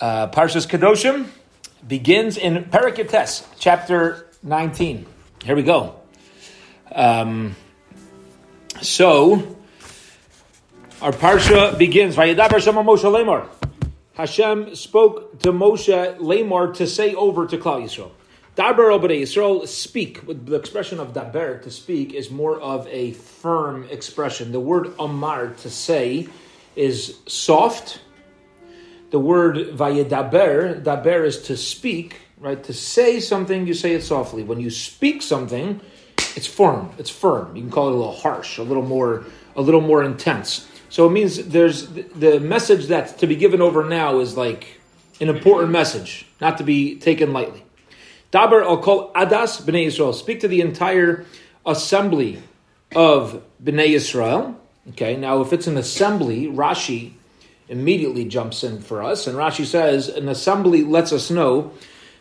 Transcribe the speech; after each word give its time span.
Uh, 0.00 0.28
Parshas 0.28 0.66
Kedoshim 0.66 1.26
begins 1.86 2.38
in 2.38 2.64
Perikates, 2.64 3.44
chapter 3.58 4.30
19. 4.42 5.04
Here 5.44 5.54
we 5.54 5.62
go. 5.62 5.96
Um, 6.90 7.54
so, 8.80 9.56
our 11.02 11.12
Parsha 11.12 11.76
begins. 11.78 12.16
Hashem 14.14 14.74
spoke 14.74 15.38
to 15.42 15.52
Moshe 15.52 16.16
Lemor 16.18 16.74
to 16.76 16.86
say 16.86 17.14
over 17.14 17.46
to 17.46 17.58
Klal 17.58 17.82
Yisrael. 17.82 18.12
Daber 18.56 18.98
Obadei 18.98 19.20
Yisrael, 19.20 19.68
speak. 19.68 20.26
With 20.26 20.46
the 20.46 20.56
expression 20.56 20.98
of 20.98 21.12
daber, 21.12 21.62
to 21.62 21.70
speak, 21.70 22.14
is 22.14 22.30
more 22.30 22.58
of 22.58 22.88
a 22.88 23.12
firm 23.12 23.86
expression. 23.90 24.50
The 24.50 24.60
word 24.60 24.94
amar, 24.98 25.48
to 25.48 25.68
say, 25.68 26.26
is 26.74 27.18
soft 27.26 28.00
the 29.10 29.18
word 29.18 29.56
vayedaber, 29.56 30.82
daber 30.82 31.24
is 31.24 31.42
to 31.42 31.56
speak, 31.56 32.16
right? 32.38 32.62
To 32.64 32.72
say 32.72 33.20
something, 33.20 33.66
you 33.66 33.74
say 33.74 33.92
it 33.92 34.02
softly. 34.02 34.42
When 34.42 34.60
you 34.60 34.70
speak 34.70 35.22
something, 35.22 35.80
it's 36.36 36.46
firm. 36.46 36.90
It's 36.98 37.10
firm. 37.10 37.56
You 37.56 37.62
can 37.62 37.70
call 37.70 37.88
it 37.88 37.92
a 37.92 37.96
little 37.96 38.14
harsh, 38.14 38.58
a 38.58 38.62
little 38.62 38.84
more, 38.84 39.24
a 39.56 39.62
little 39.62 39.80
more 39.80 40.02
intense. 40.02 40.66
So 40.88 41.06
it 41.06 41.10
means 41.10 41.36
there's 41.46 41.88
the 41.88 42.40
message 42.40 42.86
that's 42.86 43.12
to 43.14 43.26
be 43.26 43.36
given 43.36 43.60
over 43.60 43.84
now 43.84 44.18
is 44.20 44.36
like 44.36 44.80
an 45.20 45.28
important 45.28 45.70
message, 45.70 46.26
not 46.40 46.58
to 46.58 46.64
be 46.64 46.96
taken 46.98 47.32
lightly. 47.32 47.64
Daber 48.32 48.62
I'll 48.62 48.78
call 48.78 49.12
adas 49.12 49.62
bnei 49.62 49.86
Yisrael. 49.86 50.14
Speak 50.14 50.40
to 50.40 50.48
the 50.48 50.60
entire 50.60 51.26
assembly 51.66 52.42
of 52.94 53.42
bnei 53.62 53.90
Yisrael. 53.90 54.56
Okay, 54.90 55.16
now 55.16 55.40
if 55.42 55.52
it's 55.52 55.66
an 55.66 55.76
assembly, 55.76 56.46
Rashi 56.46 57.12
immediately 57.70 58.24
jumps 58.24 58.62
in 58.62 58.82
for 58.82 59.02
us. 59.02 59.26
And 59.26 59.38
Rashi 59.38 59.64
says, 59.64 60.08
an 60.08 60.28
assembly 60.28 60.84
lets 60.84 61.12
us 61.12 61.30
know 61.30 61.72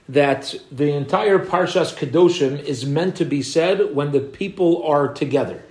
that 0.08 0.55
the 0.72 0.94
entire 0.94 1.39
Parshas 1.39 1.94
Kedoshim 1.94 2.59
is 2.64 2.86
meant 2.86 3.17
to 3.17 3.25
be 3.25 3.42
said 3.42 3.94
when 3.94 4.11
the 4.11 4.22
people 4.22 4.83
are 4.83 5.14
together. 5.14 5.64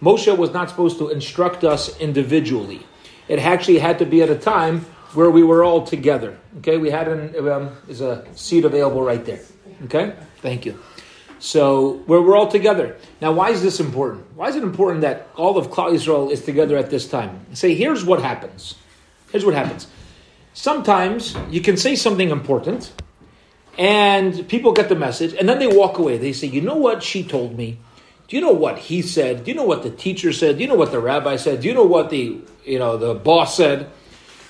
Moshe 0.00 0.36
was 0.36 0.52
not 0.52 0.70
supposed 0.70 0.98
to 0.98 1.08
instruct 1.08 1.64
us 1.64 1.98
individually. 2.00 2.86
It 3.28 3.38
actually 3.38 3.78
had 3.78 3.98
to 3.98 4.06
be 4.06 4.22
at 4.22 4.30
a 4.30 4.38
time 4.38 4.80
where 5.14 5.30
we 5.30 5.42
were 5.42 5.64
all 5.64 5.86
together. 5.86 6.38
Okay, 6.58 6.76
we 6.76 6.90
had 6.90 7.08
an 7.08 7.48
um, 7.48 7.70
is 7.88 8.00
a 8.00 8.26
seat 8.34 8.64
available 8.64 9.02
right 9.02 9.24
there. 9.24 9.40
Okay, 9.84 10.14
thank 10.42 10.66
you. 10.66 10.78
So 11.38 12.02
where 12.06 12.20
we're 12.20 12.36
all 12.36 12.48
together. 12.48 12.96
Now, 13.20 13.32
why 13.32 13.50
is 13.50 13.62
this 13.62 13.80
important? 13.80 14.34
Why 14.34 14.48
is 14.48 14.56
it 14.56 14.62
important 14.62 15.02
that 15.02 15.28
all 15.36 15.56
of 15.56 15.68
Klal 15.70 15.92
Yisrael 15.92 16.30
is 16.30 16.44
together 16.44 16.76
at 16.76 16.90
this 16.90 17.08
time? 17.08 17.46
Say, 17.52 17.74
here's 17.74 18.04
what 18.04 18.22
happens. 18.22 18.74
Here's 19.34 19.44
what 19.44 19.54
happens. 19.54 19.88
Sometimes 20.52 21.34
you 21.50 21.60
can 21.60 21.76
say 21.76 21.96
something 21.96 22.30
important, 22.30 22.92
and 23.76 24.46
people 24.46 24.70
get 24.70 24.88
the 24.88 24.94
message, 24.94 25.34
and 25.34 25.48
then 25.48 25.58
they 25.58 25.66
walk 25.66 25.98
away. 25.98 26.18
They 26.18 26.32
say, 26.32 26.46
"You 26.46 26.60
know 26.60 26.76
what 26.76 27.02
she 27.02 27.24
told 27.24 27.58
me? 27.58 27.78
Do 28.28 28.36
you 28.36 28.40
know 28.40 28.52
what 28.52 28.78
he 28.78 29.02
said? 29.02 29.42
Do 29.42 29.50
you 29.50 29.56
know 29.56 29.64
what 29.64 29.82
the 29.82 29.90
teacher 29.90 30.32
said? 30.32 30.58
Do 30.58 30.62
you 30.62 30.68
know 30.68 30.76
what 30.76 30.92
the 30.92 31.00
rabbi 31.00 31.34
said? 31.34 31.62
Do 31.62 31.66
you 31.66 31.74
know 31.74 31.82
what 31.82 32.10
the 32.10 32.36
you 32.64 32.78
know 32.78 32.96
the 32.96 33.12
boss 33.12 33.56
said?" 33.56 33.88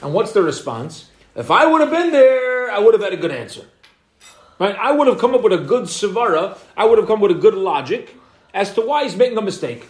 And 0.02 0.12
what's 0.12 0.32
the 0.32 0.42
response? 0.42 1.06
If 1.34 1.50
I 1.50 1.64
would 1.64 1.80
have 1.80 1.90
been 1.90 2.12
there, 2.12 2.70
I 2.70 2.78
would 2.78 2.92
have 2.92 3.02
had 3.02 3.14
a 3.14 3.16
good 3.16 3.32
answer. 3.32 3.62
Right? 4.58 4.76
I 4.78 4.92
would 4.92 5.06
have 5.06 5.16
come 5.16 5.34
up 5.34 5.40
with 5.40 5.54
a 5.54 5.64
good 5.72 5.84
savara. 5.84 6.58
I 6.76 6.84
would 6.84 6.98
have 6.98 7.06
come 7.06 7.22
with 7.22 7.30
a 7.30 7.40
good 7.46 7.54
logic 7.54 8.14
as 8.52 8.74
to 8.74 8.82
why 8.82 9.04
he's 9.04 9.16
making 9.16 9.38
a 9.38 9.42
mistake. 9.42 9.86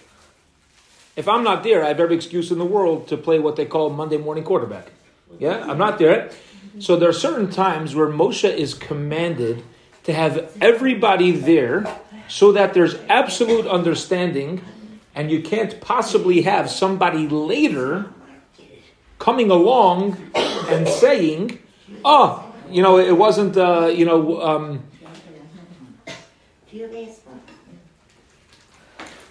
If 1.16 1.28
I'm 1.28 1.44
not 1.44 1.62
there, 1.62 1.84
I 1.84 1.88
have 1.88 2.00
every 2.00 2.16
excuse 2.16 2.50
in 2.50 2.58
the 2.58 2.64
world 2.64 3.08
to 3.08 3.16
play 3.16 3.38
what 3.38 3.56
they 3.56 3.66
call 3.66 3.90
Monday 3.90 4.16
morning 4.16 4.44
quarterback. 4.44 4.88
Yeah, 5.38 5.64
I'm 5.68 5.78
not 5.78 5.98
there. 5.98 6.30
So 6.80 6.96
there 6.96 7.08
are 7.08 7.12
certain 7.12 7.50
times 7.50 7.94
where 7.94 8.08
Moshe 8.08 8.52
is 8.52 8.74
commanded 8.74 9.62
to 10.04 10.12
have 10.12 10.56
everybody 10.60 11.30
there 11.30 11.86
so 12.28 12.52
that 12.52 12.74
there's 12.74 12.96
absolute 13.08 13.66
understanding 13.66 14.60
and 15.14 15.30
you 15.30 15.40
can't 15.40 15.80
possibly 15.80 16.42
have 16.42 16.68
somebody 16.68 17.28
later 17.28 18.06
coming 19.18 19.50
along 19.50 20.16
and 20.34 20.88
saying, 20.88 21.60
oh, 22.04 22.52
you 22.68 22.82
know, 22.82 22.98
it 22.98 23.16
wasn't, 23.16 23.56
uh, 23.56 23.86
you 23.86 24.04
know, 24.04 24.42
um, 24.42 24.82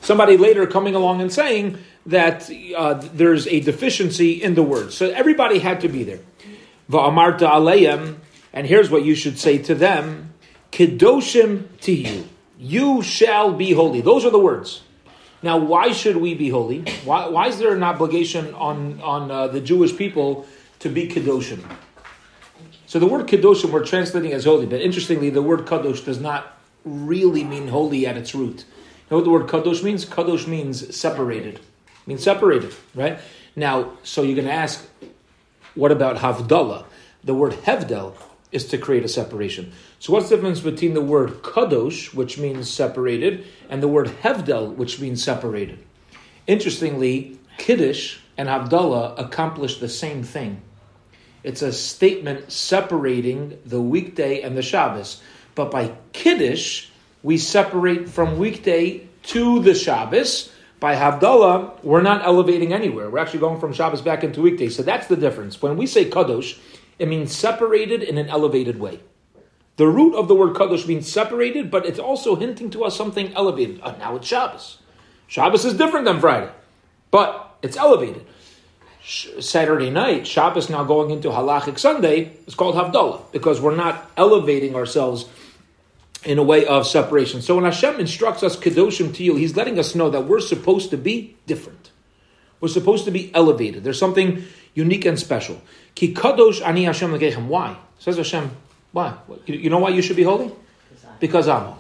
somebody 0.04 0.38
later 0.38 0.68
coming 0.68 0.94
along 0.94 1.22
and 1.22 1.34
saying 1.34 1.80
that 2.06 2.52
uh, 2.76 2.94
there's 3.14 3.48
a 3.48 3.62
deficiency 3.62 4.44
in 4.44 4.54
the 4.56 4.64
word. 4.64 4.94
So 4.94 5.10
everybody 5.10 5.60
had 5.60 5.82
to 5.82 5.88
be 5.88 6.04
there. 6.04 6.20
Va'amarta 6.90 7.50
aleyem, 7.50 8.18
and 8.52 8.68
here's 8.68 8.92
what 8.92 9.04
you 9.04 9.16
should 9.16 9.40
say 9.40 9.58
to 9.60 9.74
them: 9.74 10.34
Kedoshim 10.72 11.80
to 11.82 11.94
you, 11.94 12.28
you 12.60 13.02
shall 13.02 13.54
be 13.54 13.72
holy. 13.72 14.02
Those 14.02 14.26
are 14.26 14.30
the 14.30 14.40
words. 14.40 14.84
Now, 15.42 15.58
why 15.58 15.92
should 15.92 16.18
we 16.18 16.36
be 16.36 16.50
holy? 16.50 16.82
Why, 17.04 17.28
why 17.28 17.48
is 17.48 17.58
there 17.58 17.74
an 17.74 17.84
obligation 17.84 18.54
on 18.54 19.02
on 19.02 19.32
uh, 19.32 19.48
the 19.48 19.62
Jewish 19.62 19.96
people 19.96 20.46
to 20.80 20.90
be 20.90 21.08
kedoshim? 21.08 21.64
So 22.86 23.00
the 23.00 23.08
word 23.08 23.28
kedoshim 23.28 23.72
we're 23.72 23.86
translating 23.86 24.34
as 24.34 24.44
holy, 24.44 24.66
but 24.66 24.82
interestingly, 24.82 25.30
the 25.30 25.42
word 25.42 25.66
kadosh 25.66 26.04
does 26.04 26.20
not 26.20 26.58
really 26.84 27.46
mean 27.46 27.70
holy 27.70 28.06
at 28.06 28.18
its 28.18 28.36
root 28.36 28.66
know 29.14 29.18
what 29.20 29.26
the 29.26 29.30
word 29.30 29.48
kadosh 29.48 29.84
means? 29.84 30.06
Kadosh 30.06 30.48
means 30.48 30.96
separated. 30.96 31.56
It 31.56 32.08
means 32.08 32.24
separated, 32.24 32.74
right? 32.96 33.20
Now, 33.56 33.94
so 34.02 34.24
you're 34.24 34.36
going 34.36 34.48
to 34.48 34.54
ask, 34.54 34.88
what 35.76 35.92
about 35.92 36.18
havdalah? 36.18 36.86
The 37.24 37.36
word 37.36 37.54
hevdel 37.54 38.16
is 38.52 38.66
to 38.66 38.78
create 38.78 39.06
a 39.06 39.08
separation. 39.08 39.72
So 40.00 40.14
what's 40.14 40.30
the 40.30 40.36
difference 40.36 40.62
between 40.62 40.96
the 40.96 41.02
word 41.02 41.44
kadosh, 41.44 42.14
which 42.14 42.38
means 42.38 42.70
separated, 42.70 43.46
and 43.70 43.84
the 43.84 43.88
word 43.88 44.08
hevdel, 44.08 44.76
which 44.76 45.00
means 45.00 45.24
separated? 45.24 45.80
Interestingly, 46.48 47.40
kiddush 47.58 48.20
and 48.36 48.50
havdalah 48.50 49.18
accomplish 49.20 49.80
the 49.80 49.90
same 49.90 50.24
thing. 50.24 50.62
It's 51.44 51.62
a 51.62 51.72
statement 51.72 52.52
separating 52.52 53.60
the 53.66 53.82
weekday 53.82 54.42
and 54.42 54.58
the 54.58 54.62
Shabbos. 54.64 55.22
But 55.56 55.70
by 55.70 55.94
kiddush, 56.14 56.88
we 57.24 57.38
separate 57.38 58.10
from 58.10 58.38
weekday 58.38 59.08
to 59.24 59.62
the 59.62 59.74
Shabbos. 59.74 60.52
By 60.80 60.96
Havdalah, 60.96 61.82
we're 61.82 62.02
not 62.02 62.26
elevating 62.26 62.74
anywhere. 62.74 63.10
We're 63.10 63.20
actually 63.20 63.40
going 63.40 63.62
from 63.62 63.72
Shabbos 63.72 64.02
back 64.02 64.26
into 64.26 64.42
weekday. 64.42 64.68
So 64.68 64.84
that's 64.84 65.08
the 65.08 65.16
difference. 65.16 65.62
When 65.62 65.78
we 65.78 65.88
say 65.88 66.10
Kadosh, 66.10 66.60
it 67.00 67.08
means 67.08 67.34
separated 67.34 68.04
in 68.04 68.18
an 68.18 68.28
elevated 68.28 68.80
way. 68.80 69.00
The 69.78 69.88
root 69.88 70.14
of 70.16 70.28
the 70.28 70.36
word 70.36 70.56
Kadosh 70.56 70.86
means 70.86 71.12
separated, 71.12 71.72
but 71.72 71.86
it's 71.86 72.00
also 72.00 72.36
hinting 72.36 72.70
to 72.72 72.84
us 72.84 72.98
something 72.98 73.34
elevated. 73.34 73.80
Uh, 73.82 73.96
now 73.98 74.18
it's 74.18 74.28
Shabbos. 74.28 74.80
Shabbos 75.28 75.66
is 75.66 75.74
different 75.74 76.06
than 76.06 76.20
Friday, 76.20 76.52
but 77.10 77.56
it's 77.64 77.78
elevated. 77.78 78.26
Saturday 79.06 79.90
night, 79.90 80.28
Shabbos 80.28 80.70
now 80.70 80.84
going 80.84 81.10
into 81.10 81.30
Halachic 81.30 81.80
Sunday, 81.80 82.34
is 82.46 82.56
called 82.56 82.76
Havdalah 82.76 83.32
because 83.32 83.60
we're 83.60 83.76
not 83.76 84.12
elevating 84.16 84.76
ourselves 84.76 85.26
in 86.26 86.38
a 86.38 86.44
way 86.44 86.66
of 86.66 86.88
separation. 86.88 87.42
So 87.42 87.56
when 87.56 87.66
Hashem 87.66 88.00
instructs 88.00 88.44
us 88.44 88.56
kedoshim 88.56 89.14
to 89.16 89.24
you, 89.24 89.36
He's 89.36 89.56
letting 89.56 89.80
us 89.80 89.96
know 89.96 90.10
that 90.10 90.26
we're 90.26 90.40
supposed 90.40 90.90
to 90.92 90.98
be 90.98 91.36
different. 91.46 91.92
We're 92.60 92.70
supposed 92.70 93.06
to 93.06 93.12
be 93.12 93.34
elevated. 93.36 93.84
There's 93.84 94.00
something 94.00 94.44
unique 94.74 95.06
and 95.06 95.20
special. 95.20 95.62
Ki 95.96 96.14
kadosh 96.14 96.66
ani 96.66 96.86
Hashem 96.86 97.12
lekechem. 97.12 97.48
Why? 97.48 97.78
Says 98.00 98.18
Hashem. 98.18 98.52
Why? 98.92 99.18
You 99.46 99.70
know 99.70 99.80
why 99.80 99.90
you 99.90 100.02
should 100.02 100.16
be 100.16 100.24
holy? 100.24 100.52
Because 101.20 101.48
I'm 101.48 101.66
holy. 101.66 101.80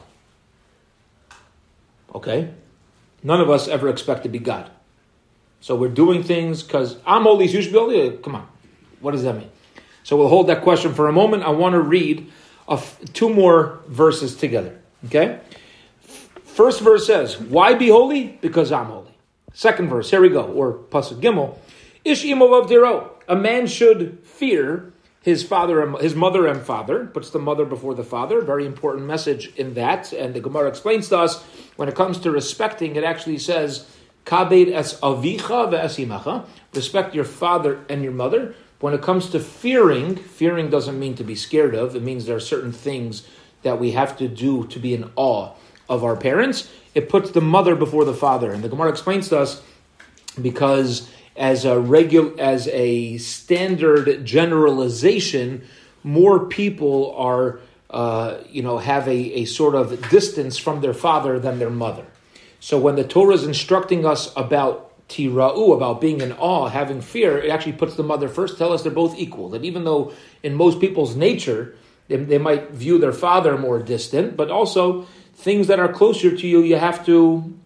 Okay. 2.15 2.49
None 3.23 3.39
of 3.39 3.49
us 3.49 3.67
ever 3.67 3.87
expect 3.87 4.23
to 4.23 4.29
be 4.29 4.39
God. 4.39 4.69
So 5.61 5.75
we're 5.75 5.87
doing 5.87 6.23
things 6.23 6.61
because 6.61 6.97
I'm 7.05 7.23
holy, 7.23 7.47
you 7.47 7.61
should 7.61 7.71
be 7.71 7.79
holy. 7.79 8.17
Come 8.17 8.35
on. 8.35 8.47
What 8.99 9.11
does 9.11 9.23
that 9.23 9.37
mean? 9.37 9.49
So 10.03 10.17
we'll 10.17 10.27
hold 10.27 10.47
that 10.47 10.61
question 10.61 10.93
for 10.93 11.07
a 11.07 11.13
moment. 11.13 11.43
I 11.43 11.49
want 11.49 11.73
to 11.73 11.79
read 11.79 12.29
of 12.68 13.00
two 13.13 13.30
more 13.30 13.80
verses 13.88 14.36
together. 14.36 14.80
Okay? 15.06 15.39
First 16.44 16.81
verse 16.81 17.07
says, 17.07 17.39
Why 17.39 17.74
be 17.74 17.89
holy? 17.89 18.38
Because 18.42 18.71
I'm 18.71 18.86
holy. 18.86 19.12
Second 19.54 19.89
verse, 19.89 20.10
here 20.10 20.21
we 20.21 20.30
go, 20.30 20.45
or 20.45 20.74
Pasuk 20.74 21.21
Gimel. 21.21 21.57
Ish 22.04 22.24
imolav 22.25 22.68
diro. 22.68 23.10
A 23.27 23.36
man 23.36 23.68
should 23.68 24.19
fear 24.24 24.94
his 25.24 25.42
father 25.42 25.81
and 25.81 25.98
his 26.00 26.15
mother 26.15 26.45
and 26.48 26.62
father, 26.62 27.06
puts 27.06 27.30
the 27.30 27.39
mother 27.39 27.65
before 27.65 27.95
the 27.95 28.04
father. 28.04 28.42
Very 28.42 28.66
important 28.66 29.06
message 29.07 29.56
in 29.56 29.74
that. 29.75 30.12
And 30.12 30.33
the 30.33 30.42
Gemara 30.42 30.68
explains 30.68 31.07
to 31.09 31.18
us 31.18 31.42
when 31.77 31.88
it 31.88 31.95
comes 31.95 32.18
to 32.19 32.31
respecting, 32.31 32.98
it 32.98 33.06
actually 33.06 33.38
says, 33.38 33.88
Kabed 34.25 34.74
es 34.74 35.00
avicha 35.00 35.71
ve'esimacha. 35.71 36.45
Respect 36.74 37.16
your 37.16 37.24
father 37.24 37.80
and 37.88 38.04
your 38.04 38.12
mother. 38.12 38.54
When 38.83 38.94
it 38.94 39.01
comes 39.01 39.30
to 39.30 39.39
fearing, 39.39 40.18
fearing 40.18 40.69
doesn't 40.69 41.00
mean 41.00 41.15
to 41.15 41.24
be 41.24 41.35
scared 41.35 41.74
of. 41.74 41.95
It 41.95 42.03
means 42.03 42.25
there 42.25 42.35
are 42.35 42.41
certain 42.41 42.74
things 42.74 43.25
that 43.62 43.80
we 43.80 43.91
have 43.91 44.18
to 44.18 44.27
do 44.27 44.68
to 44.68 44.77
be 44.77 44.94
in 44.94 45.09
awe 45.15 45.51
of 45.88 46.03
our 46.03 46.18
parents. 46.18 46.69
It 46.94 47.07
puts 47.07 47.31
the 47.31 47.39
mother 47.39 47.77
before 47.77 48.03
the 48.03 48.13
father. 48.13 48.51
And 48.51 48.62
the 48.62 48.68
Gemara 48.68 48.89
explains 48.89 49.30
to 49.30 49.39
us 49.39 49.62
because 50.41 51.09
as 51.38 51.63
a 51.63 51.80
regular 51.80 52.38
as 52.38 52.68
a 52.74 53.18
standard 53.19 54.25
generalization, 54.25 55.63
more 56.03 56.47
people 56.47 57.15
are, 57.15 57.62
uh, 57.89 58.39
you 58.50 58.63
know, 58.63 58.80
have 58.80 59.07
a, 59.07 59.44
a 59.44 59.45
sort 59.45 59.75
of 59.75 60.09
distance 60.09 60.57
from 60.57 60.81
their 60.81 60.94
father 60.94 61.39
than 61.39 61.57
their 61.57 61.69
mother. 61.69 62.06
So 62.59 62.77
when 62.77 62.97
the 62.97 63.06
Torah 63.06 63.35
is 63.35 63.45
instructing 63.45 64.06
us 64.06 64.33
about 64.35 64.93
tira'u, 65.09 65.75
about 65.75 66.01
being 66.01 66.21
in 66.21 66.31
awe, 66.33 66.67
having 66.67 67.01
fear, 67.01 67.38
it 67.38 67.50
actually 67.50 67.73
puts 67.73 67.95
the 67.95 68.03
mother 68.03 68.27
first. 68.27 68.57
Tell 68.57 68.73
us 68.73 68.83
they're 68.83 68.91
both 68.91 69.17
equal. 69.17 69.50
That 69.50 69.63
even 69.63 69.83
though 69.83 70.13
in 70.41 70.55
most 70.55 70.79
people's 70.79 71.15
nature, 71.15 71.75
they, 72.07 72.17
they 72.17 72.38
might 72.38 72.71
view 72.71 72.97
their 72.97 73.13
father 73.13 73.57
more 73.57 73.79
distant, 73.79 74.35
but 74.35 74.50
also 74.50 75.05
things 75.35 75.67
that 75.67 75.79
are 75.79 75.91
closer 75.91 76.35
to 76.35 76.47
you, 76.47 76.61
you 76.61 76.77
have 76.77 77.05
to 77.05 77.57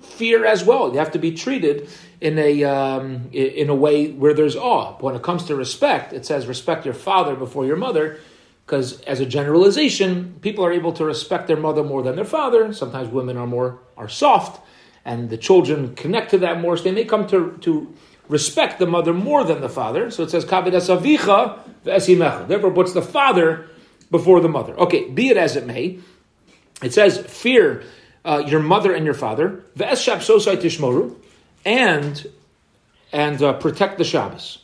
fear 0.00 0.44
as 0.44 0.64
well. 0.64 0.92
You 0.92 0.98
have 0.98 1.12
to 1.12 1.18
be 1.18 1.32
treated 1.32 1.88
in 2.20 2.38
a 2.38 2.64
um, 2.64 3.28
in 3.32 3.68
a 3.68 3.74
way 3.74 4.10
where 4.10 4.34
there's 4.34 4.56
awe. 4.56 4.96
When 4.98 5.14
it 5.14 5.22
comes 5.22 5.44
to 5.44 5.54
respect, 5.54 6.12
it 6.12 6.26
says 6.26 6.46
respect 6.46 6.84
your 6.84 6.94
father 6.94 7.36
before 7.36 7.66
your 7.66 7.76
mother, 7.76 8.18
because 8.64 9.00
as 9.02 9.20
a 9.20 9.26
generalization, 9.26 10.36
people 10.40 10.64
are 10.64 10.72
able 10.72 10.92
to 10.94 11.04
respect 11.04 11.46
their 11.46 11.56
mother 11.56 11.84
more 11.84 12.02
than 12.02 12.16
their 12.16 12.24
father. 12.24 12.72
Sometimes 12.72 13.08
women 13.08 13.36
are 13.36 13.46
more 13.46 13.80
are 13.96 14.08
soft, 14.08 14.60
and 15.04 15.30
the 15.30 15.36
children 15.36 15.94
connect 15.94 16.30
to 16.30 16.38
that 16.38 16.60
more, 16.60 16.76
so 16.76 16.84
they 16.84 16.92
may 16.92 17.04
come 17.04 17.26
to 17.28 17.58
to 17.62 17.94
respect 18.28 18.78
the 18.78 18.86
mother 18.86 19.12
more 19.12 19.44
than 19.44 19.60
the 19.60 19.68
father. 19.68 20.10
So 20.10 20.22
it 20.22 20.30
says 20.30 20.44
kavidas 20.44 20.88
avicha. 20.94 22.48
Therefore, 22.48 22.70
puts 22.72 22.92
the 22.92 23.02
father 23.02 23.68
before 24.10 24.40
the 24.40 24.48
mother. 24.48 24.78
Okay, 24.78 25.08
be 25.08 25.28
it 25.30 25.36
as 25.36 25.56
it 25.56 25.66
may, 25.66 25.98
it 26.82 26.92
says 26.92 27.18
fear 27.18 27.84
uh, 28.24 28.42
your 28.46 28.60
mother 28.60 28.92
and 28.92 29.04
your 29.04 29.14
father, 29.14 29.64
tishmoru, 29.76 31.16
and 31.64 32.26
and 33.12 33.42
uh, 33.42 33.54
protect 33.54 33.98
the 33.98 34.04
Shabbos. 34.04 34.58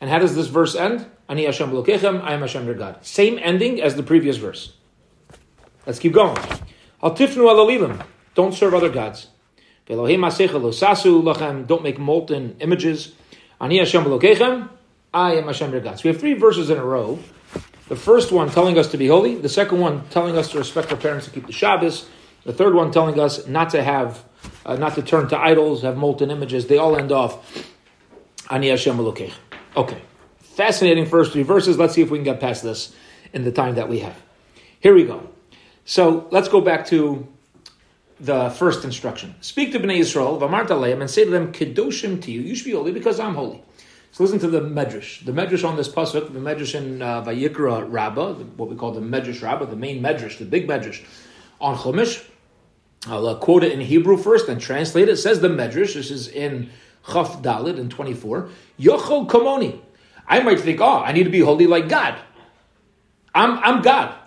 And 0.00 0.08
how 0.08 0.18
does 0.18 0.34
this 0.34 0.46
verse 0.46 0.74
end? 0.74 1.06
Ani 1.28 1.44
Hashem 1.44 1.70
Lokechem, 1.70 2.22
I 2.22 2.32
am 2.32 2.40
Hashem 2.40 2.64
your 2.64 2.74
God. 2.74 3.04
Same 3.04 3.38
ending 3.40 3.82
as 3.82 3.94
the 3.94 4.02
previous 4.02 4.36
verse. 4.38 4.72
Let's 5.86 5.98
keep 5.98 6.12
going. 6.12 6.38
Al 7.02 7.14
tifnu. 7.14 8.04
Don't 8.34 8.54
serve 8.54 8.74
other 8.74 8.88
gods. 8.88 9.28
Don't 9.86 11.82
make 11.82 11.98
molten 11.98 12.56
images. 12.60 13.14
Ani 13.60 13.80
I 15.12 15.34
am 15.34 15.46
Hashem 15.46 15.72
your 15.72 15.80
God. 15.80 15.98
So 15.98 16.02
we 16.04 16.12
have 16.12 16.20
three 16.20 16.34
verses 16.34 16.70
in 16.70 16.78
a 16.78 16.84
row. 16.84 17.18
The 17.88 17.96
first 17.96 18.30
one 18.30 18.48
telling 18.50 18.78
us 18.78 18.88
to 18.92 18.96
be 18.96 19.08
holy. 19.08 19.34
The 19.34 19.48
second 19.48 19.80
one 19.80 20.06
telling 20.10 20.38
us 20.38 20.52
to 20.52 20.58
respect 20.58 20.92
our 20.92 20.96
parents 20.96 21.26
and 21.26 21.34
keep 21.34 21.46
the 21.46 21.52
Shabbos. 21.52 22.08
The 22.44 22.52
third 22.52 22.74
one 22.74 22.92
telling 22.92 23.18
us 23.18 23.46
not 23.46 23.70
to 23.70 23.82
have, 23.82 24.24
uh, 24.64 24.76
not 24.76 24.94
to 24.94 25.02
turn 25.02 25.28
to 25.28 25.38
idols, 25.38 25.82
have 25.82 25.96
molten 25.96 26.30
images. 26.30 26.68
They 26.68 26.78
all 26.78 26.96
end 26.96 27.10
off, 27.10 27.66
Ani 28.48 28.68
Hashem 28.68 28.98
Okay, 29.76 30.02
fascinating 30.38 31.06
first 31.06 31.32
three 31.32 31.42
verses. 31.42 31.78
Let's 31.78 31.94
see 31.94 32.02
if 32.02 32.10
we 32.10 32.18
can 32.18 32.24
get 32.24 32.38
past 32.40 32.62
this 32.62 32.94
in 33.32 33.44
the 33.44 33.52
time 33.52 33.74
that 33.74 33.88
we 33.88 33.98
have. 33.98 34.16
Here 34.78 34.94
we 34.94 35.04
go. 35.04 35.28
So 35.84 36.28
let's 36.30 36.48
go 36.48 36.60
back 36.60 36.86
to 36.86 37.26
the 38.20 38.50
first 38.50 38.84
instruction. 38.84 39.34
Speak 39.40 39.72
to 39.72 39.80
Bnei 39.80 40.00
Yisrael, 40.00 40.38
Vamarta 40.38 40.70
Leim, 40.70 41.00
and 41.00 41.10
say 41.10 41.24
to 41.24 41.30
them, 41.30 41.52
Kedoshim 41.52 42.20
to 42.22 42.30
you. 42.30 42.40
You 42.40 42.54
should 42.54 42.66
be 42.66 42.72
holy 42.72 42.92
because 42.92 43.18
I'm 43.18 43.34
holy. 43.34 43.62
So 44.12 44.24
listen 44.24 44.38
to 44.40 44.48
the 44.48 44.60
Medrash. 44.60 45.24
The 45.24 45.32
Medrash 45.32 45.66
on 45.66 45.76
this 45.76 45.88
pasuk, 45.88 46.32
the 46.32 46.40
Medrash 46.40 46.74
in 46.74 47.00
uh, 47.00 47.22
Vayikra 47.22 47.86
Rabbah, 47.90 48.34
what 48.56 48.68
we 48.68 48.76
call 48.76 48.92
the 48.92 49.00
Medrash 49.00 49.42
Rabbah, 49.42 49.66
the 49.66 49.76
main 49.76 50.02
Medrash, 50.02 50.38
the 50.38 50.44
big 50.44 50.68
Medrash 50.68 51.02
on 51.60 51.76
Chumash. 51.76 52.26
I'll 53.06 53.26
uh, 53.26 53.36
quote 53.36 53.64
it 53.64 53.72
in 53.72 53.80
Hebrew 53.80 54.16
first 54.16 54.48
and 54.48 54.60
translate 54.60 55.08
it. 55.08 55.12
It 55.12 55.16
says 55.16 55.40
the 55.40 55.48
Medrash, 55.48 55.94
this 55.94 56.10
is 56.10 56.28
in 56.28 56.70
Chaf 57.06 57.40
Daled 57.40 57.78
in 57.78 57.88
24. 57.88 58.50
Yochol 58.78 59.28
Kamoni. 59.28 59.80
I 60.26 60.40
might 60.40 60.60
think, 60.60 60.80
oh, 60.80 60.98
I 60.98 61.12
need 61.12 61.24
to 61.24 61.30
be 61.30 61.40
holy 61.40 61.66
like 61.66 61.88
God. 61.88 62.18
I'm, 63.34 63.58
I'm 63.58 63.82
God. 63.82 64.19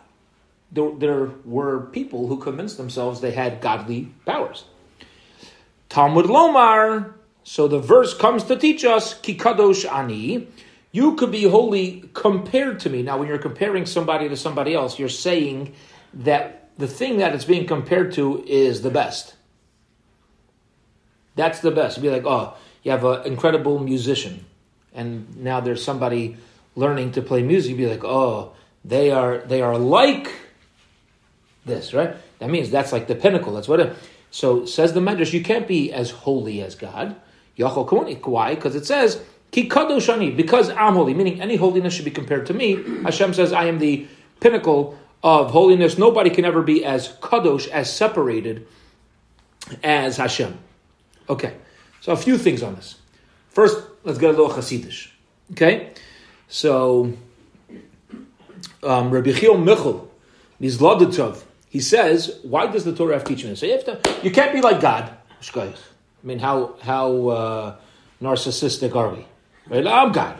There, 0.74 0.92
there 0.92 1.30
were 1.46 1.81
people 1.81 2.28
who 2.28 2.38
convinced 2.38 2.78
themselves 2.78 3.22
they 3.22 3.31
had 3.31 3.62
godly 3.62 4.12
powers. 4.25 4.66
Talmud 5.90 6.25
Lomar. 6.25 7.14
So 7.44 7.68
the 7.68 7.80
verse 7.80 8.14
comes 8.18 8.46
to 8.46 8.56
teach 8.56 8.84
us, 8.84 9.20
Kikadosh 9.20 9.86
Ani. 9.92 10.48
You 10.92 11.16
could 11.16 11.31
be 11.31 11.44
holy 11.44 12.10
compared 12.14 12.80
to 12.81 12.90
me. 12.90 13.04
Now, 13.04 13.18
when 13.18 13.28
you're 13.28 13.38
comparing 13.38 13.86
somebody 13.86 14.30
to 14.30 14.38
somebody 14.38 14.74
else, 14.74 14.98
you're 14.98 15.10
saying 15.10 15.74
that 16.14 16.70
the 16.78 16.88
thing 16.88 17.18
that 17.18 17.36
it's 17.36 17.46
being 17.46 17.68
compared 17.68 18.14
to 18.14 18.44
is 18.48 18.81
the 18.81 18.90
best. 18.90 19.36
That's 21.36 21.60
the 21.60 21.72
best. 21.72 21.98
You'd 21.98 22.04
be 22.04 22.10
like, 22.10 22.26
oh, 22.26 22.56
you 22.84 22.92
have 22.92 23.04
an 23.04 23.26
incredible 23.26 23.80
musician, 23.80 24.46
and 24.94 25.38
now 25.38 25.60
there's 25.62 25.84
somebody 25.84 26.38
learning 26.76 27.14
to 27.14 27.22
play 27.22 27.42
music. 27.42 27.72
You'd 27.72 27.78
be 27.78 27.88
like, 27.88 28.04
oh, 28.04 28.54
they 28.86 29.12
are 29.12 29.40
they 29.40 29.62
are 29.62 29.78
like 29.78 30.31
this, 31.65 31.94
right? 31.94 32.15
That 32.39 32.50
means 32.50 32.69
that's 32.69 32.92
like 32.92 33.07
the 33.07 33.15
pinnacle. 33.15 33.54
That's 33.54 33.68
what 33.68 33.80
it. 33.80 33.95
So 34.31 34.65
says 34.65 34.94
the 34.94 35.00
Medrash, 35.00 35.33
you 35.33 35.44
can't 35.44 35.68
be 35.68 35.94
as 35.94 36.12
holy 36.12 36.62
as 36.62 36.75
God. 36.75 37.15
Yachol 37.57 37.88
Kamoni. 37.88 38.25
Why? 38.25 38.56
Because 38.56 38.75
it 38.75 38.86
says 38.86 39.24
Ki 39.51 39.69
Kadoshani, 39.69 40.36
because 40.36 40.71
I'm 40.71 40.95
holy, 40.95 41.13
meaning 41.13 41.39
any 41.39 41.56
holiness 41.56 41.94
should 41.94 42.06
be 42.06 42.12
compared 42.12 42.48
to 42.48 42.54
me. 42.54 42.83
Hashem 43.04 43.36
says, 43.36 43.54
I 43.54 43.65
am 43.65 43.77
the 43.77 44.07
pinnacle 44.39 44.98
of 45.21 45.51
holiness. 45.51 45.98
Nobody 45.98 46.31
can 46.31 46.44
ever 46.44 46.63
be 46.63 46.83
as 46.83 47.10
kadosh, 47.21 47.68
as 47.68 47.95
separated 47.95 48.66
as 49.83 50.18
Hashem. 50.18 50.57
Okay, 51.30 51.54
so 52.01 52.12
a 52.12 52.18
few 52.18 52.38
things 52.38 52.63
on 52.63 52.74
this. 52.74 52.95
First, 53.50 53.77
let's 54.04 54.18
get 54.18 54.30
a 54.30 54.33
little 54.33 54.50
Hasidish. 54.50 55.12
Okay, 55.51 55.94
so 56.48 57.13
um, 58.81 59.12
Rabbi 59.12 59.33
Chil 59.33 59.57
Michal, 59.59 60.12
Mizladitov, 60.59 61.44
he 61.74 61.80
says, 61.80 62.38
why 62.44 62.68
does 62.68 62.84
the 62.84 62.94
Torah 62.94 63.16
have 63.16 63.24
teaching 63.24 63.50
this? 63.50 63.62
So 63.62 63.66
you, 63.66 63.72
have 63.72 63.86
to, 63.86 64.20
you 64.22 64.30
can't 64.30 64.54
be 64.54 64.62
like 64.62 64.80
God. 64.80 65.10
I 65.58 65.74
mean, 66.22 66.38
how 66.38 66.75
how 66.84 67.28
uh, 67.30 67.75
narcissistic 68.22 68.96
are 68.96 69.10
we? 69.10 69.25
Right? 69.68 69.88
I'm 69.88 70.12
God. 70.12 70.38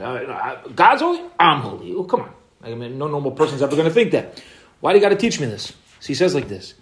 God's 0.76 1.02
holy. 1.02 1.22
I'm 1.40 1.62
holy. 1.62 2.08
Come 2.08 2.22
on. 2.22 2.34
I 2.62 2.76
mean, 2.76 3.00
no 3.00 3.08
normal 3.08 3.32
person's 3.32 3.64
ever 3.64 3.76
going 3.76 3.88
to 3.88 3.94
think 3.94 4.12
that. 4.12 4.44
Why 4.80 4.94
do 4.94 5.00
you 5.00 5.02
got 5.02 5.10
to 5.10 5.16
teach 5.16 5.40
me 5.40 5.48
this? 5.48 5.74
So 6.02 6.08
he 6.08 6.14
says 6.14 6.36
like 6.36 6.50
this. 6.50 6.76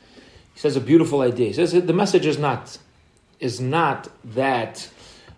He 0.53 0.59
says 0.59 0.75
a 0.75 0.81
beautiful 0.81 1.21
idea. 1.21 1.47
He 1.47 1.53
says 1.53 1.71
the 1.71 1.93
message 1.93 2.25
is 2.25 2.37
not 2.37 2.77
is 3.39 3.61
not 3.61 4.09
that 4.35 4.89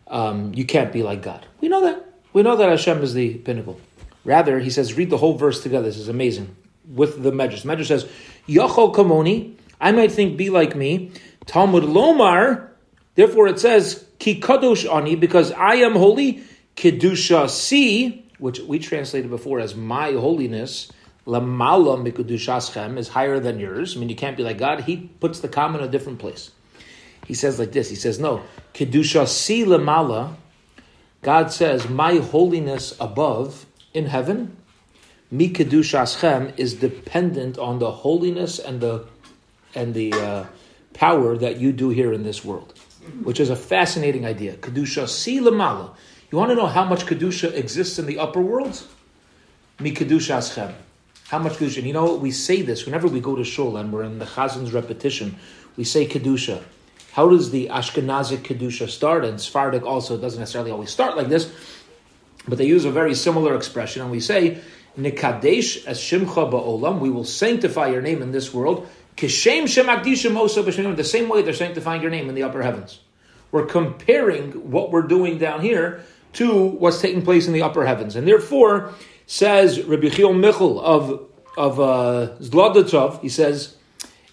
um, 0.07 0.55
you 0.55 0.65
can't 0.65 0.91
be 0.91 1.03
like 1.03 1.21
God. 1.21 1.45
We 1.61 1.67
know 1.67 1.81
that. 1.81 2.03
We 2.33 2.41
know 2.41 2.55
that 2.55 2.67
Hashem 2.67 3.03
is 3.03 3.13
the 3.13 3.35
pinnacle. 3.35 3.79
Rather, 4.25 4.57
he 4.57 4.71
says, 4.71 4.95
read 4.95 5.11
the 5.11 5.17
whole 5.17 5.37
verse 5.37 5.61
together. 5.61 5.85
This 5.85 5.99
is 5.99 6.09
amazing. 6.09 6.55
With 6.87 7.21
the 7.21 7.31
Medrash. 7.31 7.63
Medrash 7.63 7.87
says, 7.87 8.09
Yachol 8.47 8.93
Kamoni, 8.93 9.55
I 9.79 9.91
might 9.91 10.11
think 10.11 10.37
be 10.37 10.49
like 10.49 10.75
me. 10.75 11.11
Talmud 11.45 11.83
Lomar, 11.83 12.69
therefore 13.15 13.47
it 13.47 13.59
says, 13.59 14.05
Ki 14.19 14.39
Kadosh 14.39 14.91
Ani, 14.91 15.15
because 15.15 15.51
I 15.51 15.75
am 15.75 15.93
holy. 15.93 16.43
Kedusha 16.75 17.49
Si, 17.49 18.25
which 18.39 18.59
we 18.59 18.79
translated 18.79 19.29
before 19.29 19.59
as 19.59 19.75
my 19.75 20.13
holiness. 20.13 20.91
Lamala 21.25 21.97
mikudushaschem 22.01 22.97
is 22.97 23.09
higher 23.09 23.39
than 23.39 23.59
yours. 23.59 23.95
I 23.95 23.99
mean, 23.99 24.09
you 24.09 24.15
can't 24.15 24.35
be 24.35 24.43
like 24.43 24.57
God. 24.57 24.81
He 24.81 25.09
puts 25.19 25.39
the 25.39 25.47
common 25.47 25.81
in 25.81 25.87
a 25.87 25.91
different 25.91 26.19
place. 26.19 26.51
He 27.25 27.33
says 27.33 27.59
like 27.59 27.71
this. 27.71 27.89
He 27.89 27.95
says, 27.95 28.19
no, 28.19 28.43
kedusha 28.73 29.27
si 29.27 29.63
lamala. 29.63 30.35
God 31.21 31.53
says, 31.53 31.87
my 31.87 32.17
holiness 32.17 32.97
above 32.99 33.65
in 33.93 34.07
heaven, 34.07 34.57
mi 35.33 35.49
kedushaschem 35.49 36.53
is 36.57 36.75
dependent 36.75 37.57
on 37.57 37.79
the 37.79 37.91
holiness 37.91 38.59
and 38.59 38.79
the 38.79 39.03
and 39.73 39.95
the 39.95 40.13
uh, 40.13 40.45
power 40.93 41.35
that 41.35 41.57
you 41.57 41.71
do 41.71 41.89
here 41.89 42.13
in 42.13 42.23
this 42.23 42.45
world, 42.45 42.77
which 43.23 43.39
is 43.39 43.49
a 43.49 43.55
fascinating 43.55 44.27
idea. 44.27 44.53
Kedusha 44.53 45.09
si 45.09 45.39
lamala. 45.39 45.95
You 46.31 46.37
want 46.37 46.51
to 46.51 46.55
know 46.55 46.67
how 46.67 46.85
much 46.85 47.07
kedusha 47.07 47.51
exists 47.51 47.97
in 47.97 48.05
the 48.05 48.19
upper 48.19 48.41
worlds? 48.41 48.87
Mi 49.79 49.91
kedushaschem. 49.91 50.71
How 51.29 51.39
much 51.39 51.53
kedusha? 51.53 51.77
And 51.77 51.87
you 51.87 51.93
know, 51.93 52.13
we 52.13 52.29
say 52.29 52.61
this 52.61 52.85
whenever 52.85 53.07
we 53.07 53.19
go 53.19 53.35
to 53.35 53.43
shul 53.43 53.75
and 53.77 53.91
we're 53.91 54.03
in 54.03 54.19
the 54.19 54.25
chazan's 54.25 54.71
repetition. 54.71 55.39
We 55.77 55.83
say 55.83 56.07
kedusha. 56.07 56.61
How 57.13 57.27
does 57.27 57.49
the 57.49 57.69
Ashkenazic 57.69 58.43
kedusha 58.43 58.87
start? 58.87 59.25
And 59.25 59.41
Sephardic 59.41 59.83
also 59.83 60.15
doesn't 60.15 60.39
necessarily 60.39 60.69
always 60.69 60.91
start 60.91 61.17
like 61.17 61.29
this, 61.29 61.51
but 62.47 62.59
they 62.59 62.65
use 62.65 62.85
a 62.85 62.91
very 62.91 63.15
similar 63.15 63.55
expression, 63.55 64.03
and 64.03 64.11
we 64.11 64.19
say 64.19 64.61
nikadesh 64.97 65.85
as 65.85 65.99
shimcha 65.99 66.51
ba'olam. 66.51 66.99
We 66.99 67.09
will 67.09 67.23
sanctify 67.23 67.87
your 67.87 68.01
name 68.01 68.21
in 68.21 68.31
this 68.31 68.53
world. 68.53 68.87
Kishem 69.17 69.63
shemakdishim 69.63 70.35
osa 70.37 70.63
The 70.95 71.03
same 71.03 71.29
way 71.29 71.41
they're 71.41 71.53
sanctifying 71.53 72.01
your 72.01 72.11
name 72.11 72.29
in 72.29 72.35
the 72.35 72.43
upper 72.43 72.61
heavens. 72.61 72.99
We're 73.51 73.67
comparing 73.67 74.71
what 74.71 74.91
we're 74.91 75.03
doing 75.03 75.37
down 75.37 75.61
here 75.61 76.03
to 76.33 76.65
what's 76.65 77.01
taking 77.01 77.21
place 77.21 77.45
in 77.47 77.53
the 77.53 77.61
upper 77.61 77.85
heavens, 77.85 78.15
and 78.15 78.27
therefore 78.27 78.93
says 79.27 79.81
Rabbi 79.81 80.09
Chil 80.09 80.33
Michal 80.33 80.81
of 80.81 81.29
of 81.55 81.79
uh, 81.79 83.19
he 83.21 83.29
says 83.29 83.77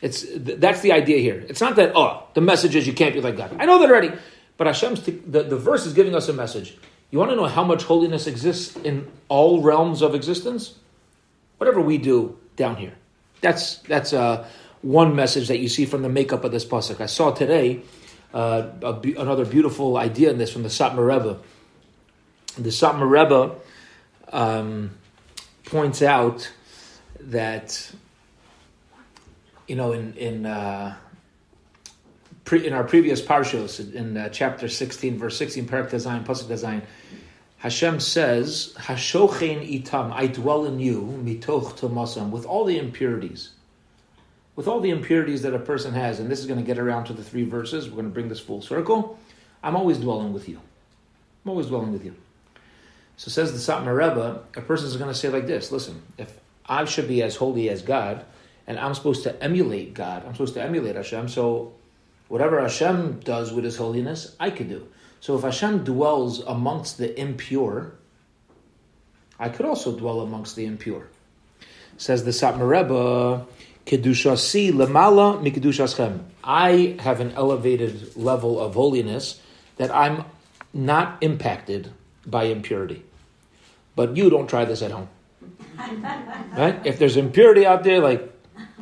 it's 0.01 0.25
that's 0.35 0.81
the 0.81 0.93
idea 0.93 1.19
here. 1.19 1.45
It's 1.49 1.61
not 1.61 1.77
that 1.77 1.93
oh 1.95 2.27
the 2.35 2.41
message 2.41 2.75
is 2.75 2.87
you 2.87 2.95
can't 2.95 3.15
be 3.15 3.21
like 3.21 3.37
God. 3.37 3.55
I 3.59 3.67
know 3.67 3.79
that 3.81 3.91
already, 3.91 4.13
but 4.57 4.67
Hashem's 4.67 5.01
t- 5.01 5.21
the, 5.27 5.43
the 5.43 5.57
verse 5.57 5.85
is 5.85 5.93
giving 5.93 6.15
us 6.15 6.29
a 6.29 6.33
message. 6.33 6.77
You 7.11 7.19
want 7.19 7.31
to 7.31 7.37
know 7.37 7.47
how 7.47 7.65
much 7.65 7.85
holiness 7.85 8.27
exists 8.27 8.77
in 8.77 9.11
all 9.29 9.63
realms 9.63 10.03
of 10.03 10.15
existence? 10.15 10.75
whatever 11.61 11.83
we 11.83 11.99
do 11.99 12.39
down 12.57 12.77
here. 12.77 12.95
That's 13.43 13.77
that's 13.81 14.15
uh, 14.15 14.49
one 14.81 15.15
message 15.15 15.49
that 15.49 15.59
you 15.59 15.69
see 15.69 15.85
from 15.85 16.01
the 16.01 16.09
makeup 16.09 16.43
of 16.43 16.53
this 16.53 16.65
pasuk. 16.65 17.03
I 17.03 17.07
saw 17.07 17.33
today 17.33 17.83
uh, 18.33 18.71
another 18.83 19.45
beautiful 19.45 19.99
idea 19.99 20.31
in 20.31 20.39
this 20.39 20.51
from 20.51 20.63
the 20.63 20.71
Satmar 20.71 21.07
Rebbe. 21.07 21.39
The 22.57 22.71
Satmar 22.71 23.11
Rebbe 23.11 23.57
um, 24.33 24.93
points 25.67 26.01
out 26.01 26.51
that 27.21 27.93
you 29.69 29.77
know 29.77 29.93
in 29.93 30.15
in 30.15 30.47
uh, 30.47 30.97
pre, 32.47 32.67
in 32.67 32.73
our 32.73 32.85
previous 32.85 33.21
parshos 33.21 33.93
in 33.93 34.17
uh, 34.17 34.31
chapter 34.31 34.67
sixteen, 34.67 35.19
verse 35.19 35.37
sixteen, 35.37 35.67
parak 35.67 35.91
tes 35.91 36.07
zayin, 36.07 36.25
pasuk 36.25 36.49
tes 36.49 36.65
zayin. 36.65 36.81
Hashem 37.61 38.01
says, 38.01 38.73
"Hashochein 38.79 39.83
itam, 39.83 40.13
I 40.13 40.27
dwell 40.29 40.65
in 40.65 40.81
you, 40.81 41.03
mitoch 41.23 41.79
tomasam, 41.79 42.31
with 42.31 42.47
all 42.47 42.65
the 42.65 42.79
impurities, 42.79 43.51
with 44.57 44.67
all 44.67 44.81
the 44.81 44.89
impurities 44.89 45.43
that 45.43 45.53
a 45.53 45.59
person 45.59 45.93
has." 45.93 46.21
And 46.21 46.31
this 46.31 46.41
is 46.41 46.47
going 46.47 46.59
to 46.59 46.65
get 46.65 46.79
around 46.79 47.05
to 47.05 47.13
the 47.13 47.23
three 47.23 47.45
verses. 47.45 47.87
We're 47.87 47.97
going 47.97 48.07
to 48.07 48.11
bring 48.11 48.31
this 48.31 48.41
full 48.41 48.63
circle. 48.63 49.19
I'm 49.63 49.77
always 49.77 49.99
dwelling 49.99 50.33
with 50.33 50.49
you. 50.49 50.59
I'm 51.45 51.51
always 51.51 51.67
dwelling 51.67 51.93
with 51.93 52.03
you. 52.03 52.15
So 53.19 53.31
says 53.31 53.53
the 53.53 53.59
Satmar 53.73 53.95
Rebbe, 53.95 54.43
a 54.57 54.63
person 54.63 54.87
is 54.89 54.97
going 54.97 55.13
to 55.13 55.19
say 55.19 55.29
like 55.29 55.47
this: 55.47 55.71
Listen, 55.71 56.01
if 56.17 56.33
I 56.65 56.87
should 56.87 57.09
be 57.09 57.23
as 57.23 57.37
holy 57.37 57.69
as 57.69 57.83
God, 57.83 58.25
and 58.67 58.79
I'm 58.79 58.95
supposed 58.95 59.25
to 59.25 59.43
emulate 59.43 59.93
God, 59.93 60.25
I'm 60.25 60.33
supposed 60.33 60.55
to 60.55 60.63
emulate 60.63 60.97
Hashem. 60.97 61.29
So 61.29 61.75
whatever 62.29 62.59
Hashem 62.59 63.21
does 63.21 63.53
with 63.53 63.65
His 63.65 63.77
holiness, 63.77 64.35
I 64.41 64.49
could 64.49 64.71
do. 64.71 64.89
So 65.21 65.37
if 65.37 65.43
Hashem 65.43 65.85
dwells 65.85 66.41
amongst 66.41 66.99
the 66.99 67.19
impure, 67.19 67.93
I 69.39 69.49
could 69.51 69.67
also 69.67 69.97
dwell 69.97 70.21
amongst 70.21 70.57
the 70.57 70.65
impure. 70.65 71.09
Says 71.99 72.25
the 72.25 72.31
Satmar 72.31 72.69
Rebbe, 72.69 73.47
Kedushasi 73.87 74.73
lemala 74.73 75.41
mikedushaschem. 75.43 76.21
I 76.43 76.97
have 77.01 77.21
an 77.21 77.33
elevated 77.33 78.17
level 78.17 78.61
of 78.61 78.75
holiness 78.75 79.41
that 79.77 79.95
I'm 79.95 80.25
not 80.73 81.19
impacted 81.23 81.91
by 82.27 82.45
impurity. 82.45 83.03
But 83.97 84.17
you 84.17 84.31
don't 84.31 84.49
try 84.49 84.65
this 84.65 84.83
at 84.83 84.91
home. 84.91 85.09
right? 86.57 86.81
If 86.85 86.99
there's 86.99 87.17
impurity 87.17 87.67
out 87.67 87.85
there, 87.85 88.01
like 88.01 88.33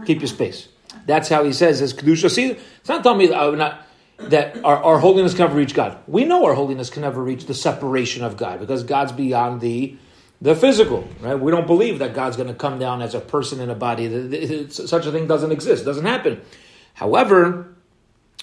keep 0.05 0.21
your 0.21 0.29
space. 0.29 0.69
That's 1.07 1.29
how 1.29 1.45
he 1.45 1.53
says 1.53 1.81
as 1.81 1.95
kedusha. 1.95 2.31
See, 2.31 2.51
it's 2.51 2.89
not 2.89 3.03
telling 3.03 3.19
me 3.19 3.27
that 3.29 3.39
I'm 3.39 3.57
not 3.57 3.88
that 4.19 4.65
our, 4.65 4.77
our 4.83 4.99
holiness 4.99 5.33
can 5.33 5.47
never 5.47 5.57
reach 5.57 5.75
God. 5.75 5.99
We 6.07 6.25
know 6.25 6.45
our 6.45 6.55
holiness 6.55 6.91
can 6.91 7.03
never 7.03 7.23
reach 7.23 7.47
the 7.47 7.55
separation 7.55 8.25
of 8.25 8.37
God 8.37 8.61
because 8.61 8.83
God's 8.83 9.13
beyond 9.13 9.61
the 9.61 9.97
the 10.41 10.55
physical, 10.55 11.09
right? 11.21 11.35
We 11.35 11.51
don't 11.51 11.67
believe 11.67 11.99
that 11.99 12.15
God's 12.15 12.37
going 12.37 12.49
to 12.49 12.55
come 12.55 12.79
down 12.79 13.03
as 13.03 13.15
a 13.15 13.21
person 13.21 13.59
in 13.59 13.71
a 13.71 13.75
body. 13.75 14.69
Such 14.71 15.05
a 15.07 15.11
thing 15.11 15.27
doesn't 15.27 15.51
exist, 15.51 15.85
doesn't 15.85 16.05
happen. 16.05 16.41
However, 16.95 17.75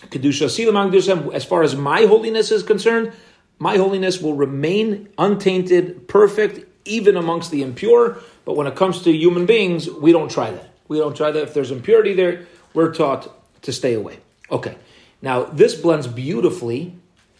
kedusha 0.01 0.47
silam 0.47 0.91
kedusha 0.91 1.33
as 1.33 1.45
far 1.45 1.63
as 1.63 1.73
my 1.75 2.05
holiness 2.05 2.51
is 2.51 2.63
concerned, 2.63 3.13
my 3.59 3.77
holiness 3.77 4.21
will 4.21 4.33
remain 4.33 5.07
untainted, 5.17 6.07
perfect, 6.09 6.67
even 6.83 7.15
amongst 7.15 7.51
the 7.51 7.61
impure. 7.61 8.17
But 8.43 8.57
when 8.57 8.67
it 8.67 8.75
comes 8.75 9.03
to 9.03 9.11
human 9.11 9.45
beings, 9.45 9.89
we 9.89 10.11
don't 10.11 10.29
try 10.29 10.51
that. 10.51 10.69
We 10.89 10.97
don't 10.97 11.15
try 11.15 11.31
that. 11.31 11.43
If 11.43 11.53
there's 11.53 11.71
impurity 11.71 12.13
there, 12.13 12.45
we're 12.73 12.93
taught 12.93 13.31
to 13.63 13.71
stay 13.71 13.93
away. 13.93 14.19
Okay. 14.51 14.75
Now, 15.25 15.45
this 15.45 15.73
blends 15.73 16.05
beautifully 16.05 16.93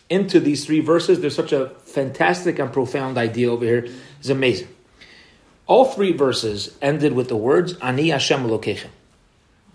into 0.10 0.40
these 0.40 0.66
three 0.66 0.80
verses. 0.80 1.20
There's 1.20 1.36
such 1.36 1.54
a 1.54 1.70
fantastic 1.86 2.58
and 2.58 2.74
profound 2.74 3.16
idea 3.20 3.52
over 3.52 3.64
here. 3.64 3.88
It's 4.18 4.30
amazing. 4.30 4.70
All 5.68 5.86
three 5.86 6.12
verses 6.12 6.76
ended 6.82 7.14
with 7.14 7.30
the 7.30 7.36
words 7.36 7.78
Ani 7.84 8.10
Hashem 8.10 8.42
Elokechem. 8.42 8.90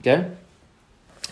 Okay? 0.01 0.29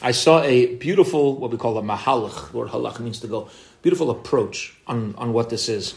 I 0.01 0.13
saw 0.13 0.41
a 0.43 0.77
beautiful, 0.77 1.35
what 1.35 1.51
we 1.51 1.59
call 1.59 1.77
a 1.79 1.83
mahalach, 1.83 2.55
Lord 2.55 2.69
halach 2.69 3.01
means 3.01 3.19
to 3.23 3.27
go, 3.27 3.49
beautiful 3.83 4.09
approach 4.13 4.77
on, 4.87 5.17
on 5.19 5.33
what 5.33 5.51
this 5.51 5.69
is. 5.69 5.97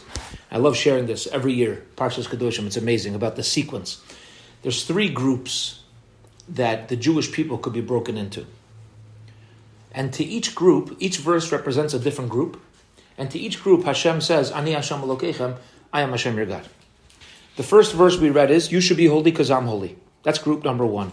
I 0.50 0.58
love 0.58 0.76
sharing 0.76 1.06
this 1.06 1.28
every 1.28 1.52
year, 1.52 1.84
Parshas 1.94 2.26
Kedoshim. 2.26 2.66
It's 2.66 2.76
amazing 2.76 3.14
about 3.14 3.36
the 3.36 3.44
sequence. 3.44 4.02
There's 4.62 4.84
three 4.84 5.10
groups 5.10 5.84
that 6.48 6.88
the 6.88 6.96
Jewish 6.96 7.30
people 7.30 7.56
could 7.56 7.72
be 7.72 7.80
broken 7.80 8.16
into. 8.16 8.46
And 9.92 10.12
to 10.14 10.24
each 10.24 10.54
group, 10.54 10.96
each 10.98 11.18
verse 11.18 11.52
represents 11.52 11.94
a 11.94 11.98
different 11.98 12.30
group. 12.30 12.60
And 13.18 13.30
to 13.30 13.38
each 13.38 13.62
group, 13.62 13.84
Hashem 13.84 14.20
says, 14.22 14.50
Ani 14.50 14.72
Hashem 14.72 15.00
Elokechem, 15.00 15.58
I 15.92 16.00
am 16.00 16.10
Hashem 16.10 16.36
your 16.36 16.46
God. 16.46 16.66
The 17.56 17.62
first 17.62 17.92
verse 17.92 18.18
we 18.18 18.30
read 18.30 18.50
is, 18.50 18.72
You 18.72 18.80
should 18.80 18.96
be 18.96 19.06
holy 19.06 19.30
because 19.30 19.50
I'm 19.50 19.66
holy. 19.66 19.96
That's 20.22 20.38
group 20.38 20.64
number 20.64 20.86
one. 20.86 21.12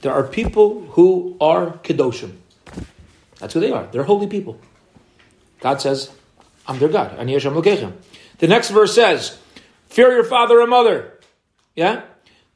There 0.00 0.12
are 0.12 0.24
people 0.24 0.86
who 0.92 1.36
are 1.40 1.72
Kedoshim. 1.78 2.36
That's 3.38 3.52
who 3.52 3.60
they 3.60 3.70
are. 3.70 3.86
They're 3.92 4.04
holy 4.04 4.26
people. 4.26 4.58
God 5.60 5.82
says, 5.82 6.10
I'm 6.66 6.78
their 6.78 6.88
God. 6.88 7.18
Ani 7.18 7.34
Hashem 7.34 7.52
Elokechem. 7.52 7.92
The 8.38 8.48
next 8.48 8.70
verse 8.70 8.94
says, 8.94 9.38
Fear 9.88 10.12
your 10.12 10.24
father 10.24 10.60
and 10.60 10.70
mother. 10.70 11.18
Yeah? 11.76 12.02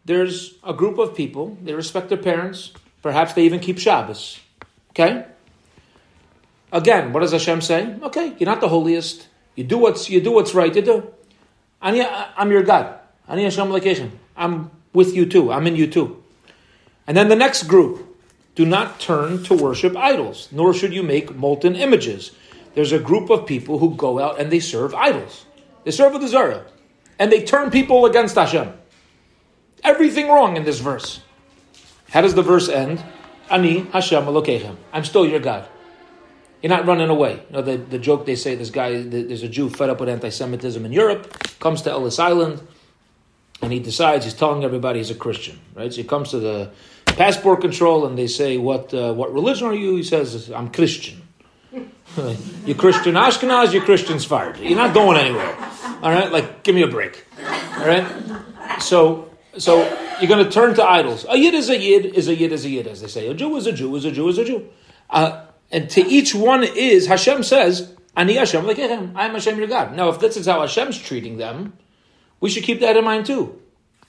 There's 0.07 0.55
a 0.63 0.73
group 0.73 0.99
of 0.99 1.15
people, 1.15 1.59
they 1.63 1.75
respect 1.75 2.09
their 2.09 2.19
parents. 2.19 2.73
Perhaps 3.03 3.35
they 3.35 3.45
even 3.45 3.61
keep 3.61 3.79
Shabbos. 3.79 4.41
Okay? 4.91 5.27
Again, 6.75 7.13
what 7.13 7.21
does 7.21 7.33
Hashem 7.33 7.63
say? 7.63 7.97
Okay, 8.03 8.35
you're 8.37 8.51
not 8.51 8.61
the 8.61 8.69
holiest. 8.69 9.29
You 9.55 9.63
do 9.63 9.79
what's 9.79 10.11
you 10.11 10.21
do 10.21 10.33
what's 10.33 10.55
right. 10.55 10.75
You 10.75 10.83
do. 10.83 11.15
I'm 11.81 12.51
your 12.51 12.65
God. 12.65 12.99
I'm 13.29 14.71
with 14.93 15.15
you 15.15 15.25
too. 15.25 15.53
I'm 15.53 15.67
in 15.69 15.77
you 15.77 15.87
too. 15.87 16.23
And 17.07 17.17
then 17.17 17.29
the 17.29 17.37
next 17.37 17.63
group. 17.65 18.11
Do 18.57 18.65
not 18.65 19.01
turn 19.01 19.43
to 19.45 19.55
worship 19.55 19.97
idols, 19.97 20.49
nor 20.53 20.73
should 20.73 20.93
you 20.95 21.03
make 21.03 21.35
molten 21.35 21.75
images. 21.75 22.31
There's 22.75 22.93
a 22.93 23.01
group 23.01 23.29
of 23.29 23.47
people 23.47 23.81
who 23.81 23.97
go 23.97 24.21
out 24.21 24.41
and 24.41 24.51
they 24.51 24.61
serve 24.61 24.95
idols. 24.95 25.45
They 25.83 25.91
serve 25.91 26.21
the 26.21 26.29
Zara. 26.29 26.65
And 27.19 27.33
they 27.33 27.43
turn 27.43 27.73
people 27.73 28.07
against 28.07 28.37
Hashem. 28.37 28.73
Everything 29.83 30.29
wrong 30.29 30.57
in 30.57 30.65
this 30.65 30.79
verse. 30.79 31.21
How 32.11 32.21
does 32.21 32.35
the 32.35 32.43
verse 32.43 32.69
end? 32.69 33.03
Ani 33.51 33.87
Hashem 33.93 34.25
Elokechem. 34.25 34.77
I'm 34.93 35.05
still 35.05 35.27
your 35.27 35.41
God. 35.41 35.69
You're 36.65 36.71
not 36.71 36.87
running 36.87 37.11
away. 37.11 37.43
You 37.51 37.57
know, 37.57 37.61
the, 37.61 37.77
the 37.77 37.99
joke 37.99 38.25
they 38.25 38.37
say 38.37 38.55
this 38.55 38.71
guy, 38.71 39.03
there's 39.03 39.43
a 39.43 39.51
Jew 39.51 39.69
fed 39.69 39.91
up 39.91 40.01
with 40.01 40.09
anti 40.09 40.31
Semitism 40.31 40.83
in 40.83 40.93
Europe, 40.95 41.31
comes 41.61 41.83
to 41.83 41.91
Ellis 41.91 42.19
Island, 42.19 42.67
and 43.61 43.71
he 43.71 43.81
decides 43.81 44.25
he's 44.25 44.33
telling 44.33 44.65
everybody 44.65 44.99
he's 44.99 45.11
a 45.11 45.15
Christian, 45.15 45.61
right? 45.75 45.93
So 45.93 46.01
he 46.01 46.09
comes 46.09 46.31
to 46.31 46.39
the 46.39 46.71
passport 47.05 47.61
control 47.61 48.07
and 48.07 48.17
they 48.17 48.27
say, 48.27 48.57
What, 48.57 48.95
uh, 48.95 49.13
what 49.13 49.35
religion 49.35 49.67
are 49.67 49.75
you? 49.75 49.97
He 49.97 50.03
says, 50.03 50.51
I'm 50.51 50.71
Christian. 50.71 51.21
you 52.65 52.75
Christian 52.75 53.15
Ashkenaz, 53.15 53.75
you 53.75 53.83
Christian 53.83 54.17
Sfarad. 54.17 54.59
You're 54.59 54.75
not 54.75 54.95
going 54.95 55.19
anywhere. 55.19 55.55
All 56.03 56.11
right? 56.11 56.33
Like, 56.33 56.63
give 56.63 56.75
me 56.75 56.81
a 56.81 56.89
break. 56.89 57.27
All 57.77 57.87
right? 57.87 58.81
So, 58.81 59.37
so 59.59 59.83
you're 60.19 60.31
going 60.31 60.43
to 60.43 60.51
turn 60.51 60.75
to 60.77 60.83
idols. 60.83 61.27
A 61.29 61.37
yid 61.37 61.53
is 61.53 61.69
a 61.69 61.77
yid, 61.77 62.07
is 62.07 62.29
a 62.29 62.35
yid, 62.35 62.53
is 62.53 62.65
a 62.65 62.71
yid, 62.71 62.87
as 62.87 63.03
they 63.03 63.09
say. 63.09 63.29
A 63.29 63.35
Jew 63.35 63.55
is 63.57 63.67
a 63.67 63.73
Jew, 63.73 63.95
is 63.97 64.07
a 64.07 64.11
Jew, 64.11 64.29
is 64.31 64.39
a 64.39 64.47
Jew. 64.47 64.67
Uh, 65.11 65.45
and 65.75 65.91
to 65.91 66.01
each 66.03 66.37
one 66.37 66.63
is, 66.63 67.09
Hashem 67.09 67.43
says, 67.43 67.93
Ani 68.17 68.35
Hashem 68.35 68.65
like 68.65 68.79
I 68.79 68.85
am 68.85 69.15
Hashem 69.15 69.59
your 69.59 69.67
God. 69.67 69.97
Now, 69.97 70.09
if 70.09 70.21
this 70.21 70.37
is 70.37 70.47
how 70.47 70.61
Hashem's 70.61 70.97
treating 70.97 71.37
them, 71.37 71.73
we 72.39 72.49
should 72.49 72.63
keep 72.63 72.79
that 72.79 72.97
in 72.97 73.05
mind 73.05 73.27
too. 73.27 73.61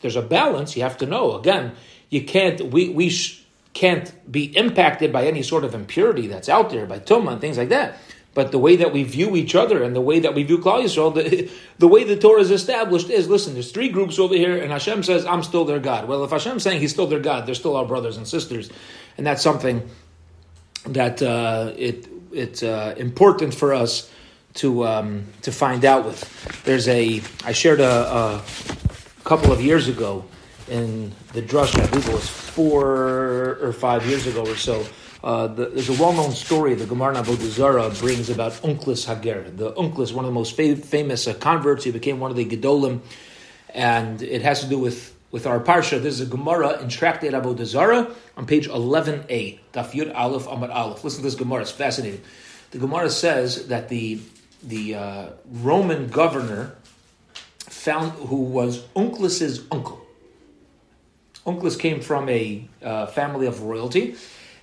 There's 0.01 0.15
a 0.15 0.21
balance. 0.21 0.77
You 0.77 0.83
have 0.83 0.99
to 0.99 1.07
know. 1.07 1.35
Again, 1.39 1.71
you 2.11 2.23
can't. 2.23 2.61
We 2.71 2.89
we 2.89 3.09
sh- 3.09 3.43
can't 3.73 4.13
be 4.31 4.55
impacted 4.55 5.11
by 5.11 5.25
any 5.25 5.41
sort 5.41 5.63
of 5.63 5.73
impurity 5.73 6.27
that's 6.27 6.49
out 6.49 6.69
there, 6.69 6.85
by 6.85 6.99
tumah 6.99 7.33
and 7.33 7.41
things 7.41 7.57
like 7.57 7.69
that. 7.69 7.97
But 8.35 8.51
the 8.51 8.59
way 8.59 8.75
that 8.75 8.93
we 8.93 9.01
view 9.03 9.35
each 9.35 9.55
other 9.55 9.81
and 9.81 9.95
the 9.95 10.01
way 10.01 10.19
that 10.19 10.35
we 10.35 10.43
view 10.43 10.59
Klal 10.59 10.83
Yisrael, 10.83 11.15
the, 11.15 11.49
the 11.79 11.87
way 11.87 12.03
the 12.03 12.17
Torah 12.17 12.41
is 12.41 12.51
established 12.51 13.09
is: 13.09 13.27
listen, 13.27 13.53
there's 13.53 13.71
three 13.71 13.89
groups 13.89 14.19
over 14.19 14.35
here, 14.35 14.61
and 14.61 14.71
Hashem 14.71 15.01
says, 15.01 15.25
"I'm 15.25 15.41
still 15.41 15.65
their 15.65 15.79
God." 15.79 16.07
Well, 16.07 16.23
if 16.23 16.29
Hashem's 16.29 16.61
saying 16.61 16.81
He's 16.81 16.91
still 16.91 17.07
their 17.07 17.19
God, 17.19 17.47
they're 17.47 17.55
still 17.55 17.75
our 17.75 17.85
brothers 17.85 18.17
and 18.17 18.27
sisters, 18.27 18.69
and 19.17 19.25
that's 19.25 19.41
something 19.41 19.89
that 20.87 21.21
uh, 21.21 21.73
it 21.77 22.07
it's 22.31 22.63
uh, 22.63 22.93
important 22.97 23.53
for 23.53 23.73
us 23.73 24.11
to 24.55 24.85
um, 24.85 25.25
to 25.41 25.51
find 25.51 25.85
out 25.85 26.05
with. 26.05 26.63
There's 26.63 26.87
a 26.87 27.21
I 27.43 27.51
shared 27.51 27.79
a, 27.79 27.91
a 27.91 28.43
couple 29.23 29.51
of 29.51 29.61
years 29.61 29.87
ago 29.87 30.25
in 30.69 31.11
the 31.33 31.41
drush. 31.41 31.79
I 31.79 31.85
believe 31.87 32.07
it 32.07 32.13
was 32.13 32.29
four 32.29 33.57
or 33.61 33.73
five 33.73 34.05
years 34.05 34.27
ago 34.27 34.45
or 34.45 34.55
so. 34.55 34.85
Uh, 35.23 35.47
the, 35.47 35.65
there's 35.69 35.89
a 35.89 35.93
well-known 35.93 36.31
story 36.31 36.75
the 36.75 36.85
Gemara 36.85 37.15
Avodah 37.15 37.99
brings 37.99 38.29
about 38.29 38.51
Onkelos 38.61 39.07
HaGer. 39.07 39.57
The 39.57 39.71
Unclus, 39.71 40.13
one 40.13 40.23
of 40.23 40.29
the 40.29 40.35
most 40.35 40.55
fa- 40.55 40.75
famous 40.75 41.27
uh, 41.27 41.33
converts, 41.33 41.83
he 41.83 41.89
became 41.89 42.19
one 42.19 42.29
of 42.29 42.37
the 42.37 42.45
Gedolim, 42.45 42.99
and 43.73 44.21
it 44.21 44.43
has 44.43 44.61
to 44.61 44.67
do 44.67 44.77
with 44.77 45.14
with 45.31 45.45
our 45.45 45.59
parsha. 45.59 46.01
This 46.01 46.15
is 46.15 46.21
a 46.21 46.25
Gemara 46.25 46.79
in 46.81 46.89
Tractate 46.89 47.31
Avodah 47.31 47.65
Zarah 47.65 48.13
on 48.37 48.45
page 48.45 48.67
11a, 48.67 49.59
Daf 49.73 49.91
Yud 49.91 50.13
Aleph 50.15 50.45
Amud 50.45 50.73
Aleph. 50.73 51.03
Listen 51.03 51.19
to 51.19 51.23
this 51.23 51.35
Gemara; 51.35 51.61
it's 51.61 51.71
fascinating. 51.71 52.21
The 52.71 52.79
Gemara 52.79 53.09
says 53.09 53.67
that 53.67 53.89
the 53.89 54.19
the 54.63 54.95
uh, 54.95 55.29
Roman 55.45 56.07
governor 56.07 56.75
found 57.59 58.13
who 58.13 58.37
was 58.37 58.81
Onkelos's 58.95 59.63
uncle. 59.71 60.01
Onkelos 61.45 61.77
came 61.77 62.01
from 62.01 62.27
a 62.29 62.67
uh, 62.81 63.05
family 63.05 63.45
of 63.45 63.61
royalty, 63.61 64.15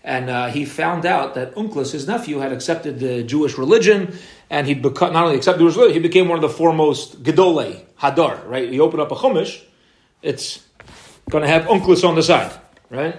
and 0.02 0.28
uh, 0.28 0.48
he 0.48 0.64
found 0.64 1.06
out 1.06 1.34
that 1.34 1.54
Onkelos, 1.54 1.92
his 1.92 2.08
nephew, 2.08 2.38
had 2.38 2.52
accepted 2.52 2.98
the 2.98 3.22
Jewish 3.22 3.56
religion, 3.56 4.16
and 4.50 4.66
he'd 4.66 4.82
become 4.82 5.12
not 5.12 5.24
only 5.24 5.36
accepted 5.36 5.60
the 5.60 5.64
Jewish 5.66 5.76
religion, 5.76 6.02
he 6.02 6.08
became 6.08 6.28
one 6.28 6.36
of 6.36 6.42
the 6.42 6.56
foremost 6.56 7.22
Gedolei 7.22 7.82
HaDor. 8.00 8.46
Right? 8.46 8.68
He 8.68 8.80
opened 8.80 9.00
up 9.00 9.12
a 9.12 9.14
Chumash, 9.14 9.62
it's 10.22 10.64
going 11.30 11.42
to 11.42 11.48
have 11.48 11.64
Onkelos 11.64 12.08
on 12.08 12.14
the 12.14 12.22
side, 12.22 12.52
right? 12.90 13.18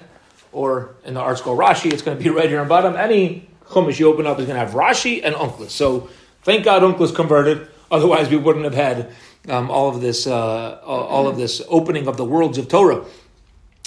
Or 0.52 0.96
in 1.06 1.14
the 1.14 1.20
ArtScroll 1.20 1.58
Rashi, 1.58 1.92
it's 1.92 2.02
going 2.02 2.18
to 2.18 2.24
be 2.24 2.30
right 2.30 2.50
here 2.50 2.60
on 2.60 2.68
bottom. 2.68 2.96
Any 2.96 3.50
Chumash 3.66 4.00
you 4.00 4.12
open 4.12 4.28
up 4.28 4.40
is 4.40 4.46
going 4.46 4.60
to 4.60 4.66
have 4.66 4.76
Rashi 4.76 5.22
and 5.24 5.36
Onkelos. 5.36 5.72
So 5.72 6.10
thank 6.44 6.64
God 6.64 6.82
Onkelos 6.82 7.14
converted. 7.14 7.68
Otherwise, 7.92 8.30
we 8.30 8.38
wouldn't 8.38 8.66
have 8.66 8.74
had 8.74 9.14
um, 9.50 9.70
all 9.70 9.90
of 9.90 10.02
this, 10.02 10.26
uh, 10.26 10.82
all 10.84 11.28
of 11.28 11.38
this 11.38 11.62
opening 11.68 12.08
of 12.08 12.18
the 12.18 12.26
worlds 12.26 12.58
of 12.58 12.68
Torah. 12.68 13.04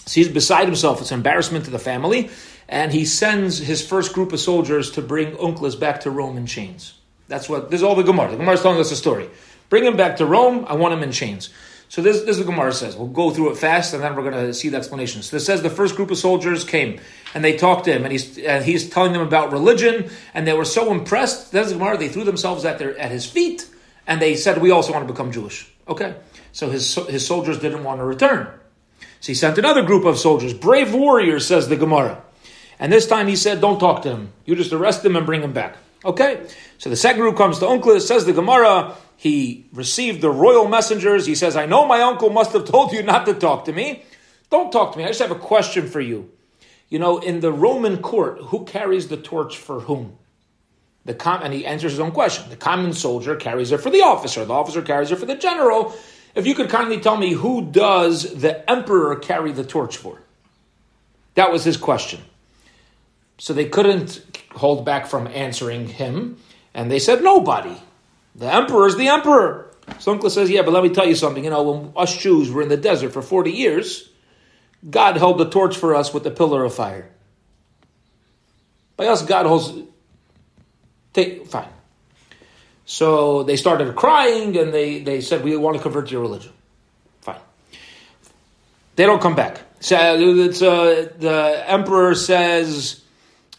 So 0.06 0.20
he's 0.20 0.28
beside 0.28 0.66
himself. 0.66 1.00
It's 1.00 1.11
an 1.11 1.18
embarrassment 1.18 1.64
to 1.64 1.70
the 1.73 1.78
family, 1.80 2.30
and 2.68 2.92
he 2.92 3.04
sends 3.04 3.58
his 3.58 3.85
first 3.85 4.12
group 4.12 4.32
of 4.32 4.38
soldiers 4.38 4.92
to 4.92 5.02
bring 5.02 5.32
Onkelos 5.32 5.78
back 5.78 6.02
to 6.02 6.11
Rome 6.11 6.37
in 6.37 6.46
chains. 6.46 6.94
That's 7.26 7.49
what 7.49 7.70
this 7.70 7.80
is 7.80 7.82
all 7.82 7.96
the 7.96 8.04
Gemara. 8.04 8.30
The 8.30 8.37
Gemara 8.37 8.54
is 8.54 8.62
telling 8.62 8.78
us 8.78 8.92
a 8.92 8.96
story. 8.96 9.28
Bring 9.68 9.85
him 9.85 9.96
back 9.96 10.18
to 10.18 10.26
Rome. 10.26 10.64
I 10.68 10.76
want 10.76 10.94
him 10.94 11.02
in 11.02 11.11
chains. 11.11 11.50
So 11.88 12.02
this, 12.02 12.22
this 12.22 12.36
is 12.36 12.38
what 12.38 12.52
Gemara 12.52 12.72
says. 12.72 12.96
We'll 12.96 13.06
go 13.06 13.30
through 13.30 13.52
it 13.52 13.58
fast, 13.58 13.94
and 13.94 14.02
then 14.02 14.16
we're 14.16 14.28
going 14.28 14.46
to 14.46 14.52
see 14.52 14.68
the 14.68 14.76
explanation. 14.76 15.22
So 15.22 15.36
this 15.36 15.46
says 15.46 15.62
the 15.62 15.70
first 15.70 15.94
group 15.94 16.10
of 16.10 16.18
soldiers 16.18 16.64
came, 16.64 17.00
and 17.32 17.44
they 17.44 17.56
talked 17.56 17.84
to 17.84 17.92
him, 17.92 18.02
and 18.02 18.12
he's 18.12 18.38
and 18.38 18.64
he's 18.64 18.90
telling 18.90 19.12
them 19.12 19.22
about 19.22 19.52
religion, 19.52 20.10
and 20.34 20.46
they 20.46 20.52
were 20.52 20.64
so 20.64 20.90
impressed. 20.90 21.52
That's 21.52 21.72
Gemara. 21.72 21.96
They 21.96 22.08
threw 22.08 22.24
themselves 22.24 22.64
at 22.64 22.78
their 22.78 22.98
at 22.98 23.12
his 23.12 23.24
feet, 23.24 23.68
and 24.06 24.20
they 24.20 24.34
said, 24.34 24.60
"We 24.60 24.72
also 24.72 24.92
want 24.92 25.06
to 25.06 25.12
become 25.12 25.30
Jewish." 25.30 25.70
Okay, 25.86 26.16
so 26.52 26.70
his 26.70 26.92
his 27.08 27.24
soldiers 27.24 27.58
didn't 27.60 27.84
want 27.84 28.00
to 28.00 28.04
return, 28.04 28.48
so 29.20 29.28
he 29.28 29.34
sent 29.34 29.56
another 29.56 29.82
group 29.82 30.04
of 30.04 30.18
soldiers, 30.18 30.52
brave 30.52 30.92
warriors, 30.92 31.46
says 31.46 31.68
the 31.68 31.76
Gemara, 31.76 32.20
and 32.80 32.92
this 32.92 33.06
time 33.06 33.28
he 33.28 33.36
said, 33.36 33.60
"Don't 33.60 33.78
talk 33.78 34.02
to 34.02 34.10
him. 34.10 34.32
You 34.44 34.56
just 34.56 34.72
arrest 34.72 35.04
him 35.04 35.14
and 35.14 35.24
bring 35.24 35.42
him 35.42 35.52
back." 35.52 35.76
Okay, 36.04 36.46
so 36.78 36.90
the 36.90 36.96
second 36.96 37.20
group 37.20 37.36
comes 37.36 37.58
to 37.58 37.64
Onkelos, 37.64 38.02
says 38.02 38.24
the 38.24 38.32
Gemara 38.32 38.94
he 39.16 39.66
received 39.72 40.20
the 40.20 40.30
royal 40.30 40.68
messengers. 40.68 41.26
He 41.26 41.34
says, 41.34 41.56
I 41.56 41.66
know 41.66 41.86
my 41.86 42.02
uncle 42.02 42.30
must 42.30 42.52
have 42.52 42.66
told 42.66 42.92
you 42.92 43.02
not 43.02 43.26
to 43.26 43.34
talk 43.34 43.64
to 43.64 43.72
me. 43.72 44.04
Don't 44.50 44.70
talk 44.70 44.92
to 44.92 44.98
me. 44.98 45.04
I 45.04 45.08
just 45.08 45.20
have 45.20 45.30
a 45.30 45.34
question 45.34 45.88
for 45.88 46.00
you. 46.00 46.30
You 46.88 46.98
know, 46.98 47.18
in 47.18 47.40
the 47.40 47.52
Roman 47.52 47.98
court, 47.98 48.38
who 48.38 48.64
carries 48.64 49.08
the 49.08 49.16
torch 49.16 49.56
for 49.56 49.80
whom? 49.80 50.18
The 51.04 51.14
com- 51.14 51.42
and 51.42 51.52
he 51.52 51.64
answers 51.64 51.92
his 51.92 52.00
own 52.00 52.12
question. 52.12 52.48
The 52.50 52.56
common 52.56 52.92
soldier 52.92 53.36
carries 53.36 53.72
it 53.72 53.80
for 53.80 53.90
the 53.90 54.02
officer. 54.02 54.44
The 54.44 54.52
officer 54.52 54.82
carries 54.82 55.10
it 55.10 55.16
for 55.16 55.26
the 55.26 55.34
general. 55.34 55.94
If 56.34 56.46
you 56.46 56.54
could 56.54 56.68
kindly 56.68 57.00
tell 57.00 57.16
me 57.16 57.32
who 57.32 57.62
does 57.62 58.34
the 58.34 58.68
emperor 58.70 59.16
carry 59.16 59.52
the 59.52 59.64
torch 59.64 59.96
for? 59.96 60.20
That 61.34 61.50
was 61.50 61.64
his 61.64 61.76
question. 61.76 62.20
So 63.38 63.52
they 63.52 63.68
couldn't 63.68 64.22
hold 64.56 64.84
back 64.84 65.06
from 65.06 65.26
answering 65.28 65.88
him, 65.88 66.38
and 66.75 66.90
they 66.90 66.98
said 66.98 67.22
nobody. 67.22 67.76
The 68.34 68.52
emperor 68.52 68.86
is 68.86 68.96
the 68.96 69.08
emperor. 69.08 69.70
So 69.98 70.12
Uncle 70.12 70.30
says, 70.30 70.50
yeah, 70.50 70.62
but 70.62 70.72
let 70.72 70.82
me 70.82 70.90
tell 70.90 71.06
you 71.06 71.14
something. 71.14 71.44
You 71.44 71.50
know, 71.50 71.62
when 71.62 71.92
us 71.96 72.16
Jews 72.16 72.50
were 72.50 72.62
in 72.62 72.68
the 72.68 72.76
desert 72.76 73.12
for 73.12 73.22
40 73.22 73.52
years, 73.52 74.10
God 74.88 75.16
held 75.16 75.38
the 75.38 75.48
torch 75.48 75.76
for 75.76 75.94
us 75.94 76.12
with 76.12 76.25
the 76.25 76.30
pillar 76.30 76.64
of 76.64 76.75
fire. 76.75 77.08
By 78.96 79.06
us, 79.06 79.22
God 79.22 79.46
holds. 79.46 79.72
Take, 81.12 81.46
fine. 81.46 81.68
So 82.84 83.42
they 83.42 83.56
started 83.56 83.94
crying 83.96 84.56
and 84.56 84.72
they, 84.72 85.00
they 85.00 85.20
said, 85.20 85.44
We 85.44 85.56
want 85.56 85.76
to 85.76 85.82
convert 85.82 86.06
to 86.06 86.12
your 86.12 86.22
religion. 86.22 86.52
Fine. 87.20 87.40
They 88.96 89.06
don't 89.06 89.20
come 89.20 89.34
back. 89.34 89.60
So 89.80 89.96
uh, 89.96 90.16
the 90.16 91.64
emperor 91.66 92.14
says, 92.14 93.02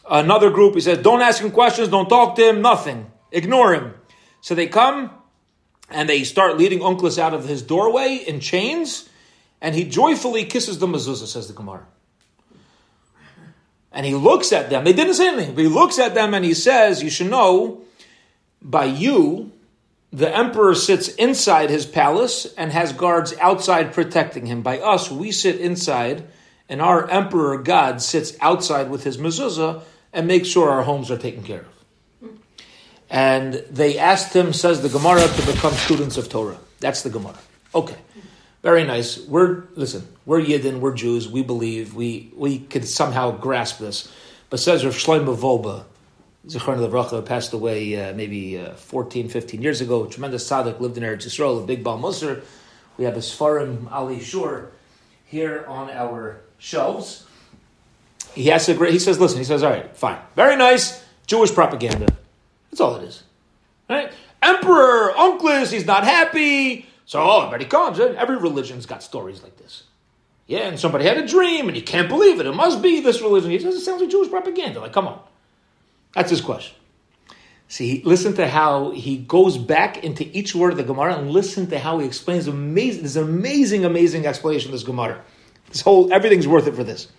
another 0.10 0.50
group, 0.50 0.76
he 0.76 0.82
says, 0.82 1.00
Don't 1.00 1.22
ask 1.22 1.42
him 1.42 1.52
questions, 1.52 1.90
don't 1.90 2.10
talk 2.10 2.36
to 2.36 2.50
him, 2.50 2.62
nothing. 2.62 3.12
Ignore 3.32 3.74
him. 3.74 3.94
So 4.42 4.56
they 4.56 4.68
come 4.68 5.12
and 5.90 6.08
they 6.08 6.24
start 6.24 6.58
leading 6.58 6.80
Onkelos 6.80 7.18
out 7.18 7.34
of 7.34 7.48
his 7.48 7.62
doorway 7.62 8.16
in 8.16 8.40
chains, 8.40 9.10
and 9.62 9.74
he 9.74 9.84
joyfully 9.84 10.46
kisses 10.46 10.80
the 10.80 10.88
mezuzah, 10.88 11.28
says 11.28 11.48
the 11.48 11.54
Gemara. 11.54 11.86
And 13.92 14.06
he 14.06 14.14
looks 14.14 14.52
at 14.52 14.70
them. 14.70 14.84
They 14.84 14.94
didn't 14.94 15.16
say 15.16 15.30
anything, 15.30 15.56
but 15.56 15.64
he 15.64 15.70
looks 15.70 15.98
at 15.98 16.14
them 16.14 16.34
and 16.34 16.46
he 16.46 16.54
says, 16.54 17.02
You 17.02 17.10
should 17.10 17.30
know, 17.30 17.82
by 18.62 18.86
you, 18.86 19.52
the 20.12 20.34
emperor 20.36 20.76
sits 20.76 21.10
inside 21.16 21.70
his 21.70 21.86
palace 21.86 22.46
and 22.58 22.72
has 22.72 22.94
guards 22.94 23.34
outside 23.40 23.94
protecting 23.94 24.46
him. 24.46 24.62
By 24.62 24.80
us, 24.80 25.10
we 25.10 25.32
sit 25.32 25.60
inside, 25.60 26.26
and 26.70 26.82
our 26.82 27.10
emperor 27.10 27.58
God 27.58 28.02
sits 28.02 28.38
outside 28.40 28.90
with 28.90 29.04
his 29.04 29.18
mezuzah 29.18 29.84
and 30.18 30.28
make 30.28 30.46
sure 30.46 30.70
our 30.70 30.84
homes 30.84 31.10
are 31.10 31.18
taken 31.18 31.44
care 31.44 31.62
of 31.62 31.78
and 33.10 33.54
they 33.70 33.98
asked 33.98 34.36
him, 34.36 34.54
says 34.54 34.82
the 34.82 34.90
Gemara, 34.90 35.28
to 35.28 35.46
become 35.46 35.74
students 35.74 36.18
of 36.18 36.30
Torah. 36.30 36.58
That's 36.80 37.04
the 37.04 37.10
Gemara. 37.10 37.38
Okay, 37.74 37.96
very 38.64 38.84
nice. 38.84 39.18
We're 39.18 39.64
listen. 39.76 40.08
We're 40.26 40.42
Yidden. 40.42 40.80
We're 40.80 40.94
Jews. 40.94 41.28
We 41.30 41.42
believe. 41.42 41.94
We 41.94 42.32
we 42.36 42.60
could 42.60 42.88
somehow 42.88 43.32
grasp 43.32 43.80
this. 43.80 44.12
But 44.50 44.60
says 44.60 44.86
Rav 44.86 44.94
Shlomo 44.94 45.36
Wolbe, 45.36 45.84
Zichron 46.48 46.78
Levracha, 46.78 47.26
passed 47.26 47.54
away 47.54 47.96
uh, 48.02 48.14
maybe 48.14 48.58
uh, 48.58 48.74
14, 48.76 49.28
15 49.28 49.62
years 49.62 49.82
ago. 49.82 50.06
Tremendous 50.06 50.50
tzaddik, 50.50 50.80
lived 50.80 50.98
in 50.98 51.04
Eretz 51.04 51.26
Yisrael, 51.26 51.64
a 51.64 51.66
big 51.66 51.84
Baal 51.84 52.00
Musar. 52.00 52.44
We 52.98 53.06
have 53.06 53.16
a 53.16 53.20
Sfarim 53.20 53.90
Alei 53.90 54.22
Shur 54.22 54.72
here 55.26 55.66
on 55.68 55.90
our 55.90 56.42
shelves. 56.58 57.27
He 58.34 58.48
has 58.48 58.68
a 58.70 58.74
great. 58.74 58.94
He 58.94 59.00
says, 59.00 59.20
"Listen." 59.20 59.38
He 59.38 59.44
says, 59.44 59.64
"All 59.64 59.72
right, 59.72 59.96
fine, 59.96 60.20
very 60.36 60.56
nice 60.56 61.04
Jewish 61.26 61.54
propaganda." 61.54 62.08
That's 62.70 62.82
all 62.82 62.96
it 62.96 63.04
is. 63.04 63.24
Right? 63.90 64.12
Emperor, 64.42 65.14
Onkelos, 65.14 65.72
he's 65.72 65.86
not 65.86 66.04
happy. 66.04 66.86
So 67.06 67.22
oh, 67.22 67.46
everybody 67.46 67.66
comes. 67.66 68.00
Every 68.00 68.38
religion's 68.38 68.86
got 68.86 69.02
stories 69.02 69.42
like 69.42 69.58
this. 69.58 69.84
Yeah, 70.46 70.68
and 70.68 70.80
somebody 70.80 71.06
had 71.06 71.18
a 71.18 71.28
dream 71.28 71.68
and 71.68 71.76
you 71.76 71.84
can't 71.84 72.08
believe 72.08 72.40
it. 72.40 72.46
It 72.46 72.54
must 72.54 72.82
be 72.82 73.02
this 73.02 73.22
religion. 73.22 73.52
He 73.52 73.60
says 73.60 73.76
it 73.76 73.82
sounds 73.82 74.02
like 74.02 74.10
Jewish 74.10 74.30
propaganda. 74.30 74.80
Like, 74.80 74.94
come 74.94 75.08
on. 75.08 75.20
That's 76.14 76.30
his 76.30 76.42
question. 76.42 76.76
See, 77.70 78.02
listen 78.06 78.34
to 78.36 78.48
how 78.48 78.92
he 78.92 79.18
goes 79.18 79.58
back 79.58 80.04
into 80.04 80.26
each 80.38 80.56
word 80.56 80.72
of 80.72 80.78
the 80.78 80.84
Gemara 80.84 81.18
and 81.18 81.32
listen 81.32 81.68
to 81.68 81.80
how 81.80 82.00
he 82.00 82.08
explains 82.08 82.48
amazing 82.48 83.04
this 83.04 83.18
amazing, 83.18 83.84
amazing 83.84 84.26
explanation 84.26 84.70
of 84.70 84.72
this 84.72 84.84
Gemara. 84.84 85.22
This 85.70 85.82
whole 85.82 86.14
everything's 86.14 86.48
worth 86.48 86.68
it 86.68 86.76
for 86.76 86.86
this. 86.86 87.10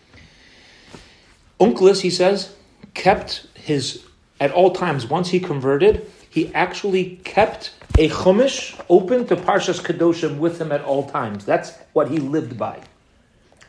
Onkelos, 1.60 2.00
he 2.00 2.10
says, 2.10 2.54
kept 2.94 3.46
his 3.54 4.04
at 4.40 4.52
all 4.52 4.70
times, 4.70 5.06
once 5.06 5.30
he 5.30 5.40
converted, 5.40 6.10
he 6.30 6.52
actually 6.54 7.20
kept 7.24 7.72
a 7.98 8.08
chumash 8.08 8.80
open 8.88 9.26
to 9.26 9.36
Parshas 9.36 9.80
Kedoshim 9.80 10.38
with 10.38 10.60
him 10.60 10.70
at 10.70 10.82
all 10.82 11.08
times. 11.08 11.44
That's 11.44 11.72
what 11.92 12.10
he 12.10 12.18
lived 12.18 12.56
by. 12.56 12.80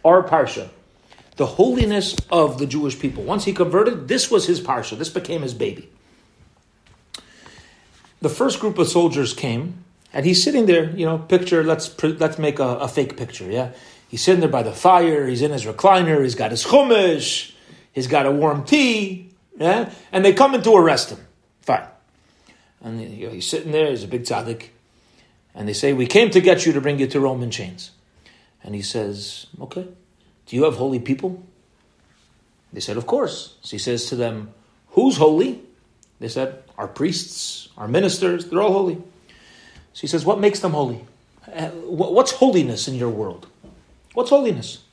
Our 0.06 0.22
Parsha. 0.24 0.70
The 1.38 1.46
holiness 1.46 2.16
of 2.30 2.60
the 2.60 2.68
Jewish 2.68 3.00
people. 3.00 3.24
Once 3.24 3.46
he 3.46 3.54
converted, 3.54 4.08
this 4.08 4.30
was 4.30 4.46
his 4.46 4.62
Parsha. 4.62 4.98
This 4.98 5.10
became 5.10 5.42
his 5.42 5.54
baby. 5.54 5.90
The 8.22 8.30
first 8.30 8.60
group 8.60 8.78
of 8.78 8.88
soldiers 8.88 9.34
came, 9.34 9.86
and 10.14 10.26
he's 10.26 10.44
sitting 10.44 10.66
there, 10.66 10.92
you 10.92 11.06
know, 11.06 11.18
picture, 11.18 11.64
let's, 11.64 12.02
let's 12.04 12.38
make 12.38 12.60
a, 12.60 12.76
a 12.80 12.88
fake 12.88 13.18
picture, 13.18 13.50
yeah? 13.50 13.72
He's 14.10 14.22
sitting 14.22 14.42
there 14.42 14.50
by 14.50 14.64
the 14.64 14.74
fire, 14.74 15.26
he's 15.26 15.42
in 15.42 15.52
his 15.52 15.66
recliner, 15.66 16.22
he's 16.22 16.36
got 16.36 16.52
his 16.52 16.66
chumash, 16.66 17.54
he's 18.00 18.08
got 18.08 18.26
a 18.26 18.32
warm 18.32 18.64
tea, 18.64 19.30
yeah? 19.58 19.92
And 20.14 20.24
they 20.24 20.32
come 20.32 20.56
in 20.56 20.62
to 20.62 20.74
arrest 20.74 21.10
him. 21.10 21.20
Fine. 21.62 21.86
And 22.82 23.02
you 23.02 23.28
know, 23.28 23.34
he's 23.34 23.48
sitting 23.48 23.74
there, 23.74 23.90
he's 23.90 24.06
a 24.06 24.08
big 24.08 24.24
tzaddik. 24.24 24.70
And 25.54 25.68
they 25.68 25.74
say, 25.74 25.92
We 25.92 26.08
came 26.08 26.30
to 26.32 26.40
get 26.40 26.66
you 26.66 26.72
to 26.74 26.82
bring 26.82 27.00
you 27.00 27.08
to 27.08 27.20
Roman 27.20 27.52
chains. 27.52 27.92
And 28.64 28.74
he 28.74 28.82
says, 28.82 29.48
Okay. 29.60 29.86
Do 30.46 30.56
you 30.56 30.64
have 30.64 30.76
holy 30.76 31.00
people? 31.00 31.44
They 32.72 32.80
said, 32.80 32.96
Of 32.96 33.06
course. 33.06 33.56
So 33.62 33.72
he 33.72 33.78
says 33.78 34.06
to 34.06 34.16
them, 34.16 34.54
Who's 34.92 35.18
holy? 35.18 35.62
They 36.20 36.30
said, 36.30 36.64
Our 36.78 36.88
priests, 36.88 37.68
our 37.78 37.88
ministers, 37.90 38.46
they're 38.46 38.62
all 38.62 38.72
holy. 38.72 38.96
So 39.92 40.02
he 40.02 40.08
says, 40.08 40.24
What 40.24 40.40
makes 40.40 40.62
them 40.62 40.72
holy? 40.72 41.04
Uh, 41.54 41.70
what's 41.70 42.32
holiness 42.32 42.88
in 42.88 42.96
your 42.96 43.10
world? 43.10 43.48
What's 44.14 44.30
holiness? 44.30 44.84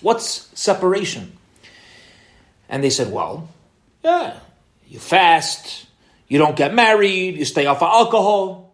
What's 0.00 0.48
separation? 0.54 1.38
And 2.72 2.82
they 2.82 2.90
said, 2.90 3.12
Well, 3.12 3.48
yeah. 4.02 4.38
You 4.88 4.98
fast, 4.98 5.86
you 6.26 6.38
don't 6.38 6.56
get 6.56 6.74
married, 6.74 7.36
you 7.36 7.44
stay 7.44 7.66
off 7.66 7.82
of 7.82 7.88
alcohol. 7.88 8.72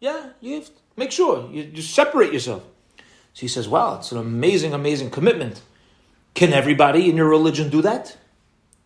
Yeah, 0.00 0.28
you 0.40 0.56
have 0.56 0.66
to 0.66 0.72
make 0.96 1.10
sure 1.10 1.50
you, 1.50 1.62
you 1.74 1.82
separate 1.82 2.32
yourself. 2.32 2.62
So 3.32 3.40
he 3.40 3.48
says, 3.48 3.66
Wow, 3.66 3.96
it's 3.96 4.12
an 4.12 4.18
amazing, 4.18 4.74
amazing 4.74 5.10
commitment. 5.10 5.62
Can 6.34 6.52
everybody 6.52 7.08
in 7.08 7.16
your 7.16 7.28
religion 7.28 7.70
do 7.70 7.82
that? 7.82 8.16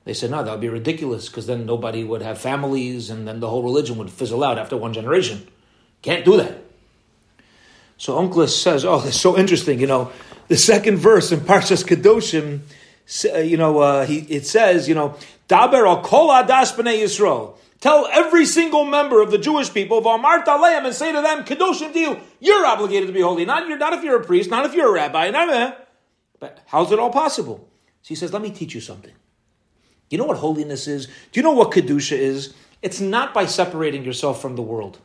They 0.05 0.15
said, 0.15 0.31
No, 0.31 0.45
that 0.45 0.51
would 0.53 0.61
be 0.61 0.69
ridiculous 0.69 1.29
because 1.29 1.47
then 1.47 1.67
nobody 1.67 2.05
would 2.05 2.23
have 2.23 2.39
families 2.39 3.11
and 3.11 3.27
then 3.27 3.41
the 3.41 3.51
whole 3.51 3.65
religion 3.65 3.99
would 3.99 4.11
fizzle 4.11 4.45
out 4.45 4.59
after 4.59 4.77
one 4.77 4.93
generation. 4.93 5.47
Can't 6.03 6.25
do 6.25 6.37
that. 6.37 6.57
So 7.97 8.15
Onkelos 8.15 8.51
says, 8.51 8.85
Oh, 8.85 9.01
that's 9.01 9.21
so 9.21 9.37
interesting. 9.37 9.81
You 9.81 9.89
know, 9.89 10.13
the 10.47 10.57
second 10.57 10.99
verse 10.99 11.33
in 11.33 11.41
Parshas 11.41 11.85
Kedoshim, 11.85 12.61
you 13.21 13.57
know, 13.57 13.79
uh, 13.79 14.07
he, 14.07 14.19
it 14.21 14.47
says, 14.47 14.89
you 14.89 14.95
know, 14.95 15.17
Daber 15.49 15.87
al 15.87 16.03
kol 16.03 16.29
adas 16.29 16.75
b'nei 16.75 17.03
Yisrael. 17.03 17.57
Tell 17.81 18.09
every 18.13 18.47
single 18.47 18.85
member 18.85 19.21
of 19.21 19.33
the 19.33 19.39
Jewish 19.39 19.75
people, 19.75 20.01
V'amart 20.01 20.45
aleim, 20.45 20.85
and 20.85 20.95
say 20.95 21.13
to 21.13 21.21
them, 21.21 21.45
Kedoshim 21.45 21.93
to 21.93 21.99
you, 21.99 22.21
you're 22.39 22.65
obligated 22.65 23.09
to 23.09 23.13
be 23.13 23.21
holy. 23.21 23.45
Not, 23.45 23.69
you're, 23.69 23.77
not 23.77 23.93
if 23.93 24.05
you're 24.05 24.21
a 24.21 24.25
priest, 24.25 24.51
not 24.51 24.65
if 24.65 24.73
you're 24.73 24.89
a 24.89 24.93
rabbi, 24.93 25.31
not, 25.31 25.89
but 26.39 26.61
how's 26.67 26.93
it 26.93 26.99
all 27.01 27.11
possible? 27.11 27.69
So 28.03 28.09
he 28.09 28.15
says, 28.15 28.33
let 28.33 28.41
me 28.41 28.51
teach 28.51 28.75
you 28.75 28.81
something. 28.81 29.13
You 30.11 30.19
know 30.19 30.25
what 30.25 30.39
holiness 30.39 30.87
is? 30.87 31.07
Do 31.07 31.41
you 31.41 31.43
know 31.43 31.53
what 31.53 31.71
Kedusha 31.71 32.17
is? 32.17 32.55
It's 32.83 33.01
not 33.01 33.33
by 33.35 33.47
separating 33.47 34.05
yourself 34.05 34.41
from 34.41 34.57
the 34.57 34.63
world. 34.63 34.99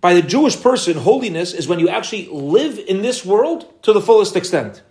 By 0.00 0.14
the 0.14 0.22
Jewish 0.22 0.60
person, 0.60 0.96
holiness 0.96 1.52
is 1.52 1.66
when 1.66 1.78
you 1.78 1.88
actually 1.88 2.28
live 2.28 2.78
in 2.78 3.02
this 3.02 3.24
world 3.24 3.82
to 3.82 3.92
the 3.92 4.00
fullest 4.00 4.36
extent. 4.36 4.82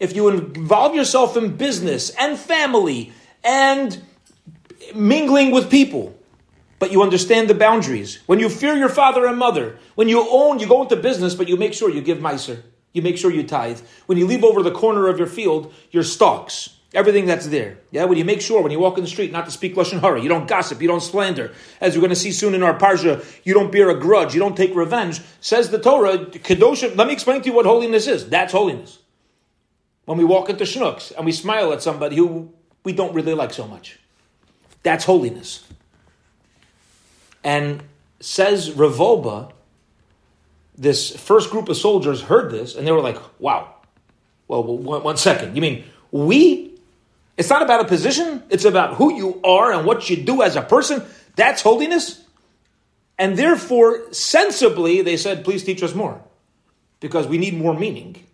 If 0.00 0.14
you 0.14 0.28
involve 0.28 0.94
yourself 0.94 1.36
in 1.36 1.56
business 1.56 2.10
and 2.10 2.38
family 2.38 3.12
and 3.42 4.00
mingling 4.94 5.50
with 5.50 5.70
people, 5.70 6.16
but 6.78 6.92
you 6.92 7.02
understand 7.02 7.50
the 7.50 7.54
boundaries. 7.54 8.20
When 8.26 8.38
you 8.38 8.48
fear 8.48 8.74
your 8.74 8.88
father 8.88 9.26
and 9.26 9.38
mother, 9.38 9.78
when 9.96 10.08
you 10.08 10.26
own, 10.30 10.60
you 10.60 10.68
go 10.68 10.82
into 10.82 10.96
business, 10.96 11.34
but 11.34 11.48
you 11.48 11.56
make 11.56 11.74
sure 11.74 11.90
you 11.90 12.00
give 12.00 12.18
maaser. 12.18 12.62
You 12.92 13.02
make 13.02 13.18
sure 13.18 13.30
you 13.30 13.42
tithe. 13.42 13.80
When 14.06 14.18
you 14.18 14.26
leave 14.26 14.44
over 14.44 14.62
the 14.62 14.70
corner 14.70 15.08
of 15.08 15.18
your 15.18 15.26
field, 15.26 15.72
your 15.90 16.04
stalks, 16.04 16.70
everything 16.94 17.26
that's 17.26 17.46
there. 17.48 17.78
Yeah, 17.90 18.04
when 18.04 18.16
you 18.16 18.24
make 18.24 18.40
sure 18.40 18.62
when 18.62 18.72
you 18.72 18.78
walk 18.78 18.96
in 18.96 19.04
the 19.04 19.10
street 19.10 19.32
not 19.32 19.44
to 19.46 19.50
speak 19.50 19.74
lashon 19.74 20.00
hara, 20.00 20.22
you 20.22 20.28
don't 20.28 20.48
gossip, 20.48 20.80
you 20.80 20.88
don't 20.88 21.02
slander. 21.02 21.52
As 21.80 21.94
we're 21.94 22.00
going 22.00 22.10
to 22.10 22.16
see 22.16 22.32
soon 22.32 22.54
in 22.54 22.62
our 22.62 22.78
parsha, 22.78 23.24
you 23.44 23.54
don't 23.54 23.72
bear 23.72 23.90
a 23.90 23.98
grudge, 23.98 24.34
you 24.34 24.40
don't 24.40 24.56
take 24.56 24.74
revenge. 24.74 25.20
Says 25.40 25.70
the 25.70 25.78
Torah, 25.78 26.18
kedoshim. 26.18 26.96
Let 26.96 27.08
me 27.08 27.12
explain 27.12 27.42
to 27.42 27.48
you 27.48 27.54
what 27.54 27.66
holiness 27.66 28.06
is. 28.06 28.28
That's 28.28 28.52
holiness. 28.52 28.98
When 30.08 30.16
we 30.16 30.24
walk 30.24 30.48
into 30.48 30.64
schnooks 30.64 31.14
and 31.14 31.26
we 31.26 31.32
smile 31.32 31.70
at 31.74 31.82
somebody 31.82 32.16
who 32.16 32.50
we 32.82 32.94
don't 32.94 33.12
really 33.12 33.34
like 33.34 33.52
so 33.52 33.66
much, 33.66 33.98
that's 34.82 35.04
holiness. 35.04 35.62
And 37.44 37.82
says 38.18 38.72
Rav 38.72 38.94
Wolbe, 38.94 39.52
this 40.78 41.14
first 41.14 41.50
group 41.50 41.68
of 41.68 41.76
soldiers 41.76 42.22
heard 42.22 42.50
this 42.50 42.74
and 42.74 42.86
they 42.86 42.90
were 42.90 43.02
like, 43.02 43.18
wow. 43.38 43.74
Well, 44.48 44.62
one, 44.62 45.18
second. 45.18 45.54
You 45.54 45.60
mean 45.60 45.84
we? 46.10 46.80
It's 47.36 47.50
not 47.50 47.60
about 47.60 47.82
a 47.82 47.84
position, 47.84 48.42
it's 48.48 48.64
about 48.64 48.94
who 48.94 49.14
you 49.14 49.42
are 49.44 49.72
and 49.74 49.84
what 49.84 50.08
you 50.08 50.16
do 50.16 50.40
as 50.40 50.56
a 50.56 50.62
person. 50.62 51.04
That's 51.36 51.60
holiness. 51.60 52.24
And 53.18 53.36
therefore, 53.36 54.10
sensibly, 54.14 55.02
they 55.02 55.18
said, 55.18 55.44
please 55.44 55.64
teach 55.64 55.82
us 55.82 55.94
more 55.94 56.18
because 56.98 57.26
we 57.26 57.36
need 57.36 57.52
more 57.52 57.74
meaning. 57.78 58.24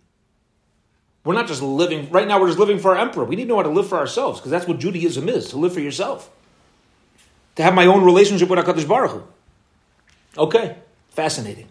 We're 1.25 1.33
not 1.33 1.47
just 1.47 1.63
living, 1.63 2.09
right 2.11 2.27
now, 2.27 2.39
we're 2.39 2.47
just 2.47 2.59
living 2.59 2.77
for 2.77 2.95
our 2.95 3.01
emperor. 3.01 3.25
We 3.25 3.35
need 3.35 3.43
to 3.43 3.47
know 3.49 3.55
how 3.57 3.63
to 3.63 3.69
live 3.69 3.89
for 3.89 3.97
ourselves 3.97 4.39
because 4.39 4.51
that's 4.51 4.67
what 4.67 4.79
Judaism 4.79 5.27
is 5.27 5.49
to 5.49 5.57
live 5.57 5.73
for 5.73 5.79
yourself. 5.79 6.29
To 7.55 7.63
have 7.63 7.73
my 7.73 7.87
own 7.87 8.05
relationship 8.05 8.47
with 8.47 8.59
HaKadosh 8.59 8.87
Baruch 8.87 9.11
Hu. 9.11 9.23
Okay, 10.37 10.77
fascinating. 11.09 11.67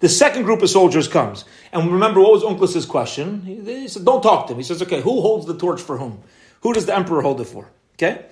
The 0.00 0.10
second 0.10 0.44
group 0.44 0.62
of 0.62 0.68
soldiers 0.68 1.08
comes. 1.08 1.44
And 1.72 1.90
remember, 1.90 2.20
what 2.20 2.32
was 2.32 2.42
Onkelos' 2.42 2.86
question? 2.86 3.42
He, 3.42 3.60
he, 3.62 3.88
said, 3.88 4.04
don't 4.04 4.22
talk 4.22 4.46
to 4.46 4.52
him. 4.52 4.58
He 4.58 4.62
says, 4.64 4.82
okay, 4.82 5.00
who 5.00 5.22
holds 5.22 5.46
the 5.46 5.56
torch 5.56 5.80
for 5.80 5.96
whom? 5.96 6.20
Who 6.60 6.74
does 6.74 6.86
the 6.86 6.94
emperor 6.94 7.22
hold 7.22 7.40
it 7.40 7.46
for? 7.46 7.68
Okay? 7.94 8.26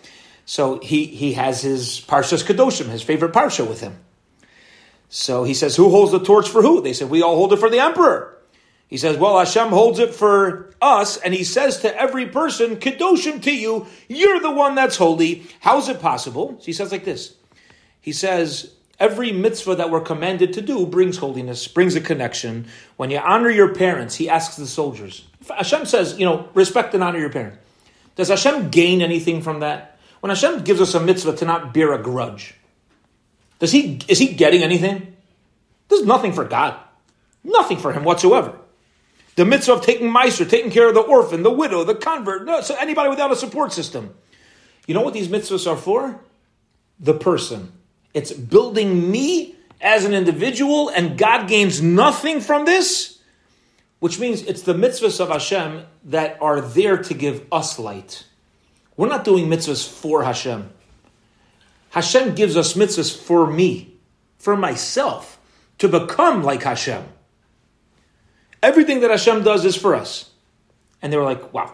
So 0.44 0.78
he, 0.80 1.06
he 1.06 1.32
has 1.32 1.62
his 1.62 2.00
Parshas 2.06 2.44
Kedoshim, 2.44 2.86
his 2.86 3.02
favorite 3.02 3.32
Parsha 3.32 3.66
with 3.66 3.80
him. 3.80 3.98
So 5.08 5.44
he 5.44 5.54
says, 5.54 5.74
who 5.74 5.88
holds 5.88 6.12
the 6.12 6.20
torch 6.20 6.48
for 6.48 6.60
who? 6.60 6.82
They 6.82 6.92
said, 6.92 7.08
we 7.08 7.22
all 7.22 7.36
hold 7.36 7.52
it 7.52 7.58
for 7.58 7.70
the 7.70 7.80
emperor. 7.80 8.35
He 8.88 8.96
says, 8.98 9.16
well, 9.16 9.38
Hashem 9.38 9.68
holds 9.68 9.98
it 9.98 10.14
for 10.14 10.72
us, 10.80 11.16
and 11.16 11.34
he 11.34 11.42
says 11.42 11.80
to 11.80 12.00
every 12.00 12.26
person, 12.26 12.76
Kedoshim 12.76 13.42
to 13.42 13.54
you, 13.54 13.86
you're 14.08 14.40
the 14.40 14.50
one 14.50 14.76
that's 14.76 14.96
holy. 14.96 15.46
How's 15.60 15.88
it 15.88 16.00
possible? 16.00 16.56
So 16.60 16.66
he 16.66 16.72
says 16.72 16.92
like 16.92 17.04
this. 17.04 17.34
He 18.00 18.12
says, 18.12 18.72
Every 18.98 19.30
mitzvah 19.30 19.76
that 19.76 19.90
we're 19.90 20.00
commanded 20.00 20.54
to 20.54 20.62
do 20.62 20.86
brings 20.86 21.18
holiness, 21.18 21.68
brings 21.68 21.96
a 21.96 22.00
connection. 22.00 22.66
When 22.96 23.10
you 23.10 23.18
honor 23.18 23.50
your 23.50 23.74
parents, 23.74 24.14
he 24.14 24.30
asks 24.30 24.56
the 24.56 24.66
soldiers. 24.66 25.26
Hashem 25.54 25.84
says, 25.84 26.18
you 26.18 26.24
know, 26.24 26.48
respect 26.54 26.94
and 26.94 27.04
honor 27.04 27.18
your 27.18 27.30
parents. 27.30 27.58
Does 28.14 28.28
Hashem 28.28 28.70
gain 28.70 29.02
anything 29.02 29.42
from 29.42 29.60
that? 29.60 29.98
When 30.20 30.30
Hashem 30.30 30.64
gives 30.64 30.80
us 30.80 30.94
a 30.94 31.00
mitzvah 31.00 31.36
to 31.36 31.44
not 31.44 31.74
bear 31.74 31.92
a 31.92 32.02
grudge, 32.02 32.54
does 33.58 33.70
he 33.70 34.00
is 34.08 34.18
he 34.18 34.28
getting 34.28 34.62
anything? 34.62 35.14
There's 35.88 36.04
nothing 36.04 36.32
for 36.32 36.44
God. 36.44 36.78
Nothing 37.44 37.76
for 37.76 37.92
him 37.92 38.02
whatsoever. 38.02 38.58
The 39.36 39.44
mitzvah 39.44 39.74
of 39.74 39.82
taking 39.82 40.08
maaser, 40.10 40.48
taking 40.48 40.70
care 40.70 40.88
of 40.88 40.94
the 40.94 41.00
orphan, 41.00 41.42
the 41.42 41.52
widow, 41.52 41.84
the 41.84 41.94
convert, 41.94 42.44
no, 42.44 42.62
so 42.62 42.74
anybody 42.74 43.10
without 43.10 43.30
a 43.30 43.36
support 43.36 43.72
system. 43.72 44.14
You 44.86 44.94
know 44.94 45.02
what 45.02 45.14
these 45.14 45.28
mitzvahs 45.28 45.70
are 45.70 45.76
for? 45.76 46.20
The 46.98 47.14
person 47.14 47.72
it's 48.14 48.32
building 48.32 49.10
me 49.10 49.56
as 49.78 50.06
an 50.06 50.14
individual, 50.14 50.88
and 50.88 51.18
God 51.18 51.48
gains 51.48 51.82
nothing 51.82 52.40
from 52.40 52.64
this, 52.64 53.18
which 53.98 54.18
means 54.18 54.40
it's 54.40 54.62
the 54.62 54.72
mitzvahs 54.72 55.20
of 55.20 55.28
Hashem 55.28 55.84
that 56.04 56.38
are 56.40 56.62
there 56.62 56.96
to 56.96 57.12
give 57.12 57.46
us 57.52 57.78
light. 57.78 58.24
We're 58.96 59.08
not 59.08 59.24
doing 59.24 59.48
mitzvahs 59.48 59.86
for 59.86 60.24
Hashem. 60.24 60.70
Hashem 61.90 62.34
gives 62.34 62.56
us 62.56 62.72
mitzvahs 62.72 63.14
for 63.14 63.46
me, 63.46 63.94
for 64.38 64.56
myself, 64.56 65.38
to 65.76 65.86
become 65.86 66.42
like 66.42 66.62
Hashem. 66.62 67.04
Everything 68.66 69.00
that 69.02 69.12
Hashem 69.12 69.44
does 69.44 69.64
is 69.64 69.76
for 69.76 69.94
us. 69.94 70.28
And 71.00 71.12
they 71.12 71.16
were 71.16 71.22
like, 71.22 71.54
wow, 71.54 71.72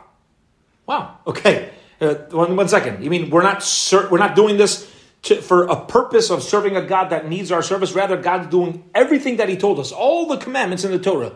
wow, 0.85 1.17
okay. 1.27 1.71
Uh, 1.99 2.17
one, 2.31 2.55
one 2.55 2.69
second. 2.69 3.03
You 3.03 3.09
mean 3.09 3.31
we're 3.31 3.43
not 3.43 3.65
we're 4.11 4.19
not 4.19 4.37
doing 4.37 4.59
this 4.59 4.93
to, 5.23 5.41
for 5.41 5.65
a 5.65 5.87
purpose 5.87 6.29
of 6.31 6.43
serving 6.43 6.77
a 6.77 6.83
God 6.83 7.09
that 7.09 7.27
needs 7.27 7.51
our 7.51 7.63
service. 7.63 7.93
Rather, 7.93 8.19
God's 8.19 8.49
doing 8.49 8.85
everything 8.95 9.39
that 9.39 9.49
He 9.49 9.57
told 9.57 9.81
us, 9.81 9.91
all 9.91 10.27
the 10.27 10.37
commandments 10.37 10.85
in 10.85 10.91
the 10.91 10.99
Torah. 10.99 11.33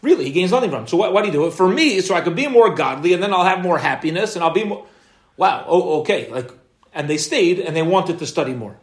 Really, 0.00 0.24
He 0.24 0.32
gains 0.32 0.52
nothing 0.52 0.70
from. 0.70 0.84
It. 0.84 0.88
So 0.88 0.96
why, 0.96 1.10
why 1.10 1.20
do 1.20 1.26
you 1.26 1.32
do 1.34 1.46
it? 1.48 1.52
For 1.52 1.68
me, 1.68 2.00
so 2.00 2.14
I 2.14 2.22
could 2.22 2.36
be 2.36 2.46
more 2.46 2.74
godly, 2.74 3.12
and 3.12 3.22
then 3.22 3.34
I'll 3.34 3.44
have 3.44 3.60
more 3.60 3.76
happiness, 3.76 4.36
and 4.36 4.42
I'll 4.42 4.54
be 4.54 4.64
more. 4.64 4.86
Wow. 5.36 5.66
Oh, 5.68 6.00
okay. 6.00 6.30
Like, 6.30 6.50
and 6.94 7.10
they 7.10 7.18
stayed, 7.18 7.60
and 7.60 7.76
they 7.76 7.82
wanted 7.82 8.20
to 8.20 8.26
study 8.26 8.54
more. 8.54 8.78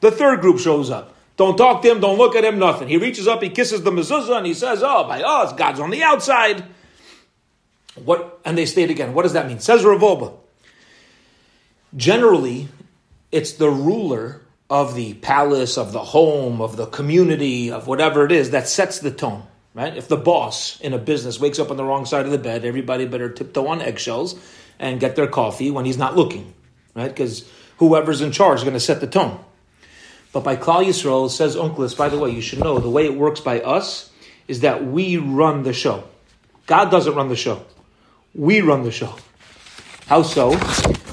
The 0.00 0.10
third 0.10 0.42
group 0.42 0.58
shows 0.58 0.90
up. 0.90 1.14
Don't 1.42 1.56
talk 1.56 1.82
to 1.82 1.90
him. 1.90 1.98
Don't 1.98 2.18
look 2.18 2.36
at 2.36 2.44
him. 2.44 2.60
Nothing. 2.60 2.86
He 2.86 2.98
reaches 2.98 3.26
up. 3.26 3.42
He 3.42 3.48
kisses 3.48 3.82
the 3.82 3.90
mezuzah, 3.90 4.36
and 4.36 4.46
he 4.46 4.54
says, 4.54 4.80
"Oh, 4.80 5.02
by 5.08 5.22
us, 5.22 5.50
oh, 5.52 5.56
God's 5.56 5.80
on 5.80 5.90
the 5.90 6.00
outside." 6.00 6.62
What? 7.96 8.38
And 8.44 8.56
they 8.56 8.64
stayed 8.64 8.92
again. 8.92 9.12
What 9.12 9.24
does 9.24 9.32
that 9.32 9.48
mean? 9.48 9.58
Says 9.58 9.84
Rav 9.84 10.00
Wolbe. 10.00 10.34
Generally, 11.96 12.68
it's 13.32 13.54
the 13.54 13.68
ruler 13.68 14.42
of 14.70 14.94
the 14.94 15.14
palace, 15.14 15.76
of 15.76 15.92
the 15.92 16.04
home, 16.04 16.60
of 16.60 16.76
the 16.76 16.86
community, 16.86 17.72
of 17.72 17.88
whatever 17.88 18.24
it 18.24 18.30
is 18.30 18.50
that 18.50 18.68
sets 18.68 19.00
the 19.00 19.10
tone. 19.10 19.42
Right? 19.74 19.96
If 19.96 20.06
the 20.06 20.16
boss 20.16 20.80
in 20.80 20.92
a 20.92 20.98
business 20.98 21.40
wakes 21.40 21.58
up 21.58 21.72
on 21.72 21.76
the 21.76 21.84
wrong 21.84 22.06
side 22.06 22.24
of 22.24 22.30
the 22.30 22.38
bed, 22.38 22.64
everybody 22.64 23.04
better 23.04 23.28
tiptoe 23.28 23.66
on 23.66 23.82
eggshells 23.82 24.36
and 24.78 25.00
get 25.00 25.16
their 25.16 25.26
coffee 25.26 25.72
when 25.72 25.86
he's 25.86 25.98
not 25.98 26.14
looking, 26.14 26.54
right? 26.94 27.08
Because 27.08 27.44
whoever's 27.78 28.20
in 28.20 28.30
charge 28.30 28.58
is 28.58 28.64
going 28.64 28.74
to 28.74 28.80
set 28.80 29.00
the 29.00 29.08
tone. 29.08 29.42
But 30.32 30.44
by 30.44 30.56
Klal 30.56 30.84
Yisrael, 30.84 31.28
says 31.30 31.56
Onkelos, 31.56 31.96
by 31.96 32.08
the 32.08 32.18
way, 32.18 32.30
you 32.30 32.40
should 32.40 32.60
know 32.60 32.78
the 32.78 32.88
way 32.88 33.04
it 33.04 33.14
works 33.14 33.40
by 33.40 33.60
us 33.60 34.10
is 34.48 34.60
that 34.60 34.84
we 34.84 35.18
run 35.18 35.62
the 35.62 35.72
show. 35.72 36.04
God 36.66 36.90
doesn't 36.90 37.14
run 37.14 37.28
the 37.28 37.36
show. 37.36 37.64
We 38.34 38.60
run 38.60 38.82
the 38.82 38.90
show. 38.90 39.14
How 40.06 40.22
so? 40.22 40.58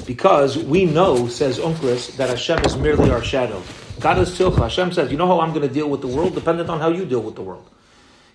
Because 0.06 0.58
we 0.58 0.86
know, 0.86 1.28
says 1.28 1.60
Onkelos, 1.60 2.16
that 2.18 2.30
Hashem 2.30 2.60
is 2.66 2.78
merely 2.78 3.12
our 3.12 3.24
shadow. 3.24 3.62
God 4.00 4.18
is 4.20 4.30
Tzilcha. 4.32 4.60
Hashem 4.60 4.94
says, 4.94 5.12
you 5.12 5.18
know 5.18 5.28
how 5.28 5.42
I'm 5.42 5.50
going 5.54 5.68
to 5.68 5.74
deal 5.74 5.90
with 5.90 6.02
the 6.02 6.08
world? 6.08 6.34
Dependent 6.34 6.70
on 6.70 6.80
how 6.80 6.90
you 6.90 7.06
deal 7.06 7.22
with 7.22 7.36
the 7.36 7.42
world. 7.42 7.70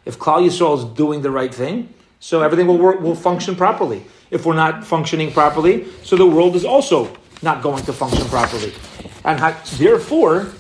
If 0.04 0.18
Klal 0.18 0.46
Yisrael 0.46 0.78
is 0.78 0.84
doing 0.84 1.22
the 1.22 1.30
right 1.30 1.52
thing, 1.54 1.92
so 2.20 2.42
everything 2.42 2.66
will 2.66 2.78
work, 2.78 3.00
will 3.00 3.14
function 3.14 3.56
properly. 3.56 4.04
If 4.30 4.44
we're 4.44 4.54
not 4.54 4.84
functioning 4.84 5.32
properly, 5.32 5.86
so 6.02 6.16
the 6.16 6.26
world 6.26 6.56
is 6.56 6.64
also 6.64 7.16
not 7.42 7.62
going 7.62 7.84
to 7.84 7.92
function 7.92 8.26
properly. 8.28 8.72
And 9.24 9.38
therefore, 9.78 10.52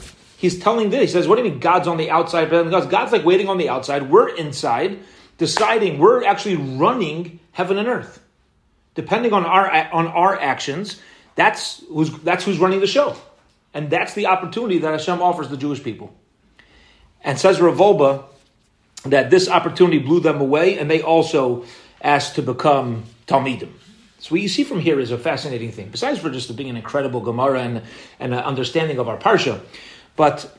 he's 0.44 0.58
telling 0.58 0.90
this. 0.90 1.00
He 1.00 1.06
says, 1.08 1.26
what 1.26 1.36
do 1.36 1.44
you 1.44 1.50
mean 1.50 1.60
God's 1.60 1.88
on 1.88 1.96
the 1.96 2.10
outside? 2.10 2.50
Because 2.50 2.86
God's 2.86 3.12
like 3.12 3.24
waiting 3.24 3.48
on 3.48 3.58
the 3.58 3.68
outside. 3.68 4.10
We're 4.10 4.28
inside, 4.28 4.98
deciding, 5.38 5.98
we're 5.98 6.24
actually 6.24 6.56
running 6.56 7.40
heaven 7.52 7.78
and 7.78 7.88
earth 7.88 8.20
depending 8.94 9.32
on 9.32 9.44
our 9.44 9.70
on 9.92 10.06
our 10.06 10.40
actions, 10.40 11.00
that's 11.34 11.82
who's 11.88 12.10
that's 12.20 12.44
who's 12.44 12.58
running 12.58 12.80
the 12.80 12.86
show, 12.86 13.16
and 13.72 13.90
that's 13.90 14.14
the 14.14 14.26
opportunity 14.26 14.78
that 14.78 14.92
Hashem 14.92 15.20
offers 15.20 15.48
the 15.48 15.56
Jewish 15.56 15.82
people. 15.82 16.14
And 17.22 17.38
says 17.38 17.60
Rav 17.60 17.76
Wolbe 17.76 18.24
that 19.04 19.30
this 19.30 19.48
opportunity 19.48 19.98
blew 19.98 20.20
them 20.20 20.40
away, 20.40 20.78
and 20.78 20.90
they 20.90 21.02
also 21.02 21.64
asked 22.00 22.36
to 22.36 22.42
become 22.42 23.04
talmidim. 23.26 23.70
So 24.18 24.30
what 24.30 24.40
you 24.40 24.48
see 24.48 24.64
from 24.64 24.80
here 24.80 24.98
is 24.98 25.10
a 25.10 25.18
fascinating 25.18 25.70
thing. 25.70 25.88
Besides 25.90 26.18
for 26.18 26.30
just 26.30 26.54
being 26.56 26.70
an 26.70 26.76
incredible 26.76 27.20
Gemara 27.20 27.60
and 27.60 27.82
and 28.18 28.32
an 28.32 28.40
understanding 28.40 28.98
of 28.98 29.08
our 29.08 29.18
parsha, 29.18 29.60
but 30.16 30.56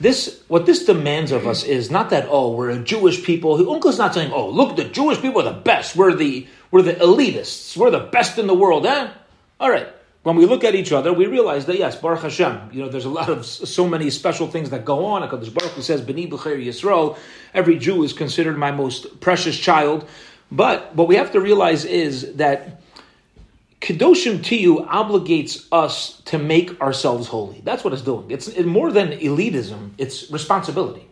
this 0.00 0.42
what 0.48 0.66
this 0.66 0.84
demands 0.84 1.30
of 1.30 1.46
us 1.46 1.62
is 1.62 1.90
not 1.90 2.10
that 2.10 2.26
oh 2.30 2.52
we're 2.52 2.70
a 2.70 2.78
Jewish 2.78 3.22
people. 3.22 3.70
Uncle's 3.70 3.98
not 3.98 4.14
saying 4.14 4.32
oh 4.32 4.48
look 4.48 4.76
the 4.76 4.84
Jewish 4.84 5.20
people 5.20 5.42
are 5.42 5.52
the 5.52 5.60
best. 5.60 5.94
We're 5.94 6.14
the 6.14 6.46
we're 6.70 6.82
the 6.82 6.94
elitists. 6.94 7.76
We're 7.76 7.90
the 7.90 8.00
best 8.00 8.38
in 8.38 8.46
the 8.46 8.54
world. 8.54 8.86
Eh? 8.86 9.10
All 9.58 9.70
right. 9.70 9.88
When 10.22 10.36
we 10.36 10.44
look 10.44 10.64
at 10.64 10.74
each 10.74 10.92
other, 10.92 11.14
we 11.14 11.26
realize 11.26 11.64
that 11.66 11.78
yes, 11.78 11.96
Baruch 11.96 12.22
Hashem. 12.22 12.70
You 12.72 12.82
know, 12.82 12.88
there's 12.90 13.06
a 13.06 13.10
lot 13.10 13.30
of 13.30 13.46
so 13.46 13.88
many 13.88 14.10
special 14.10 14.48
things 14.48 14.70
that 14.70 14.84
go 14.84 15.06
on. 15.06 15.22
Because 15.22 15.48
Baruch 15.48 15.72
Hu 15.72 15.82
says, 15.82 16.02
"B'ni 16.02 16.30
b'cher 16.30 16.62
Yisrael." 16.62 17.16
Every 17.54 17.78
Jew 17.78 18.02
is 18.02 18.12
considered 18.12 18.58
my 18.58 18.70
most 18.70 19.20
precious 19.20 19.58
child. 19.58 20.06
But 20.52 20.94
what 20.94 21.08
we 21.08 21.16
have 21.16 21.32
to 21.32 21.40
realize 21.40 21.84
is 21.84 22.34
that 22.34 22.79
Kedoshim 23.80 24.38
Tiyu 24.40 24.86
obligates 24.86 25.66
us 25.72 26.20
to 26.26 26.38
make 26.38 26.78
ourselves 26.80 27.28
holy. 27.28 27.62
That's 27.64 27.82
what 27.82 27.92
it's 27.94 28.02
doing. 28.02 28.30
It's 28.30 28.58
more 28.58 28.92
than 28.92 29.12
elitism, 29.12 29.92
it's 29.96 30.30
responsibility. 30.30 31.06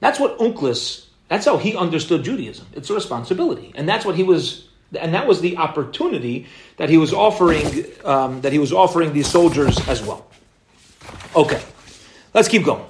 That's 0.00 0.18
what 0.18 0.38
Onkelos, 0.38 1.06
that's 1.28 1.46
how 1.46 1.56
he 1.56 1.76
understood 1.76 2.24
Judaism. 2.24 2.66
It's 2.72 2.90
a 2.90 2.94
responsibility. 2.94 3.72
And 3.74 3.88
that's 3.88 4.04
what 4.04 4.16
he 4.16 4.22
was, 4.22 4.68
and 4.98 5.14
that 5.14 5.26
was 5.26 5.40
the 5.40 5.56
opportunity 5.56 6.46
that 6.78 6.90
he 6.90 6.98
was 6.98 7.12
offering, 7.12 7.86
um, 8.04 8.40
that 8.40 8.52
he 8.52 8.58
was 8.58 8.72
offering 8.72 9.12
these 9.12 9.28
soldiers 9.28 9.86
as 9.88 10.02
well. 10.02 10.26
Okay, 11.36 11.62
let's 12.34 12.48
keep 12.48 12.64
going. 12.64 12.84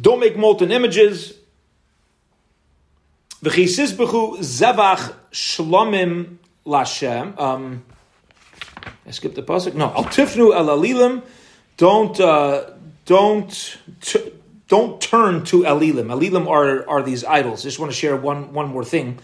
Don't 0.00 0.20
make 0.20 0.36
molten 0.36 0.70
images. 0.70 1.37
V'chisizbechu 3.42 4.38
zevach 4.38 5.14
shlomim 5.30 6.38
lashem. 6.66 7.38
Um, 7.38 7.84
I 9.06 9.10
skipped 9.10 9.36
the 9.36 9.42
pasuk. 9.42 9.74
No, 9.74 9.86
al 9.86 10.04
tifnu 10.04 10.54
el 10.54 10.66
alilim. 10.66 11.22
Don't 11.76 12.18
uh, 12.18 12.70
don't 13.06 13.78
t- 14.00 14.32
don't 14.66 15.00
turn 15.00 15.44
to 15.44 15.62
alilim. 15.62 16.06
Alilim 16.06 16.48
are 16.48 16.88
are 16.88 17.02
these 17.02 17.24
idols. 17.24 17.62
Just 17.62 17.78
want 17.78 17.92
to 17.92 17.96
share 17.96 18.16
one 18.16 18.52
one 18.52 18.68
more 18.68 18.84
thing. 18.84 19.18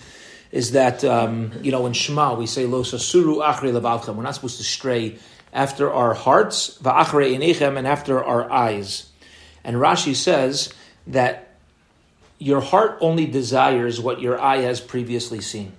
Is 0.53 0.72
that 0.72 1.05
um, 1.05 1.53
you 1.62 1.72
know 1.72 1.85
in 1.87 1.92
Shema 1.92 2.35
we 2.35 2.46
say 2.46 2.66
lo 2.66 2.83
sasuru 2.83 3.44
achre 3.44 3.72
levavchem. 3.72 4.14
We're 4.14 4.22
not 4.22 4.37
supposed 4.37 4.59
to 4.59 4.64
stray 4.64 5.18
after 5.53 5.92
our 5.92 6.14
hearts, 6.14 6.79
va'achre 6.83 7.37
inechem, 7.37 7.77
and 7.79 7.87
after 7.87 8.22
our 8.22 8.50
eyes. 8.50 9.09
And 9.62 9.77
Rashi 9.77 10.14
says 10.14 10.72
that 11.07 11.43
your 12.38 12.61
heart 12.61 12.99
only 13.01 13.27
desires 13.27 14.01
what 14.01 14.20
your 14.20 14.40
eye 14.40 14.59
has 14.59 14.81
previously 14.81 15.40
seen. 15.40 15.73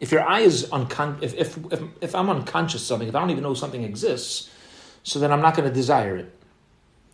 If 0.00 0.12
your 0.12 0.22
eye 0.22 0.40
is 0.40 0.66
uncon- 0.66 1.22
if, 1.22 1.34
if, 1.34 1.58
if, 1.72 1.82
if 2.00 2.14
I'm 2.14 2.30
unconscious 2.30 2.86
something, 2.86 3.08
if 3.08 3.14
I 3.14 3.20
don't 3.20 3.30
even 3.30 3.42
know 3.42 3.54
something 3.54 3.82
exists, 3.82 4.50
so 5.02 5.18
then 5.18 5.32
I'm 5.32 5.40
not 5.40 5.56
going 5.56 5.68
to 5.68 5.74
desire 5.74 6.16
it. 6.16 6.32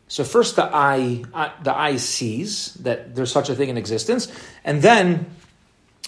So 0.09 0.23
first 0.23 0.57
the 0.57 0.65
eye, 0.65 1.25
uh, 1.33 1.51
the 1.63 1.77
eye 1.77 1.97
sees 1.97 2.75
that 2.75 3.15
there's 3.15 3.33
such 3.33 3.49
a 3.49 3.55
thing 3.55 3.71
in 3.71 3.79
existence, 3.79 4.31
and 4.63 4.83
then 4.83 5.27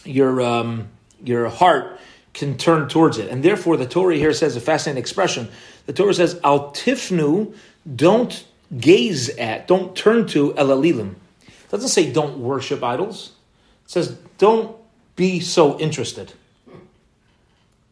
your 0.05 0.43
um, 0.43 0.89
your 1.25 1.49
heart 1.49 1.99
can 2.35 2.59
turn 2.59 2.89
towards 2.89 3.17
it. 3.17 3.31
And 3.31 3.43
therefore, 3.43 3.79
the 3.79 3.87
Torah 3.87 4.17
here 4.17 4.35
says 4.35 4.55
a 4.55 4.61
fascinating 4.61 5.01
expression. 5.01 5.49
The 5.87 5.95
Torah 5.95 6.13
says, 6.13 6.39
"Al 6.45 6.73
tifnu," 6.73 7.55
don't 7.95 8.45
gaze 8.77 9.31
at, 9.31 9.67
don't 9.67 9.97
turn 9.97 10.27
to 10.29 10.53
elalilim. 10.55 11.15
It 11.67 11.71
doesn't 11.71 11.89
say 11.89 12.13
don't 12.13 12.39
worship 12.39 12.83
idols. 12.83 13.33
It 13.85 13.91
says 13.91 14.17
don't 14.39 14.77
be 15.17 15.41
so 15.41 15.79
interested. 15.79 16.33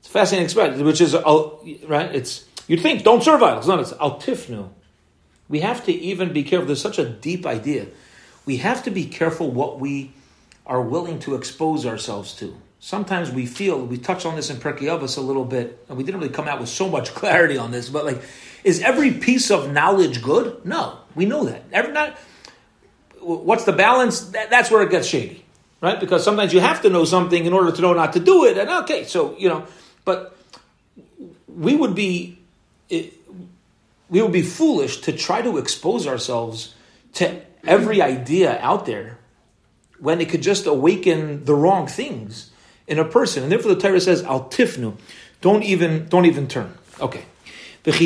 It's 0.01 0.09
fascinating 0.09 0.45
expression, 0.45 0.85
which 0.85 1.01
is 1.01 1.15
uh, 1.15 1.51
right. 1.87 2.15
It's 2.15 2.45
you'd 2.69 2.81
think 2.81 3.03
don't 3.03 3.23
serve 3.23 3.43
idols. 3.43 3.67
No, 3.67 3.79
it's 3.81 3.93
al 3.93 4.21
tifnu. 4.21 4.69
We 5.49 5.61
have 5.61 5.85
to 5.87 5.93
even 5.93 6.33
be 6.33 6.45
careful. 6.45 6.67
There's 6.67 6.81
such 6.81 6.99
a 6.99 7.09
deep 7.09 7.47
idea. 7.47 7.87
We 8.47 8.59
have 8.59 8.83
to 8.85 8.91
be 8.91 9.07
careful 9.07 9.51
what 9.51 9.81
we 9.81 10.13
are 10.67 10.81
willing 10.81 11.19
to 11.21 11.35
expose 11.35 11.85
ourselves 11.85 12.35
to. 12.37 12.57
Sometimes 12.79 13.31
we 13.31 13.47
feel 13.47 13.85
we 13.85 13.97
touched 13.97 14.27
on 14.27 14.37
this 14.37 14.51
in 14.51 14.59
Pirkei 14.59 14.83
Avos 14.83 15.17
a 15.17 15.21
little 15.21 15.45
bit, 15.45 15.85
and 15.89 15.97
we 15.97 16.05
didn't 16.05 16.21
really 16.21 16.33
come 16.33 16.47
out 16.47 16.61
with 16.61 16.69
so 16.69 16.89
much 16.89 17.15
clarity 17.15 17.57
on 17.57 17.71
this. 17.71 17.89
But 17.89 18.05
like, 18.05 18.23
is 18.63 18.81
every 18.83 19.11
piece 19.13 19.51
of 19.51 19.73
knowledge 19.73 20.23
good? 20.23 20.65
No, 20.65 20.99
we 21.15 21.25
know 21.25 21.45
that. 21.45 21.65
Every 21.73 21.93
not 21.93 22.19
what's 23.25 23.65
the 23.65 23.73
balance? 23.73 24.21
That, 24.31 24.51
that's 24.51 24.71
where 24.71 24.83
it 24.83 24.91
gets 24.91 25.07
shady, 25.07 25.45
right? 25.81 25.99
Because 25.99 26.23
sometimes 26.25 26.53
you 26.53 26.61
have 26.61 26.83
to 26.83 26.91
know 26.91 27.05
something 27.05 27.45
in 27.45 27.53
order 27.53 27.73
to 27.73 27.83
know 27.83 27.93
not 27.93 28.13
to 28.15 28.21
do 28.21 28.45
it. 28.45 28.59
And 28.59 28.69
okay, 28.85 29.05
so 29.05 29.37
you 29.39 29.49
know, 29.49 29.67
but 30.05 30.37
we 31.49 31.75
would 31.75 31.95
be 31.95 32.39
we 32.91 34.23
would 34.23 34.33
be 34.33 34.43
foolish 34.43 35.01
to 35.03 35.13
try 35.13 35.43
to 35.43 35.59
expose 35.59 36.07
ourselves 36.07 36.75
to 37.15 37.41
every 37.67 38.03
idea 38.03 38.59
out 38.61 38.87
there 38.87 39.19
when 39.99 40.21
it 40.21 40.29
could 40.29 40.43
just 40.43 40.67
awaken 40.67 41.45
the 41.45 41.55
wrong 41.55 41.87
things 41.87 42.51
in 42.87 42.99
a 42.99 43.05
person. 43.05 43.43
And 43.43 43.51
therefore, 43.51 43.75
the 43.75 43.81
Torah 43.81 44.01
says, 44.01 44.23
"Al 44.23 44.49
tifnu." 44.49 44.97
Don't 45.41 45.63
even 45.63 46.07
don't 46.09 46.25
even 46.25 46.49
turn. 46.49 46.73
Okay. 47.01 47.25
When 47.85 48.01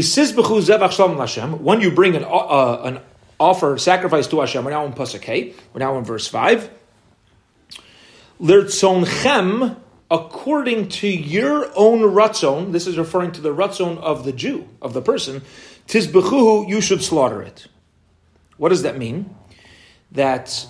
you 1.80 1.90
bring 1.92 2.16
an, 2.16 2.24
uh, 2.24 2.80
an 2.82 2.98
offer 3.40 3.78
sacrifice 3.78 4.26
to 4.28 4.40
Hashem. 4.40 4.64
We're 4.64 4.70
now 4.70 4.84
in 4.86 4.92
Pasuk 4.92 5.22
Hey. 5.22 5.54
We're 5.72 5.80
now 5.80 5.96
in 5.98 6.04
verse 6.04 6.26
5. 6.26 6.70
Lirtzonchem, 8.40 9.76
according 10.10 10.88
to 10.88 11.08
your 11.08 11.70
own 11.76 12.00
ratzon, 12.00 12.72
this 12.72 12.86
is 12.86 12.96
referring 12.96 13.32
to 13.32 13.40
the 13.40 13.54
ratzon 13.54 13.98
of 13.98 14.24
the 14.24 14.32
Jew, 14.32 14.68
of 14.80 14.92
the 14.92 15.02
person, 15.02 15.42
tizbechuhu, 15.86 16.68
you 16.68 16.80
should 16.80 17.02
slaughter 17.02 17.42
it. 17.42 17.66
What 18.56 18.68
does 18.70 18.82
that 18.82 18.96
mean? 18.96 19.34
That 20.12 20.66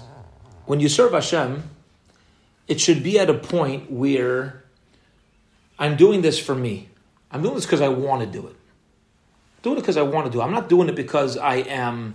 when 0.66 0.80
you 0.80 0.88
serve 0.88 1.12
Hashem, 1.12 1.62
it 2.66 2.80
should 2.80 3.02
be 3.02 3.18
at 3.18 3.30
a 3.30 3.34
point 3.34 3.90
where 3.90 4.64
I'm 5.78 5.96
doing 5.96 6.22
this 6.22 6.38
for 6.38 6.54
me. 6.54 6.88
I'm 7.30 7.42
doing 7.42 7.54
this 7.54 7.64
because 7.66 7.80
I 7.80 7.88
want 7.88 8.20
to 8.20 8.26
do 8.26 8.46
it. 8.46 8.56
Doing 9.62 9.76
it 9.76 9.80
because 9.80 9.96
I 9.96 10.02
want 10.02 10.26
to 10.26 10.32
do 10.32 10.40
it. 10.40 10.44
I'm 10.44 10.52
not 10.52 10.68
doing 10.68 10.88
it 10.88 10.94
because 10.94 11.36
I 11.36 11.56
am 11.56 12.14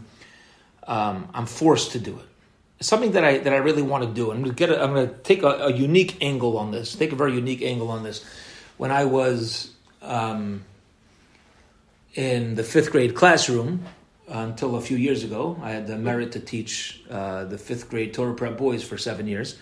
um, 0.88 1.30
I'm 1.34 1.46
forced 1.46 1.92
to 1.94 2.00
do 2.00 2.18
it. 2.18 2.26
It's 2.80 2.90
something 2.90 3.12
that 3.14 3.24
I 3.24 3.38
that 3.40 3.54
I 3.54 3.58
really 3.58 3.82
want 3.82 4.04
to 4.04 4.10
do. 4.10 4.32
I'm 4.32 4.44
to 4.44 4.52
get. 4.52 4.70
A, 4.70 4.82
I'm 4.82 4.94
to 4.96 5.08
take 5.08 5.44
a, 5.44 5.48
a, 5.48 5.72
unique 5.72 6.18
angle 6.22 6.58
on 6.58 6.72
this. 6.72 6.96
Take 6.96 7.12
a 7.12 7.16
very 7.16 7.34
unique 7.34 7.62
angle 7.62 7.90
on 7.90 8.04
this. 8.04 8.26
When 8.78 8.92
I 8.92 9.06
was 9.06 9.72
um, 10.02 10.66
in 12.16 12.56
the 12.56 12.64
fifth 12.64 12.92
grade 12.92 13.16
classroom 13.16 13.86
until 14.28 14.76
a 14.76 14.82
few 14.82 14.98
years 14.98 15.24
ago, 15.24 15.58
I 15.62 15.72
had 15.72 15.88
the 15.88 15.98
merit 15.98 16.34
to 16.34 16.40
teach 16.40 17.02
uh, 17.10 17.46
the 17.46 17.58
fifth 17.58 17.90
grade 17.90 18.14
Torah 18.14 18.34
prep 18.34 18.58
boys 18.58 18.84
for 18.84 18.98
seven 18.98 19.28
years, 19.28 19.58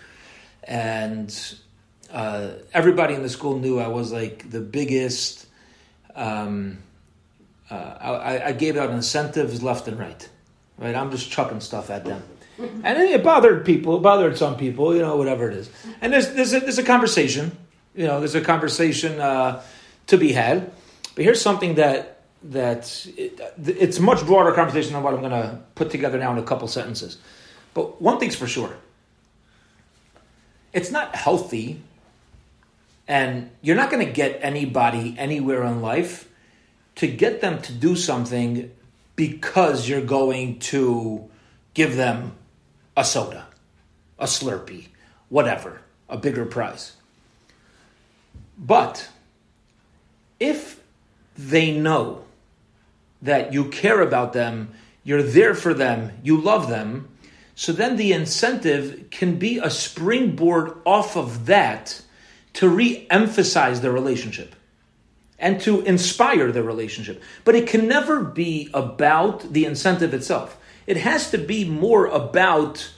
and 0.63 1.55
uh, 2.11 2.53
everybody 2.73 3.13
in 3.13 3.21
the 3.21 3.29
school 3.29 3.59
knew 3.59 3.79
I 3.79 3.87
was 3.87 4.11
like 4.11 4.49
the 4.49 4.61
biggest. 4.61 5.47
Um, 6.15 6.79
uh, 7.69 7.73
I, 8.01 8.47
I, 8.47 8.51
gave 8.51 8.75
out 8.75 8.89
incentives 8.89 9.63
left 9.63 9.87
and 9.87 9.97
right 9.97 10.27
right? 10.81 10.95
I'm 10.95 11.11
just 11.11 11.29
chucking 11.31 11.61
stuff 11.61 11.89
at 11.89 12.03
them. 12.03 12.23
And 12.57 12.97
it 12.97 13.23
bothered 13.23 13.65
people, 13.65 13.97
it 13.97 14.01
bothered 14.01 14.37
some 14.37 14.57
people, 14.57 14.93
you 14.93 15.01
know, 15.01 15.15
whatever 15.15 15.49
it 15.49 15.55
is. 15.55 15.69
And 16.01 16.11
there's, 16.11 16.33
there's, 16.33 16.53
a, 16.53 16.59
there's 16.59 16.77
a 16.77 16.83
conversation, 16.83 17.57
you 17.95 18.05
know, 18.05 18.19
there's 18.19 18.35
a 18.35 18.41
conversation 18.41 19.19
uh, 19.19 19.63
to 20.07 20.17
be 20.17 20.33
had. 20.33 20.71
But 21.15 21.23
here's 21.23 21.41
something 21.41 21.75
that, 21.75 22.21
that 22.43 23.07
it, 23.17 23.39
it's 23.65 23.97
a 23.97 24.01
much 24.01 24.25
broader 24.25 24.51
conversation 24.51 24.93
than 24.93 25.03
what 25.03 25.13
I'm 25.13 25.21
going 25.21 25.31
to 25.31 25.59
put 25.75 25.89
together 25.89 26.17
now 26.17 26.31
in 26.33 26.37
a 26.37 26.43
couple 26.43 26.67
sentences. 26.67 27.17
But 27.73 28.01
one 28.01 28.19
thing's 28.19 28.35
for 28.35 28.47
sure 28.47 28.75
it's 30.73 30.91
not 30.91 31.15
healthy, 31.15 31.81
and 33.07 33.49
you're 33.61 33.75
not 33.75 33.91
going 33.91 34.05
to 34.05 34.11
get 34.11 34.39
anybody 34.41 35.15
anywhere 35.17 35.63
in 35.65 35.81
life 35.81 36.29
to 36.95 37.07
get 37.07 37.41
them 37.41 37.61
to 37.63 37.73
do 37.73 37.95
something 37.95 38.71
because 39.21 39.87
you're 39.87 40.01
going 40.01 40.57
to 40.57 41.29
give 41.75 41.95
them 41.95 42.31
a 42.97 43.05
soda, 43.05 43.45
a 44.17 44.25
Slurpee, 44.25 44.87
whatever, 45.29 45.81
a 46.09 46.17
bigger 46.17 46.43
prize. 46.43 46.93
But 48.57 49.07
if 50.39 50.81
they 51.37 51.71
know 51.71 52.23
that 53.21 53.53
you 53.53 53.65
care 53.65 54.01
about 54.01 54.33
them, 54.33 54.73
you're 55.03 55.21
there 55.21 55.53
for 55.53 55.75
them, 55.75 56.13
you 56.23 56.41
love 56.41 56.67
them, 56.67 57.07
so 57.53 57.71
then 57.71 57.97
the 57.97 58.13
incentive 58.13 59.11
can 59.11 59.35
be 59.35 59.59
a 59.59 59.69
springboard 59.69 60.73
off 60.83 61.15
of 61.15 61.45
that 61.45 62.01
to 62.53 62.67
re 62.67 63.05
emphasize 63.11 63.81
the 63.81 63.91
relationship 63.91 64.55
and 65.41 65.59
to 65.61 65.81
inspire 65.81 66.51
the 66.51 66.63
relationship. 66.63 67.21
But 67.43 67.55
it 67.55 67.67
can 67.67 67.87
never 67.87 68.23
be 68.23 68.69
about 68.73 69.51
the 69.51 69.65
incentive 69.65 70.13
itself. 70.13 70.57
It 70.87 70.97
has 70.97 71.31
to 71.31 71.37
be 71.37 71.65
more 71.65 72.05
about 72.05 72.89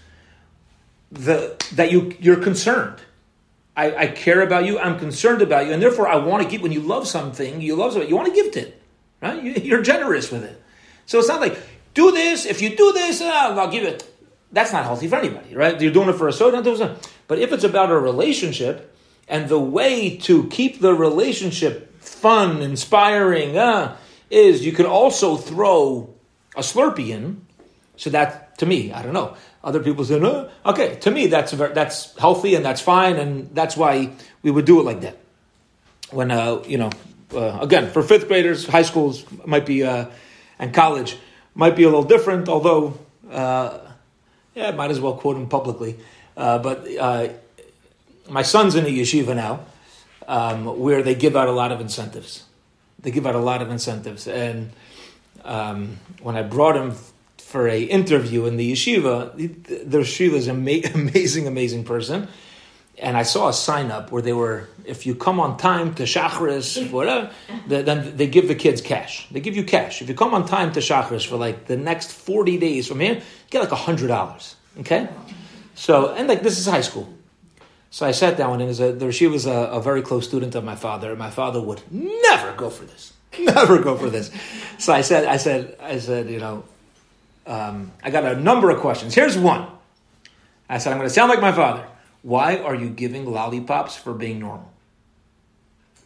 the 1.12 1.56
that 1.73 1.91
you 1.91 2.15
you're 2.19 2.41
concerned. 2.41 2.99
I, 3.75 3.95
I 3.95 4.08
care 4.08 4.41
about 4.41 4.65
you. 4.65 4.77
I'm 4.77 4.99
concerned 4.99 5.41
about 5.41 5.65
you, 5.65 5.73
and 5.73 5.82
therefore 5.82 6.08
I 6.08 6.17
want 6.17 6.43
to 6.43 6.49
give. 6.49 6.62
When 6.62 6.71
you 6.71 6.82
love 6.82 7.08
something, 7.08 7.62
you 7.62 7.75
love 7.75 7.93
something. 7.93 8.10
You 8.10 8.15
want 8.15 8.27
to 8.27 8.36
give 8.36 8.56
it. 8.56 8.82
right? 9.21 9.41
You, 9.41 9.77
are 9.77 9.82
generous 9.82 10.32
with 10.32 10.43
it. 10.43 10.62
So 11.06 11.19
it's 11.19 11.27
not 11.27 11.41
like, 11.41 11.58
do 11.93 12.12
this, 12.12 12.45
if 12.45 12.62
you 12.62 12.75
do 12.75 12.93
this, 12.93 13.21
uh, 13.21 13.56
I'll 13.58 13.71
give 13.71 13.84
it. 13.84 14.10
That's 14.51 14.71
not 14.71 14.84
healthy 14.84 15.08
for 15.08 15.15
anybody, 15.15 15.56
right? 15.56 15.79
You're 15.82 15.91
doing 15.91 16.10
it 16.10 16.13
for 16.13 16.27
a 16.27 16.34
soda, 16.34 16.97
but 17.27 17.39
if 17.39 17.51
it's 17.51 17.63
about 17.63 17.89
a 17.89 17.97
relationship 17.97 18.95
and 19.27 19.49
the 19.49 19.60
way 19.60 20.17
to 20.17 20.47
keep 20.49 20.79
the 20.79 20.93
relationship 20.93 21.92
fun, 22.23 22.62
inspiring, 22.62 23.57
uh, 23.57 23.97
is 24.31 24.65
you 24.65 24.71
could 24.71 24.86
also 24.86 25.36
throw 25.36 26.09
a 26.55 26.62
Slurpee 26.62 27.09
in. 27.09 27.45
So 27.97 28.09
that, 28.12 28.57
to 28.59 28.65
me, 28.65 28.93
I 28.93 29.03
don't 29.03 29.13
know. 29.13 29.36
Other 29.62 29.81
people 29.81 30.05
say, 30.05 30.19
no. 30.19 30.49
okay, 30.65 30.95
to 31.01 31.12
me, 31.12 31.27
that's 31.27 31.51
that's 31.51 32.17
healthy 32.17 32.55
and 32.55 32.63
that's 32.63 32.81
fine, 32.81 33.17
and 33.17 33.53
that's 33.53 33.75
why 33.75 34.12
we 34.41 34.51
would 34.51 34.65
do 34.65 34.79
it 34.79 34.83
like 34.83 35.01
that. 35.01 35.17
When, 36.12 36.31
uh, 36.31 36.63
you 36.65 36.77
know, 36.77 36.91
uh, 37.36 37.59
again, 37.62 37.91
for 37.91 38.01
fifth 38.01 38.27
graders, 38.29 38.65
high 38.67 38.83
schools 38.83 39.25
might 39.45 39.65
be, 39.65 39.83
uh, 39.83 40.05
and 40.59 40.73
college 40.73 41.17
might 41.55 41.75
be 41.75 41.83
a 41.83 41.88
little 41.88 42.03
different, 42.03 42.47
although, 42.47 42.97
uh, 43.31 43.79
yeah, 44.55 44.71
might 44.71 44.91
as 44.91 44.99
well 44.99 45.15
quote 45.15 45.36
him 45.36 45.47
publicly. 45.47 45.97
Uh, 46.38 46.59
but 46.59 46.88
uh, 46.97 47.27
my 48.29 48.43
son's 48.43 48.75
in 48.75 48.86
a 48.86 48.89
yeshiva 48.89 49.36
now, 49.36 49.65
um, 50.27 50.79
where 50.79 51.03
they 51.03 51.15
give 51.15 51.36
out 51.36 51.47
a 51.47 51.51
lot 51.51 51.71
of 51.71 51.81
incentives. 51.81 52.43
They 52.99 53.12
give 53.12 53.25
out 53.25 53.36
a 53.36 53.39
lot 53.39 53.62
of 53.62 53.69
incentives, 53.69 54.27
and 54.27 54.71
um, 55.43 55.99
when 56.21 56.36
I 56.36 56.43
brought 56.43 56.75
him 56.75 56.95
for 57.38 57.67
a 57.67 57.83
interview 57.83 58.45
in 58.45 58.57
the 58.57 58.71
yeshiva, 58.71 59.36
the 59.36 59.97
yeshiva 59.99 60.33
is 60.33 60.47
an 60.47 60.55
amazing, 60.95 61.47
amazing 61.47 61.83
person. 61.83 62.27
And 62.97 63.17
I 63.17 63.23
saw 63.23 63.49
a 63.49 63.53
sign 63.53 63.91
up 63.91 64.12
where 64.12 64.21
they 64.21 64.33
were, 64.33 64.69
if 64.86 65.05
you 65.05 65.15
come 65.15 65.39
on 65.39 65.57
time 65.57 65.95
to 65.95 66.03
Shachris, 66.03 66.89
whatever, 66.91 67.31
then 67.67 68.15
they 68.15 68.27
give 68.27 68.47
the 68.47 68.55
kids 68.55 68.81
cash. 68.81 69.27
They 69.29 69.39
give 69.39 69.55
you 69.55 69.63
cash. 69.63 70.01
If 70.01 70.09
you 70.09 70.15
come 70.15 70.33
on 70.33 70.45
time 70.45 70.71
to 70.73 70.79
Shachris 70.79 71.27
for 71.27 71.38
like 71.38 71.65
the 71.65 71.77
next 71.77 72.12
40 72.12 72.57
days 72.57 72.88
from 72.88 72.99
here, 72.99 73.21
get 73.49 73.59
like 73.59 73.69
$100. 73.69 74.55
Okay? 74.79 75.09
So, 75.75 76.13
and 76.13 76.27
like 76.27 76.43
this 76.43 76.59
is 76.59 76.67
high 76.67 76.81
school. 76.81 77.12
So 77.93 78.08
I 78.08 78.12
sat 78.12 78.38
down 78.38 78.60
and 78.60 78.79
a, 78.79 79.12
she 79.12 79.27
was 79.27 79.45
a, 79.45 79.51
a, 79.51 79.79
very 79.79 80.01
close 80.01 80.27
student 80.27 80.56
of 80.56 80.63
my 80.63 80.75
father. 80.75 81.12
And 81.12 81.19
My 81.19 81.29
father 81.29 81.62
would 81.62 81.79
never 81.91 82.51
go 82.53 82.71
for 82.71 82.86
this, 82.86 83.13
never 83.39 83.84
go 83.84 83.95
for 83.95 84.10
this. 84.10 84.32
So 84.79 84.91
I 84.91 85.01
said, 85.01 85.25
I 85.25 85.38
said, 85.38 85.77
I 85.79 85.99
said, 85.99 86.27
you 86.27 86.39
know, 86.39 86.63
um, 87.45 87.91
I 88.03 88.10
got 88.10 88.25
a 88.25 88.36
number 88.36 88.71
of 88.71 88.79
questions. 88.79 89.13
Here's 89.13 89.38
one. 89.38 89.67
I 90.67 90.79
said, 90.79 90.91
I'm 90.91 90.97
going 90.97 91.08
to 91.08 91.13
sound 91.13 91.29
like 91.29 91.39
my 91.39 91.51
father. 91.51 91.86
Why 92.23 92.58
are 92.58 92.73
you 92.73 92.89
giving 92.89 93.32
lollipops 93.32 93.95
for 93.95 94.15
being 94.15 94.39
normal? 94.39 94.71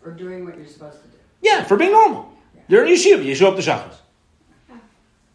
Or 0.04 0.12
doing 0.12 0.44
what 0.44 0.58
you're 0.58 0.68
supposed 0.68 1.02
to 1.02 1.08
do. 1.08 1.18
Yeah, 1.42 1.64
for 1.64 1.78
being 1.78 1.94
normal. 1.94 2.34
Yeah. 2.54 2.62
You're 2.68 2.86
in 2.86 2.96
yeshiva. 2.96 3.24
You 3.24 3.34
show 3.34 3.48
up 3.48 3.56
to 3.56 3.62
shachris. 3.62 3.96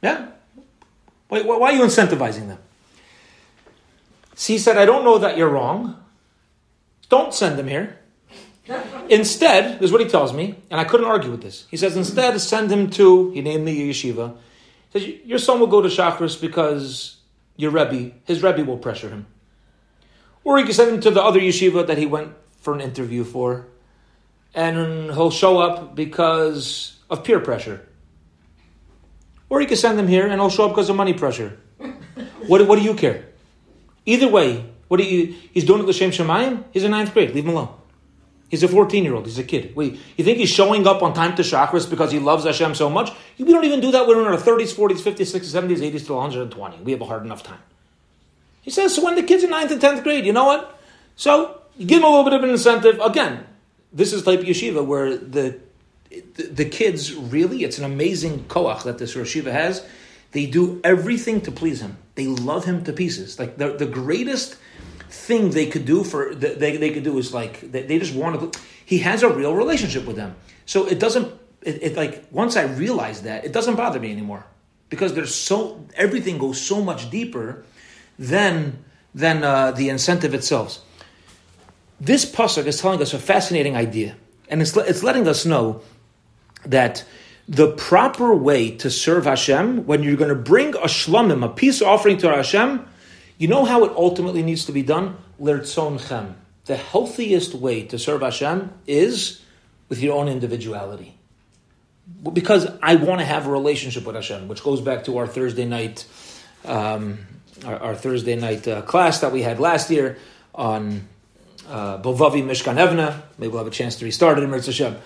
Yeah. 0.02 0.28
Why, 1.28 1.40
why 1.40 1.70
are 1.70 1.76
you 1.76 1.84
incentivizing 1.84 2.48
them? 2.48 2.58
So 4.34 4.52
he 4.52 4.58
said, 4.58 4.76
I 4.76 4.84
don't 4.84 5.02
know 5.02 5.16
that 5.16 5.38
you're 5.38 5.48
wrong. 5.48 6.01
Don't 7.12 7.34
send 7.34 7.58
them 7.58 7.68
here. 7.68 7.98
Instead, 9.10 9.78
this 9.78 9.88
is 9.88 9.92
what 9.92 10.00
he 10.00 10.08
tells 10.08 10.32
me, 10.32 10.54
and 10.70 10.80
I 10.80 10.84
couldn't 10.84 11.04
argue 11.04 11.30
with 11.30 11.42
this. 11.42 11.66
He 11.70 11.76
says, 11.76 11.94
instead, 11.94 12.40
send 12.40 12.72
him 12.72 12.88
to, 12.92 13.30
he 13.32 13.42
named 13.42 13.66
me 13.66 13.82
a 13.82 13.92
yeshiva. 13.92 14.34
He 14.88 14.98
says, 14.98 15.08
your 15.26 15.38
son 15.38 15.60
will 15.60 15.66
go 15.66 15.82
to 15.82 15.90
Shachris 15.90 16.40
because 16.40 17.18
your 17.56 17.70
Rebbe, 17.70 18.12
his 18.24 18.42
Rebbe 18.42 18.64
will 18.64 18.78
pressure 18.78 19.10
him. 19.10 19.26
Or 20.42 20.56
he 20.56 20.64
can 20.64 20.72
send 20.72 20.94
him 20.94 21.00
to 21.02 21.10
the 21.10 21.22
other 21.22 21.38
yeshiva 21.38 21.86
that 21.86 21.98
he 21.98 22.06
went 22.06 22.32
for 22.62 22.72
an 22.72 22.80
interview 22.80 23.24
for, 23.24 23.66
and 24.54 25.12
he'll 25.12 25.30
show 25.30 25.58
up 25.58 25.94
because 25.94 26.96
of 27.10 27.24
peer 27.24 27.40
pressure. 27.40 27.86
Or 29.50 29.60
he 29.60 29.66
can 29.66 29.76
send 29.76 30.00
him 30.00 30.08
here 30.08 30.26
and 30.26 30.40
he'll 30.40 30.48
show 30.48 30.64
up 30.64 30.70
because 30.70 30.88
of 30.88 30.96
money 30.96 31.12
pressure. 31.12 31.58
what, 32.46 32.66
what 32.66 32.78
do 32.78 32.82
you 32.82 32.94
care? 32.94 33.26
Either 34.06 34.28
way, 34.28 34.71
what 34.92 34.98
do 34.98 35.04
you? 35.04 35.34
He's 35.54 35.64
doing 35.64 35.80
it 35.80 35.86
l'shem 35.86 36.10
shemayim. 36.10 36.64
He's 36.70 36.84
in 36.84 36.90
ninth 36.90 37.14
grade. 37.14 37.34
Leave 37.34 37.46
him 37.46 37.52
alone. 37.52 37.70
He's 38.50 38.62
a 38.62 38.68
14 38.68 39.02
year 39.02 39.14
old. 39.14 39.24
He's 39.24 39.38
a 39.38 39.42
kid. 39.42 39.74
Wait, 39.74 39.98
you 40.18 40.22
think 40.22 40.36
he's 40.36 40.50
showing 40.50 40.86
up 40.86 41.02
on 41.02 41.14
time 41.14 41.34
to 41.36 41.42
shachris 41.42 41.88
because 41.88 42.12
he 42.12 42.18
loves 42.18 42.44
Hashem 42.44 42.74
so 42.74 42.90
much? 42.90 43.10
We 43.38 43.46
don't 43.46 43.64
even 43.64 43.80
do 43.80 43.90
that 43.92 44.06
we're 44.06 44.20
in 44.20 44.26
our 44.26 44.36
30s, 44.36 44.74
40s, 44.74 45.00
50s, 45.00 45.32
60s, 45.34 45.62
70s, 45.62 45.78
80s 45.78 46.06
to 46.08 46.12
120. 46.12 46.82
We 46.82 46.92
have 46.92 47.00
a 47.00 47.06
hard 47.06 47.24
enough 47.24 47.42
time. 47.42 47.60
He 48.60 48.70
says, 48.70 48.94
so 48.94 49.02
when 49.02 49.14
the 49.14 49.22
kid's 49.22 49.44
in 49.44 49.48
ninth 49.48 49.70
and 49.70 49.80
10th 49.80 50.02
grade, 50.02 50.26
you 50.26 50.34
know 50.34 50.44
what? 50.44 50.78
So 51.16 51.62
you 51.78 51.86
give 51.86 52.00
him 52.00 52.04
a 52.04 52.08
little 52.08 52.24
bit 52.24 52.34
of 52.34 52.44
an 52.44 52.50
incentive. 52.50 53.00
Again, 53.00 53.46
this 53.94 54.12
is 54.12 54.22
type 54.24 54.40
yeshiva 54.40 54.84
where 54.84 55.16
the, 55.16 55.58
the, 56.10 56.42
the 56.48 56.64
kids 56.66 57.14
really, 57.14 57.64
it's 57.64 57.78
an 57.78 57.86
amazing 57.86 58.44
koach 58.44 58.82
that 58.82 58.98
this 58.98 59.14
yeshiva 59.14 59.52
has. 59.52 59.86
They 60.32 60.44
do 60.44 60.82
everything 60.84 61.40
to 61.40 61.50
please 61.50 61.80
him. 61.80 61.96
They 62.14 62.26
love 62.26 62.66
him 62.66 62.84
to 62.84 62.92
pieces. 62.92 63.38
Like 63.38 63.56
the, 63.56 63.72
the 63.72 63.86
greatest 63.86 64.58
thing 65.12 65.50
they 65.50 65.66
could 65.66 65.84
do 65.84 66.04
for 66.04 66.34
they, 66.34 66.76
they 66.76 66.90
could 66.90 67.04
do 67.04 67.18
is 67.18 67.32
like 67.32 67.60
they, 67.60 67.82
they 67.82 67.98
just 67.98 68.14
want 68.14 68.52
to. 68.52 68.60
He 68.84 68.98
has 68.98 69.22
a 69.22 69.28
real 69.28 69.54
relationship 69.54 70.06
with 70.06 70.16
them, 70.16 70.34
so 70.66 70.86
it 70.86 70.98
doesn't. 70.98 71.32
It, 71.62 71.82
it 71.82 71.96
like 71.96 72.24
once 72.30 72.56
I 72.56 72.62
realize 72.62 73.22
that, 73.22 73.44
it 73.44 73.52
doesn't 73.52 73.76
bother 73.76 74.00
me 74.00 74.10
anymore 74.10 74.44
because 74.88 75.14
there's 75.14 75.34
so 75.34 75.86
everything 75.94 76.38
goes 76.38 76.60
so 76.60 76.82
much 76.82 77.10
deeper 77.10 77.64
than 78.18 78.84
than 79.14 79.44
uh, 79.44 79.70
the 79.72 79.88
incentive 79.88 80.34
itself. 80.34 80.78
This 82.00 82.24
pasuk 82.24 82.66
is 82.66 82.80
telling 82.80 83.00
us 83.00 83.14
a 83.14 83.18
fascinating 83.18 83.76
idea, 83.76 84.16
and 84.48 84.60
it's 84.60 84.76
it's 84.76 85.02
letting 85.02 85.28
us 85.28 85.44
know 85.46 85.82
that 86.64 87.04
the 87.48 87.72
proper 87.72 88.34
way 88.34 88.70
to 88.76 88.90
serve 88.90 89.24
Hashem 89.24 89.86
when 89.86 90.02
you're 90.02 90.16
going 90.16 90.30
to 90.30 90.34
bring 90.34 90.74
a 90.74 90.86
shlamim, 90.86 91.44
a 91.44 91.48
peace 91.48 91.82
offering 91.82 92.18
to 92.18 92.28
Hashem, 92.30 92.86
you 93.42 93.48
know 93.48 93.64
how 93.64 93.82
it 93.82 93.90
ultimately 93.96 94.44
needs 94.44 94.66
to 94.66 94.72
be 94.72 94.82
done? 94.84 95.16
Lirtzon 95.40 96.00
chem. 96.06 96.36
The 96.66 96.76
healthiest 96.76 97.54
way 97.54 97.82
to 97.86 97.98
serve 97.98 98.20
Hashem 98.20 98.72
is 98.86 99.42
with 99.88 100.00
your 100.00 100.16
own 100.16 100.28
individuality. 100.28 101.18
Because 102.32 102.68
I 102.80 102.94
want 102.94 103.18
to 103.18 103.24
have 103.24 103.48
a 103.48 103.50
relationship 103.50 104.06
with 104.06 104.14
Hashem, 104.14 104.46
which 104.46 104.62
goes 104.62 104.80
back 104.80 105.02
to 105.06 105.18
our 105.18 105.26
Thursday 105.26 105.64
night, 105.64 106.06
um, 106.64 107.18
our, 107.64 107.76
our, 107.78 107.94
Thursday 107.96 108.36
night 108.36 108.68
uh, 108.68 108.82
class 108.82 109.22
that 109.22 109.32
we 109.32 109.42
had 109.42 109.58
last 109.58 109.90
year 109.90 110.18
on 110.54 111.08
uh, 111.68 111.98
Bilvavi 111.98 112.44
Mishkan 112.44 112.76
Evneh. 112.76 113.22
Maybe 113.38 113.50
we'll 113.50 113.58
have 113.58 113.66
a 113.66 113.74
chance 113.74 113.96
to 113.96 114.04
restart 114.04 114.38
it 114.38 114.44
in 114.44 114.50
Mirz 114.50 114.66
Hashem. 114.66 114.96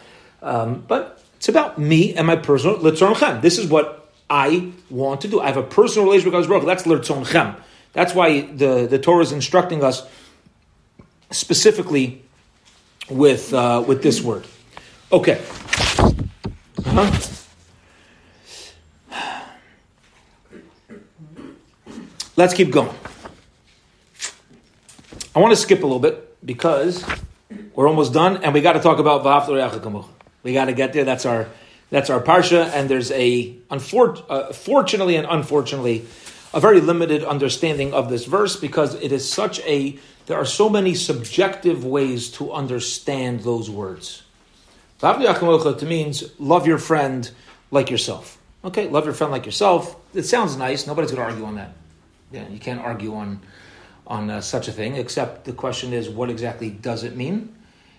Um, 0.43 0.85
but 0.87 1.25
it's 1.37 1.49
about 1.49 1.79
me 1.79 2.15
and 2.15 2.27
my 2.27 2.37
personal 2.37 2.77
Lirtzon 2.81 3.17
Chem. 3.17 3.41
This 3.41 3.57
is 3.57 3.71
what 3.71 4.13
I 4.29 4.73
want 4.91 5.23
to 5.23 5.29
do. 5.29 5.41
I 5.41 5.47
have 5.47 5.57
a 5.57 5.63
personal 5.63 6.05
relationship 6.05 6.35
with 6.35 6.49
God. 6.49 6.69
That's 6.69 6.83
Lirtzon 6.83 7.27
Chem. 7.31 7.57
That's 7.97 8.15
why 8.15 8.43
the, 8.43 8.87
the 8.87 8.99
Torah 8.99 9.23
is 9.23 9.33
instructing 9.33 9.83
us 9.83 10.07
specifically 11.31 12.23
with, 13.09 13.55
uh, 13.55 13.83
with 13.89 14.03
this 14.03 14.21
word. 14.21 14.45
Okay. 15.11 15.43
Uh-huh. 16.85 17.11
Let's 22.37 22.53
keep 22.53 22.71
going. 22.71 22.95
I 25.35 25.39
want 25.39 25.53
to 25.53 25.57
skip 25.57 25.83
a 25.83 25.87
little 25.87 25.99
bit 25.99 26.37
because 26.45 27.03
we're 27.75 27.89
almost 27.89 28.13
done 28.13 28.45
and 28.45 28.53
we 28.53 28.61
got 28.61 28.75
to 28.75 28.81
talk 28.81 28.99
about 28.99 29.25
Va'af 29.25 30.07
We 30.43 30.53
got 30.53 30.67
to 30.67 30.75
get 30.75 30.93
there. 30.93 31.05
That's 31.05 31.25
our 31.25 31.49
that's 31.89 32.11
our 32.11 32.21
parsha, 32.21 32.69
and 32.75 32.91
there's 32.91 33.13
a 33.13 33.55
unfor- 33.71 34.25
uh, 34.29 34.53
fortunately 34.53 35.15
and 35.15 35.27
unfortunately 35.31 36.05
a 36.57 36.61
very 36.61 36.81
limited 36.81 37.23
understanding 37.23 37.93
of 37.93 38.09
this 38.09 38.25
verse 38.25 38.57
because 38.57 38.95
it 38.95 39.13
is 39.13 39.31
such 39.31 39.61
a 39.61 39.99
there 40.25 40.39
are 40.39 40.47
so 40.47 40.71
many 40.71 40.95
subjective 40.95 41.85
ways 41.85 42.31
to 42.31 42.51
understand 42.51 43.41
those 43.41 43.69
words. 43.69 44.23
To 45.01 45.87
means 45.87 46.25
love 46.41 46.67
your 46.67 46.79
friend 46.79 47.31
like 47.71 47.91
yourself. 47.91 48.39
Okay, 48.65 48.89
love 48.89 49.05
your 49.05 49.13
friend 49.13 49.31
like 49.31 49.45
yourself. 49.45 49.97
It 50.15 50.23
sounds 50.23 50.57
nice. 50.57 50.87
Nobody's 50.87 51.11
going 51.11 51.23
to 51.23 51.31
argue 51.31 51.45
on 51.45 51.57
that. 51.57 51.75
Yeah, 52.33 52.49
you 52.49 52.59
can't 52.59 52.81
argue 52.81 53.15
on 53.15 53.41
on 54.07 54.31
uh, 54.31 54.41
such 54.41 54.67
a 54.67 54.73
thing. 54.73 54.97
Except 54.97 55.45
the 55.45 55.53
question 55.53 55.93
is, 55.93 56.09
what 56.09 56.31
exactly 56.31 56.71
does 56.71 57.05
it 57.05 57.15
mean? 57.15 57.55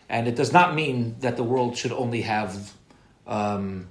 And 0.10 0.28
it 0.28 0.36
does 0.36 0.52
not 0.52 0.74
mean 0.74 1.16
that 1.20 1.38
the 1.38 1.44
world 1.44 1.78
should 1.78 1.92
only 1.92 2.22
have, 2.22 2.74
um, 3.28 3.88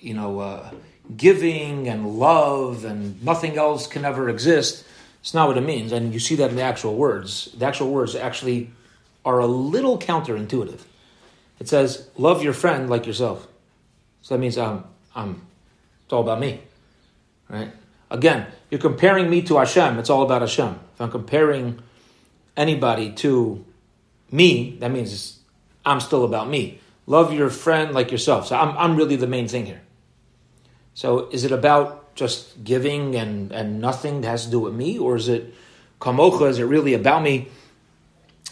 you 0.00 0.14
know, 0.14 0.40
uh, 0.40 0.70
giving 1.16 1.88
and 1.88 2.18
love 2.18 2.84
and 2.84 3.22
nothing 3.22 3.58
else 3.58 3.86
can 3.86 4.04
ever 4.04 4.28
exist. 4.28 4.84
It's 5.20 5.34
not 5.34 5.48
what 5.48 5.58
it 5.58 5.62
means. 5.62 5.92
And 5.92 6.12
you 6.12 6.20
see 6.20 6.36
that 6.36 6.50
in 6.50 6.56
the 6.56 6.62
actual 6.62 6.96
words. 6.96 7.50
The 7.56 7.66
actual 7.66 7.90
words 7.90 8.14
actually 8.14 8.70
are 9.24 9.38
a 9.38 9.46
little 9.46 9.98
counterintuitive. 9.98 10.80
It 11.60 11.68
says, 11.68 12.08
love 12.16 12.42
your 12.42 12.52
friend 12.52 12.90
like 12.90 13.06
yourself. 13.06 13.46
So 14.22 14.34
that 14.34 14.40
means 14.40 14.58
I'm, 14.58 14.84
I'm, 15.14 15.42
it's 16.04 16.12
all 16.12 16.22
about 16.22 16.40
me. 16.40 16.60
Right? 17.48 17.72
Again, 18.10 18.46
you're 18.70 18.80
comparing 18.80 19.30
me 19.30 19.42
to 19.42 19.58
Hashem. 19.58 19.98
It's 19.98 20.10
all 20.10 20.22
about 20.22 20.42
Hashem. 20.42 20.78
If 20.94 21.00
I'm 21.00 21.10
comparing 21.10 21.80
anybody 22.56 23.12
to 23.12 23.64
me, 24.30 24.76
that 24.80 24.90
means 24.90 25.38
I'm 25.84 26.00
still 26.00 26.24
about 26.24 26.48
me. 26.48 26.80
Love 27.06 27.32
your 27.32 27.50
friend 27.50 27.94
like 27.94 28.10
yourself. 28.10 28.48
So 28.48 28.56
I'm, 28.56 28.76
I'm 28.76 28.96
really 28.96 29.16
the 29.16 29.26
main 29.26 29.48
thing 29.48 29.66
here. 29.66 29.82
So 30.94 31.28
is 31.30 31.44
it 31.44 31.52
about 31.52 32.14
just 32.14 32.62
giving 32.62 33.16
and, 33.16 33.52
and 33.52 33.80
nothing 33.80 34.20
that 34.20 34.28
has 34.28 34.44
to 34.44 34.50
do 34.50 34.60
with 34.60 34.74
me? 34.74 34.98
Or 34.98 35.16
is 35.16 35.28
it 35.28 35.54
kamocha? 36.00 36.48
Is 36.48 36.58
it 36.58 36.64
really 36.64 36.94
about 36.94 37.22
me? 37.22 37.48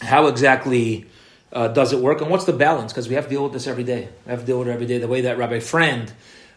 How 0.01 0.27
exactly 0.27 1.05
uh, 1.53 1.67
does 1.67 1.93
it 1.93 1.99
work? 1.99 2.21
And 2.21 2.31
what's 2.31 2.45
the 2.45 2.53
balance? 2.53 2.91
Because 2.91 3.07
we 3.07 3.15
have 3.15 3.25
to 3.25 3.29
deal 3.29 3.43
with 3.43 3.53
this 3.53 3.67
every 3.67 3.83
day. 3.83 4.09
We 4.25 4.31
have 4.31 4.41
to 4.41 4.45
deal 4.45 4.59
with 4.59 4.67
it 4.67 4.71
every 4.71 4.87
day. 4.87 4.97
The 4.97 5.07
way 5.07 5.21
that 5.21 5.37
Rabbi 5.37 5.59
Friend 5.59 6.11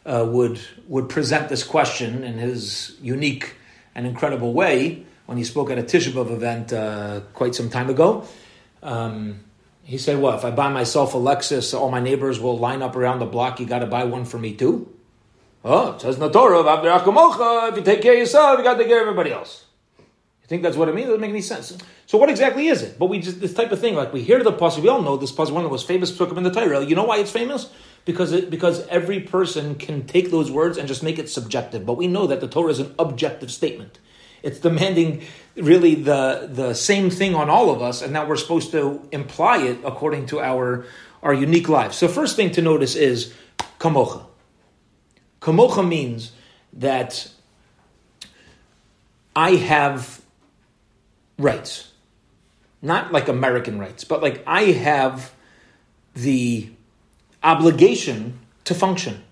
uh, 0.07 0.27
would, 0.29 0.61
would 0.89 1.09
present 1.09 1.49
this 1.49 1.63
question 1.63 2.25
in 2.25 2.39
his 2.39 2.97
unique 3.03 3.55
and 3.95 4.07
incredible 4.07 4.53
way 4.53 5.05
when 5.27 5.39
he 5.39 5.45
spoke 5.45 5.71
at 5.71 5.79
a 5.79 5.83
Tisha 5.83 6.15
event 6.31 6.73
uh, 6.73 7.21
quite 7.35 7.55
some 7.55 7.71
time 7.71 7.91
ago. 7.91 8.27
Um, 8.83 9.41
he 9.83 9.99
said, 9.99 10.21
"Well, 10.21 10.37
if 10.37 10.45
I 10.45 10.51
buy 10.51 10.71
myself 10.71 11.15
a 11.15 11.19
Lexus, 11.19 11.79
all 11.79 11.91
my 11.91 12.01
neighbors 12.01 12.41
will 12.41 12.59
line 12.59 12.83
up 12.83 12.97
around 12.97 13.19
the 13.19 13.27
block. 13.27 13.61
You 13.61 13.67
got 13.67 13.81
to 13.81 13.87
buy 13.87 14.05
one 14.05 14.25
for 14.25 14.39
me 14.39 14.55
too." 14.55 14.94
Oh, 15.65 15.93
it 15.93 16.01
says 16.03 16.17
in 16.17 16.21
the 16.21 16.29
Torah, 16.29 16.61
if 16.61 17.77
you 17.77 17.83
take 17.83 18.03
care 18.03 18.13
of 18.13 18.19
yourself, 18.19 18.59
you 18.59 18.65
got 18.65 18.75
to 18.75 18.81
take 18.81 18.89
care 18.89 19.01
of 19.01 19.09
everybody 19.09 19.33
else. 19.33 19.65
You 19.99 20.49
think 20.49 20.63
that's 20.63 20.77
what 20.77 20.91
it 20.91 20.95
means? 20.95 21.07
It 21.07 21.13
doesn't 21.13 21.23
make 21.23 21.31
any 21.31 21.41
sense. 21.41 21.75
So 22.05 22.19
what 22.19 22.29
exactly 22.29 22.69
is 22.69 22.83
it? 22.83 22.99
But 22.99 23.07
we 23.07 23.19
just 23.19 23.41
this 23.41 23.55
type 23.55 23.73
of 23.73 23.81
thing, 23.81 23.95
like 23.95 24.13
we 24.13 24.21
hear 24.21 24.43
the 24.43 24.53
puzzle, 24.53 24.83
we 24.83 24.91
all 24.91 25.01
know 25.01 25.17
this 25.17 25.33
puzzle, 25.33 25.55
one 25.55 25.65
of 25.65 25.71
the 25.71 25.73
most 25.73 25.89
famous 25.89 26.13
psukim 26.13 26.37
in 26.37 26.43
the 26.43 26.51
Torah. 26.51 26.85
You 26.85 26.95
know 26.95 27.05
why 27.05 27.17
it's 27.17 27.31
famous? 27.31 27.71
Because 28.05 28.33
it, 28.33 28.51
because 28.51 28.87
every 28.89 29.21
person 29.21 29.75
can 29.77 30.07
take 30.07 30.31
those 30.31 30.51
words 30.51 30.77
and 30.77 30.87
just 30.87 31.03
make 31.03 31.19
it 31.19 31.31
subjective. 31.31 31.87
But 31.87 31.95
we 31.95 32.09
know 32.09 32.27
that 32.27 32.43
the 32.43 32.49
Torah 32.49 32.73
is 32.73 32.79
an 32.79 32.95
objective 32.99 33.51
statement. 33.51 33.99
It's 34.43 34.61
demanding 34.61 35.23
really 35.57 35.95
the 35.95 36.47
the 36.53 36.75
same 36.75 37.09
thing 37.09 37.35
on 37.35 37.49
all 37.49 37.71
of 37.71 37.81
us, 37.81 38.03
and 38.03 38.15
that 38.15 38.29
we're 38.29 38.37
supposed 38.37 38.71
to 38.73 39.01
imply 39.13 39.63
it 39.63 39.79
according 39.83 40.27
to 40.27 40.41
our 40.41 40.85
our 41.23 41.33
unique 41.33 41.71
lives. 41.71 41.97
So 41.97 42.07
first 42.07 42.37
thing 42.37 42.51
to 42.51 42.61
notice 42.61 42.97
is 42.97 43.33
kamocha. 43.79 44.27
Kamocha 45.45 45.87
means 45.87 46.33
that 46.73 47.29
I 49.37 49.57
have 49.57 50.23
rights. 51.39 51.93
Not 52.81 53.13
like 53.13 53.29
American 53.29 53.79
rights, 53.79 54.05
but 54.05 54.23
like 54.23 54.43
I 54.47 54.63
have 54.63 55.35
the 56.15 56.71
obligation 57.43 58.39
to 58.65 58.75
function. 58.75 59.23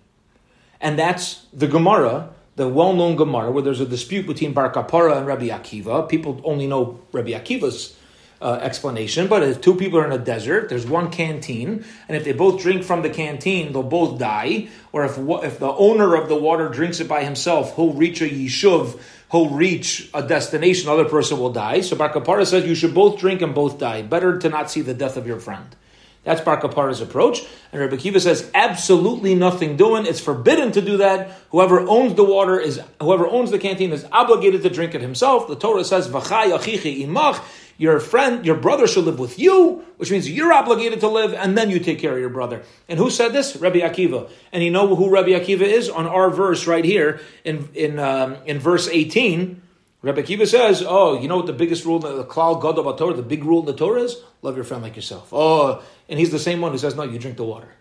And 0.83 0.99
that's 0.99 1.47
the 1.51 1.67
Gemara, 1.67 2.29
the 2.57 2.69
well 2.69 2.93
known 2.93 3.17
Gemara, 3.17 3.51
where 3.51 3.63
there's 3.63 3.81
a 3.81 3.87
dispute 3.87 4.27
between 4.27 4.53
Bar 4.53 4.71
Kapara 4.71 5.17
and 5.17 5.27
Rabbi 5.27 5.49
Akiva. 5.49 6.07
People 6.11 6.43
only 6.45 6.67
know 6.67 7.01
Rabbi 7.13 7.31
Akiva's 7.31 7.97
uh, 8.43 8.59
explanation, 8.61 9.29
but 9.29 9.43
if 9.43 9.61
two 9.61 9.75
people 9.75 9.99
are 10.01 10.05
in 10.05 10.13
a 10.13 10.19
desert, 10.19 10.69
there's 10.69 10.85
one 10.85 11.11
canteen, 11.11 11.85
and 12.09 12.17
if 12.17 12.25
they 12.25 12.33
both 12.33 12.61
drink 12.61 12.83
from 12.83 13.03
the 13.03 13.11
canteen, 13.11 13.73
they'll 13.73 13.83
both 13.83 14.19
die. 14.19 14.69
Or 14.93 15.05
if 15.05 15.17
if 15.17 15.59
the 15.59 15.73
owner 15.73 16.17
of 16.17 16.29
the 16.29 16.37
water 16.37 16.69
drinks 16.69 17.01
it 17.01 17.09
by 17.09 17.23
himself, 17.25 17.77
he'll 17.77 17.93
reach 17.93 18.21
a 18.21 18.29
yishuv, 18.29 19.01
he'll 19.31 19.51
reach 19.51 20.11
a 20.13 20.27
destination, 20.27 20.91
other 20.91 21.05
person 21.05 21.39
will 21.39 21.53
die. 21.53 21.83
So 21.83 21.97
Bar 21.97 22.13
Kapara 22.13 22.47
says 22.47 22.67
you 22.67 22.75
should 22.75 22.95
both 22.95 23.19
drink 23.19 23.43
and 23.43 23.55
both 23.55 23.79
die. 23.79 24.03
Better 24.03 24.39
to 24.41 24.49
not 24.49 24.71
see 24.71 24.81
the 24.81 24.95
death 24.95 25.17
of 25.17 25.27
your 25.27 25.39
friend. 25.39 25.77
That's 26.25 26.41
Bar 26.41 26.61
Kapara's 26.61 27.01
approach. 27.01 27.45
And 27.73 27.81
Rabbi 27.81 27.97
Kiva 27.97 28.21
says 28.21 28.49
absolutely 28.55 29.35
nothing 29.35 29.77
doing. 29.77 30.07
It's 30.07 30.21
forbidden 30.21 30.71
to 30.73 30.81
do 30.81 30.99
that. 30.99 31.31
Whoever 31.51 31.81
owns 31.81 32.15
the 32.15 32.23
water 32.23 32.61
is 32.61 32.81
whoever 33.01 33.27
owns 33.27 33.51
the 33.51 33.59
canteen 33.59 33.91
is 33.93 34.07
obligated 34.13 34.63
to 34.63 34.71
drink 34.71 34.95
it 34.95 35.01
himself. 35.01 35.49
The 35.49 35.57
Torah 35.57 35.85
says 35.85 36.09
imach. 36.09 37.43
Your 37.83 37.99
friend, 37.99 38.47
your 38.47 38.55
brother 38.55 38.87
should 38.87 39.07
live 39.07 39.19
with 39.19 39.41
you, 39.41 39.85
which 39.97 40.09
means 40.09 40.31
you're 40.31 40.53
obligated 40.53 41.01
to 41.01 41.09
live, 41.09 41.35
and 41.35 41.59
then 41.59 41.69
you 41.69 41.81
take 41.81 41.99
care 41.99 42.13
of 42.13 42.21
your 42.21 42.29
brother. 42.29 42.63
And 42.89 42.97
who 42.97 43.11
said 43.11 43.33
this? 43.33 43.57
Rabbi 43.57 43.81
Akiva. 43.81 44.31
And 44.53 44.63
you 44.63 44.71
know 44.71 44.95
who 44.95 45.11
Rabbi 45.11 45.31
Akiva 45.31 45.63
is 45.63 45.91
on 45.91 46.07
our 46.07 46.31
verse 46.31 46.69
right 46.69 46.85
here 46.85 47.21
in 47.43 47.69
in 47.75 47.99
um, 47.99 48.37
in 48.47 48.61
verse 48.61 48.87
eighteen. 48.87 49.63
Rabbi 50.01 50.23
Akiva 50.23 50.47
says, 50.47 50.85
"Oh, 50.87 51.21
you 51.21 51.27
know 51.27 51.39
what 51.39 51.47
the 51.47 51.53
biggest 51.53 51.85
rule, 51.85 51.99
the 51.99 52.25
klal 52.25 52.63
gadol 52.63 52.95
Torah, 52.95 53.15
the 53.15 53.23
big 53.35 53.43
rule 53.43 53.59
in 53.59 53.67
the 53.67 53.75
Torah 53.75 54.03
is: 54.03 54.17
love 54.43 54.55
your 54.55 54.65
friend 54.65 54.81
like 54.85 54.95
yourself." 54.95 55.33
Oh, 55.33 55.83
and 56.09 56.21
he's 56.21 56.31
the 56.31 56.39
same 56.39 56.61
one 56.61 56.71
who 56.71 56.79
says, 56.79 56.95
"No, 56.95 57.03
you 57.03 57.19
drink 57.19 57.37
the 57.37 57.43
water. 57.43 57.75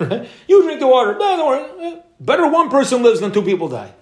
you 0.48 0.62
drink 0.62 0.80
the 0.80 0.88
water. 0.88 1.12
Don't 1.18 1.46
worry. 1.46 2.00
Better 2.18 2.48
one 2.48 2.70
person 2.70 3.02
lives 3.02 3.20
than 3.20 3.30
two 3.30 3.42
people 3.42 3.68
die." 3.68 3.92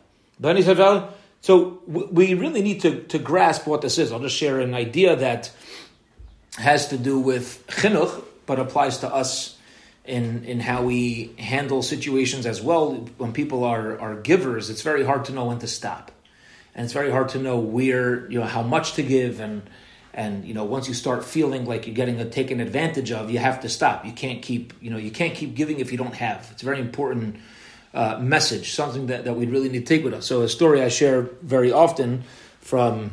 Then 0.41 0.57
he 0.57 0.63
said, 0.63 0.79
well, 0.79 1.13
"So 1.41 1.81
we 1.87 2.35
really 2.35 2.63
need 2.63 2.81
to 2.83 3.03
to 3.05 3.19
grasp 3.19 3.67
what 3.67 3.83
this 3.83 3.99
is." 3.99 4.13
I'll 4.13 4.21
just 4.21 4.37
share 4.37 4.61
an 4.61 4.75
idea 4.75 5.17
that 5.17 5.51
has 6.57 6.89
to 6.89 6.99
do 6.99 7.19
with 7.19 7.65
chinuch, 7.69 8.23
but 8.47 8.59
applies 8.59 8.99
to 8.99 9.13
us 9.13 9.57
in 10.05 10.45
in 10.45 10.61
how 10.61 10.83
we 10.83 11.33
handle 11.39 11.83
situations 11.83 12.47
as 12.47 12.61
well. 12.61 12.93
When 13.19 13.33
people 13.33 13.65
are 13.65 13.99
are 14.01 14.17
givers, 14.17 14.71
it's 14.71 14.83
very 14.83 15.05
hard 15.05 15.25
to 15.27 15.33
know 15.33 15.47
when 15.47 15.59
to 15.59 15.67
stop 15.67 16.11
and 16.75 16.85
it's 16.85 16.93
very 16.93 17.11
hard 17.11 17.29
to 17.31 17.39
know 17.39 17.59
where 17.59 18.31
you 18.31 18.39
know 18.39 18.47
how 18.47 18.63
much 18.63 18.95
to 18.95 19.03
give 19.03 19.41
and 19.41 19.63
and 20.15 20.45
you 20.45 20.55
know 20.55 20.65
once 20.65 20.89
you 20.89 20.95
start 20.95 21.25
feeling 21.25 21.67
like 21.67 21.87
you're 21.87 21.95
getting 21.95 22.19
a, 22.21 22.29
taken 22.29 22.61
advantage 22.61 23.11
of 23.13 23.31
you 23.31 23.39
have 23.39 23.61
to 23.61 23.69
stop 23.69 24.05
you 24.05 24.13
can't 24.13 24.43
keep 24.43 24.73
you 24.81 24.91
know 24.91 24.97
you 24.97 25.11
can't 25.11 25.35
keep 25.35 25.55
giving 25.55 25.81
if 25.81 25.93
you 25.93 25.99
don't 25.99 26.15
have 26.15 26.49
it's 26.53 26.63
very 26.63 26.81
important 26.81 27.37
uh, 27.93 28.19
message 28.19 28.73
something 28.73 29.07
that, 29.09 29.25
that 29.25 29.35
we 29.35 29.47
really 29.47 29.69
need 29.69 29.87
to 29.87 29.95
take 29.95 30.05
with 30.05 30.15
us 30.15 30.27
so 30.27 30.43
a 30.43 30.49
story 30.49 30.83
i 30.83 30.89
share 30.89 31.23
very 31.43 31.73
often 31.73 32.23
from 32.61 33.11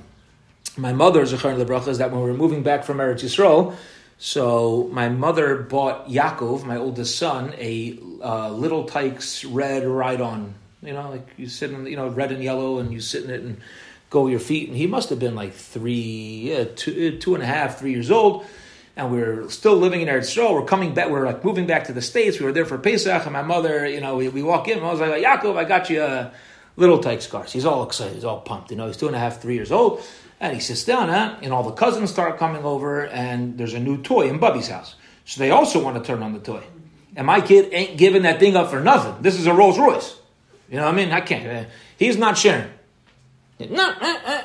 my 0.78 0.94
mother's 0.94 1.34
Zechar 1.34 1.58
Lebracha 1.58 1.88
is 1.88 1.98
that 1.98 2.12
when 2.12 2.22
we 2.22 2.30
were 2.30 2.38
moving 2.38 2.62
back 2.62 2.84
from 2.84 2.98
Eretz 2.98 3.24
Yisrael, 3.24 3.76
so 4.20 4.88
my 4.92 5.10
mother 5.10 5.58
bought 5.58 6.08
Yaakov, 6.08 6.66
my 6.66 6.78
oldest 6.78 7.18
son, 7.18 7.56
a 7.58 7.98
uh, 8.22 8.52
Little 8.52 8.84
Tikes 8.84 9.44
red 9.44 9.88
ride-on 9.88 10.54
you 10.82 10.94
know, 10.94 11.10
like 11.10 11.28
you 11.38 11.48
sit 11.48 11.72
in, 11.72 11.86
you 11.88 11.96
know, 11.96 12.08
red 12.08 12.32
and 12.32 12.44
yellow, 12.44 12.80
and 12.80 12.92
you 12.92 13.02
sit 13.02 13.24
in 13.24 13.30
it 13.30 13.42
and 13.42 13.58
go 14.10 14.28
your 14.28 14.40
feet. 14.40 14.70
And 14.70 14.78
he 14.78 14.88
must 14.88 15.10
have 15.10 15.20
been 15.20 15.36
like 15.36 15.54
three, 15.54 16.52
yeah, 16.52 16.66
two, 16.76 17.18
two 17.18 17.34
and 17.34 17.44
a 17.44 17.48
half, 17.48 17.80
three 17.80 17.92
years 17.92 18.12
old. 18.12 18.46
And 18.98 19.12
we 19.12 19.22
are 19.22 19.48
still 19.50 19.76
living 19.76 20.02
in 20.02 20.08
Eretz 20.08 20.36
Yisrael. 20.36 20.54
We're 20.56 20.66
coming 20.66 20.96
back. 20.96 21.10
We 21.10 21.14
are 21.18 21.26
like 21.26 21.46
moving 21.46 21.68
back 21.68 21.84
to 21.86 21.94
the 21.94 22.02
states. 22.02 22.40
We 22.40 22.46
were 22.46 22.52
there 22.52 22.66
for 22.66 22.80
Pesach, 22.80 23.24
and 23.26 23.32
my 23.32 23.44
mother, 23.44 23.88
you 23.88 24.02
know, 24.02 24.16
we, 24.16 24.28
we 24.28 24.42
walk 24.42 24.68
in. 24.68 24.80
I 24.80 24.92
was 24.92 25.00
like, 25.00 25.24
Yaakov, 25.24 25.56
I 25.56 25.66
got 25.66 25.92
you 25.92 26.02
a 26.02 26.34
Little 26.78 26.98
Tikes 26.98 27.28
car. 27.28 27.44
He's 27.44 27.64
all 27.64 27.84
excited. 27.84 28.16
He's 28.16 28.26
all 28.26 28.42
pumped. 28.42 28.72
You 28.72 28.78
know, 28.78 28.88
he's 28.88 28.98
two 28.98 29.06
and 29.06 29.16
a 29.16 29.20
half, 29.20 29.40
three 29.40 29.54
years 29.54 29.72
old. 29.72 30.02
And 30.40 30.52
he 30.54 30.60
sits 30.60 30.84
down, 30.84 31.10
huh? 31.10 31.36
and 31.44 31.54
all 31.54 31.62
the 31.62 31.74
cousins 31.74 32.12
start 32.12 32.40
coming 32.40 32.64
over, 32.64 33.06
and 33.06 33.56
there's 33.56 33.76
a 33.76 33.80
new 33.80 34.02
toy 34.02 34.30
in 34.30 34.40
Bubby's 34.40 34.68
house. 34.68 34.96
So 35.26 35.40
they 35.42 35.52
also 35.52 35.84
want 35.84 35.98
to 35.98 36.04
turn 36.04 36.24
on 36.24 36.34
the 36.34 36.40
toy. 36.40 36.64
And 37.16 37.28
my 37.28 37.42
kid 37.42 37.70
ain't 37.72 38.00
giving 38.00 38.24
that 38.24 38.40
thing 38.40 38.56
up 38.56 38.72
for 38.72 38.80
nothing. 38.80 39.22
This 39.22 39.36
is 39.36 39.46
a 39.46 39.54
Rolls 39.54 39.78
Royce. 39.78 40.20
You 40.70 40.78
know 40.78 40.86
what 40.86 40.94
I 40.94 40.98
mean? 40.98 41.12
I 41.12 41.22
can't. 41.22 41.48
Uh, 41.48 41.70
he's 41.98 42.18
not 42.18 42.38
sharing. 42.38 42.70
No, 43.60 43.94
uh. 44.02 44.42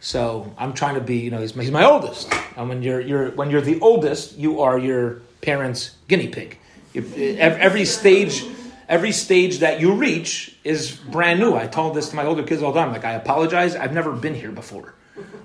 So 0.00 0.54
I'm 0.58 0.72
trying 0.72 0.94
to 0.96 1.00
be. 1.00 1.18
You 1.18 1.30
know, 1.30 1.40
he's, 1.40 1.54
he's 1.54 1.70
my 1.70 1.84
oldest. 1.84 2.32
And 2.56 2.68
when 2.68 2.82
you're 2.82 3.00
you're 3.00 3.30
when 3.30 3.50
you're 3.50 3.60
the 3.60 3.80
oldest, 3.80 4.36
you 4.36 4.60
are 4.60 4.78
your 4.78 5.22
parents' 5.40 5.96
guinea 6.08 6.28
pig. 6.28 6.58
Every 6.94 7.84
stage, 7.84 8.44
every 8.88 9.12
stage 9.12 9.58
that 9.58 9.80
you 9.80 9.94
reach 9.94 10.56
is 10.64 10.92
brand 10.92 11.40
new. 11.40 11.54
I 11.54 11.66
told 11.66 11.94
this 11.94 12.08
to 12.10 12.16
my 12.16 12.24
older 12.24 12.42
kids 12.42 12.62
all 12.62 12.72
the 12.72 12.80
time. 12.80 12.92
Like 12.92 13.04
I 13.04 13.12
apologize. 13.12 13.76
I've 13.76 13.92
never 13.92 14.12
been 14.12 14.34
here 14.34 14.52
before. 14.52 14.94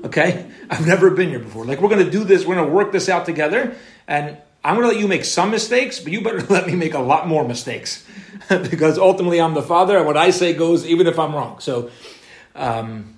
Okay, 0.04 0.50
I've 0.70 0.86
never 0.86 1.12
been 1.12 1.30
here 1.30 1.40
before. 1.40 1.66
Like 1.66 1.82
we're 1.82 1.90
going 1.90 2.06
to 2.06 2.12
do 2.12 2.24
this. 2.24 2.46
We're 2.46 2.56
going 2.56 2.68
to 2.68 2.74
work 2.74 2.92
this 2.92 3.10
out 3.10 3.26
together, 3.26 3.76
and 4.08 4.38
I'm 4.64 4.76
going 4.76 4.88
to 4.88 4.94
let 4.94 5.00
you 5.00 5.08
make 5.08 5.26
some 5.26 5.52
mistakes, 5.52 6.00
but 6.00 6.12
you 6.12 6.22
better 6.22 6.42
let 6.50 6.68
me 6.68 6.76
make 6.76 6.94
a 6.94 7.00
lot 7.00 7.28
more 7.28 7.48
mistakes 7.48 8.06
because 8.50 8.98
ultimately 8.98 9.42
I'm 9.42 9.54
the 9.54 9.62
father, 9.62 9.98
and 9.98 10.06
what 10.06 10.18
I 10.18 10.30
say 10.32 10.54
goes 10.54 10.86
even 10.86 11.08
if 11.08 11.18
I'm 11.18 11.34
wrong. 11.34 11.60
So, 11.60 11.90
um, 12.56 13.16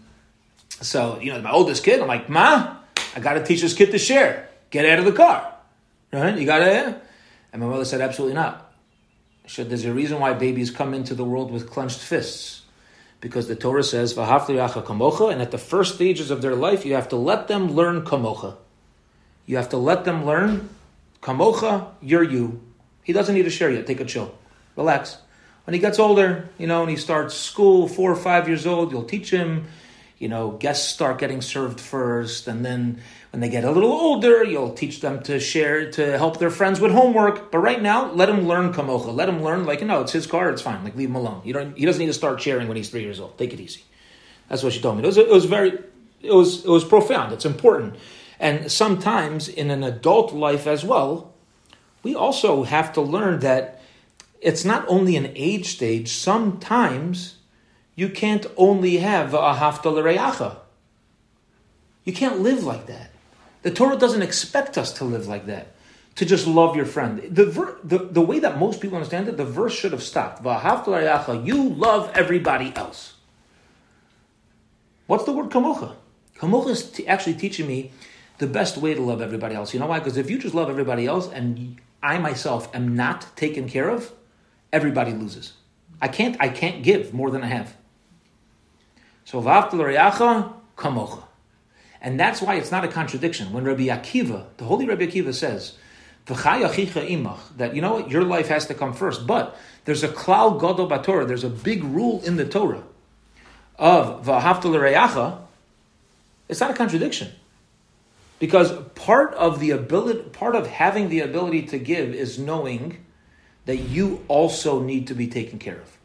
so 0.82 1.20
you 1.20 1.32
know, 1.32 1.42
my 1.42 1.52
oldest 1.52 1.84
kid, 1.84 2.02
I'm 2.02 2.08
like, 2.08 2.30
Ma, 2.30 2.78
I 3.16 3.20
got 3.20 3.34
to 3.34 3.44
teach 3.44 3.62
this 3.62 3.74
kid 3.74 3.92
to 3.92 3.98
share. 3.98 4.50
Get 4.70 4.86
out 4.86 5.00
of 5.00 5.06
the 5.06 5.12
car, 5.12 5.54
right? 6.12 6.38
You 6.38 6.46
got 6.46 6.60
to. 6.60 7.02
And 7.52 7.62
my 7.62 7.68
mother 7.68 7.86
said, 7.86 8.02
absolutely 8.02 8.36
not. 8.36 8.74
She 9.46 9.56
said, 9.56 9.70
there's 9.70 9.86
a 9.86 9.94
reason 9.94 10.20
why 10.20 10.34
babies 10.34 10.72
come 10.72 10.94
into 10.94 11.14
the 11.14 11.24
world 11.24 11.52
with 11.52 11.70
clenched 11.70 12.00
fists. 12.00 12.62
Because 13.22 13.48
the 13.48 13.56
Torah 13.56 13.84
says, 13.84 14.14
kamocha, 14.16 15.32
and 15.32 15.42
at 15.42 15.52
the 15.52 15.58
first 15.58 15.96
stages 15.96 16.32
of 16.32 16.42
their 16.42 16.56
life, 16.56 16.86
you 16.86 16.96
have 16.96 17.10
to 17.10 17.16
let 17.16 17.48
them 17.48 17.72
learn 17.72 18.02
kamocha. 18.02 18.56
You 19.46 19.58
have 19.58 19.70
to 19.70 19.78
let 19.78 20.06
them 20.06 20.26
learn 20.26 20.70
Kamocha, 21.24 21.88
you're 22.02 22.24
you. 22.24 22.62
He 23.02 23.14
doesn't 23.14 23.34
need 23.34 23.44
to 23.44 23.50
share 23.50 23.72
yet. 23.72 23.88
Take 23.88 24.02
a 24.02 24.06
chill. 24.06 24.38
Relax. 24.76 25.18
When 25.66 25.74
he 25.74 25.80
gets 25.80 25.98
older, 25.98 26.50
you 26.58 26.68
know, 26.68 26.82
and 26.82 26.90
he 26.90 26.98
starts 26.98 27.34
school, 27.34 27.88
four 27.88 28.12
or 28.12 28.16
five 28.18 28.50
years 28.50 28.68
old, 28.68 28.92
you'll 28.92 29.06
teach 29.06 29.30
him, 29.30 29.68
you 30.24 30.30
know, 30.30 30.52
guests 30.52 30.88
start 30.88 31.20
getting 31.20 31.42
served 31.42 31.82
first. 31.82 32.48
And 32.48 32.64
then 32.64 33.02
when 33.32 33.42
they 33.42 33.50
get 33.50 33.66
a 33.66 33.72
little 33.72 33.92
older, 33.92 34.42
you'll 34.42 34.74
teach 34.74 35.02
them 35.02 35.22
to 35.24 35.38
share, 35.38 35.92
to 35.92 36.18
help 36.18 36.40
their 36.40 36.50
friends 36.50 36.80
with 36.80 36.94
homework. 36.94 37.52
But 37.52 37.60
right 37.60 37.82
now, 37.82 38.10
let 38.14 38.30
him 38.30 38.48
learn 38.48 38.72
Kamocha. 38.72 39.14
Let 39.14 39.28
him 39.28 39.44
learn, 39.44 39.66
like, 39.66 39.82
you 39.82 39.88
know, 39.88 40.00
it's 40.00 40.14
his 40.14 40.26
car, 40.26 40.50
it's 40.50 40.62
fine. 40.62 40.82
Like, 40.82 40.96
leave 40.96 41.10
him 41.10 41.16
alone. 41.16 41.42
You 41.44 41.52
don't, 41.52 41.78
he 41.78 41.86
doesn't 41.86 42.00
need 42.00 42.08
to 42.08 42.14
start 42.14 42.42
sharing 42.42 42.70
when 42.70 42.78
he's 42.78 42.90
three 42.90 43.02
years 43.02 43.20
old. 43.20 43.38
Take 43.38 43.52
it 43.54 43.60
easy. 43.60 43.82
That's 44.48 44.64
what 44.64 44.72
she 44.72 44.80
told 44.80 44.96
me. 44.96 45.04
It 45.04 45.08
was, 45.08 45.18
it 45.18 45.28
was 45.28 45.44
very, 45.44 45.78
it 46.22 46.32
was, 46.32 46.64
it 46.64 46.70
was 46.70 46.86
profound. 46.86 47.34
It's 47.34 47.46
important. 47.46 47.98
And 48.40 48.72
sometimes 48.72 49.50
in 49.50 49.70
an 49.72 49.84
adult 49.84 50.32
life 50.32 50.68
as 50.68 50.86
well, 50.86 51.34
we 52.02 52.16
also 52.16 52.64
have 52.64 52.94
to 52.94 53.02
learn 53.02 53.40
that 53.40 53.82
it's 54.40 54.64
not 54.64 54.86
only 54.88 55.18
an 55.18 55.34
age 55.36 55.68
stage. 55.68 56.14
Sometimes 56.14 57.40
you 57.96 58.10
can't 58.10 58.46
only 58.58 58.98
have 58.98 59.34
a 59.34 59.54
haftal 59.56 60.58
You 62.04 62.14
can't 62.14 62.40
live 62.40 62.64
like 62.64 62.88
that. 62.88 63.12
The 63.62 63.72
Torah 63.72 63.98
doesn't 63.98 64.22
expect 64.22 64.78
us 64.78 64.92
to 64.94 65.06
live 65.06 65.28
like 65.28 65.46
that, 65.46 65.74
to 66.16 66.26
just 66.26 66.48
love 66.48 66.76
your 66.76 66.86
friend. 66.86 67.22
The, 67.24 67.46
ver- 67.46 67.78
the, 67.84 68.00
the 68.00 68.22
way 68.22 68.40
that 68.40 68.58
most 68.58 68.82
people 68.82 68.98
understand 68.98 69.28
it, 69.30 69.38
the 69.38 69.46
verse 69.46 69.74
should 69.74 69.92
have 69.94 70.04
stopped. 70.04 70.44
You 70.44 71.70
love 71.70 72.12
everybody 72.14 72.74
else. 72.76 73.14
What's 75.08 75.26
the 75.26 75.32
word 75.32 75.50
kamocha? 75.50 75.96
Kamocha 76.38 76.70
is 76.70 76.92
t- 76.92 77.08
actually 77.08 77.36
teaching 77.36 77.68
me 77.68 77.92
the 78.40 78.48
best 78.48 78.78
way 78.78 78.94
to 78.94 79.02
love 79.02 79.22
everybody 79.22 79.56
else. 79.56 79.74
You 79.74 79.80
know 79.80 79.86
why? 79.86 80.00
Because 80.00 80.18
if 80.18 80.30
you 80.30 80.38
just 80.38 80.56
love 80.56 80.70
everybody 80.70 81.06
else 81.06 81.30
and 81.32 81.80
I 82.02 82.18
myself 82.18 82.74
am 82.76 82.96
not 82.96 83.36
taken 83.38 83.70
care 83.70 83.90
of, 83.90 84.12
everybody 84.72 85.14
loses. 85.14 85.54
I 86.02 86.08
can't 86.10 86.36
I 86.40 86.50
can't 86.50 86.84
give 86.84 87.14
more 87.14 87.32
than 87.32 87.44
I 87.44 87.48
have. 87.48 87.78
So 89.26 89.42
v'avtal 89.42 90.54
kamocha. 90.78 91.24
And 92.02 92.20
that's 92.20 92.42
why 92.42 92.56
it's 92.56 92.72
not 92.72 92.84
a 92.84 92.90
contradiction. 92.90 93.54
When 93.54 93.64
Rabbi 93.64 93.84
Akiva, 93.84 94.46
the 94.58 94.66
holy 94.66 94.86
Rabbi 94.86 95.06
Akiva 95.06 95.34
says, 95.34 95.78
imach, 96.28 97.40
that 97.58 97.76
you 97.76 97.82
know 97.82 97.94
what, 97.94 98.12
your 98.12 98.24
life 98.24 98.50
has 98.50 98.68
to 98.68 98.74
come 98.74 98.94
first. 98.94 99.26
But 99.26 99.58
there's 99.86 100.04
a 100.04 100.10
klal 100.10 100.60
gadol 100.60 100.90
batorah, 100.90 101.28
there's 101.28 101.44
a 101.46 101.50
big 101.50 101.84
rule 101.84 102.22
in 102.24 102.36
the 102.36 102.46
Torah 102.46 102.84
of 103.80 104.26
v'ahavta 104.26 105.40
It's 106.50 106.60
not 106.60 106.72
a 106.72 106.74
contradiction. 106.74 107.32
Because 108.40 108.74
part 108.96 109.34
of 109.36 109.62
the 109.62 109.72
ability, 109.72 110.30
part 110.30 110.56
of 110.56 110.68
having 110.68 111.08
the 111.08 111.22
ability 111.22 111.64
to 111.68 111.78
give 111.80 112.14
is 112.14 112.38
knowing 112.38 113.06
that 113.66 113.78
you 113.78 114.26
also 114.28 114.82
need 114.82 115.08
to 115.08 115.14
be 115.14 115.28
taken 115.28 115.60
care 115.60 115.78
of. 115.78 115.98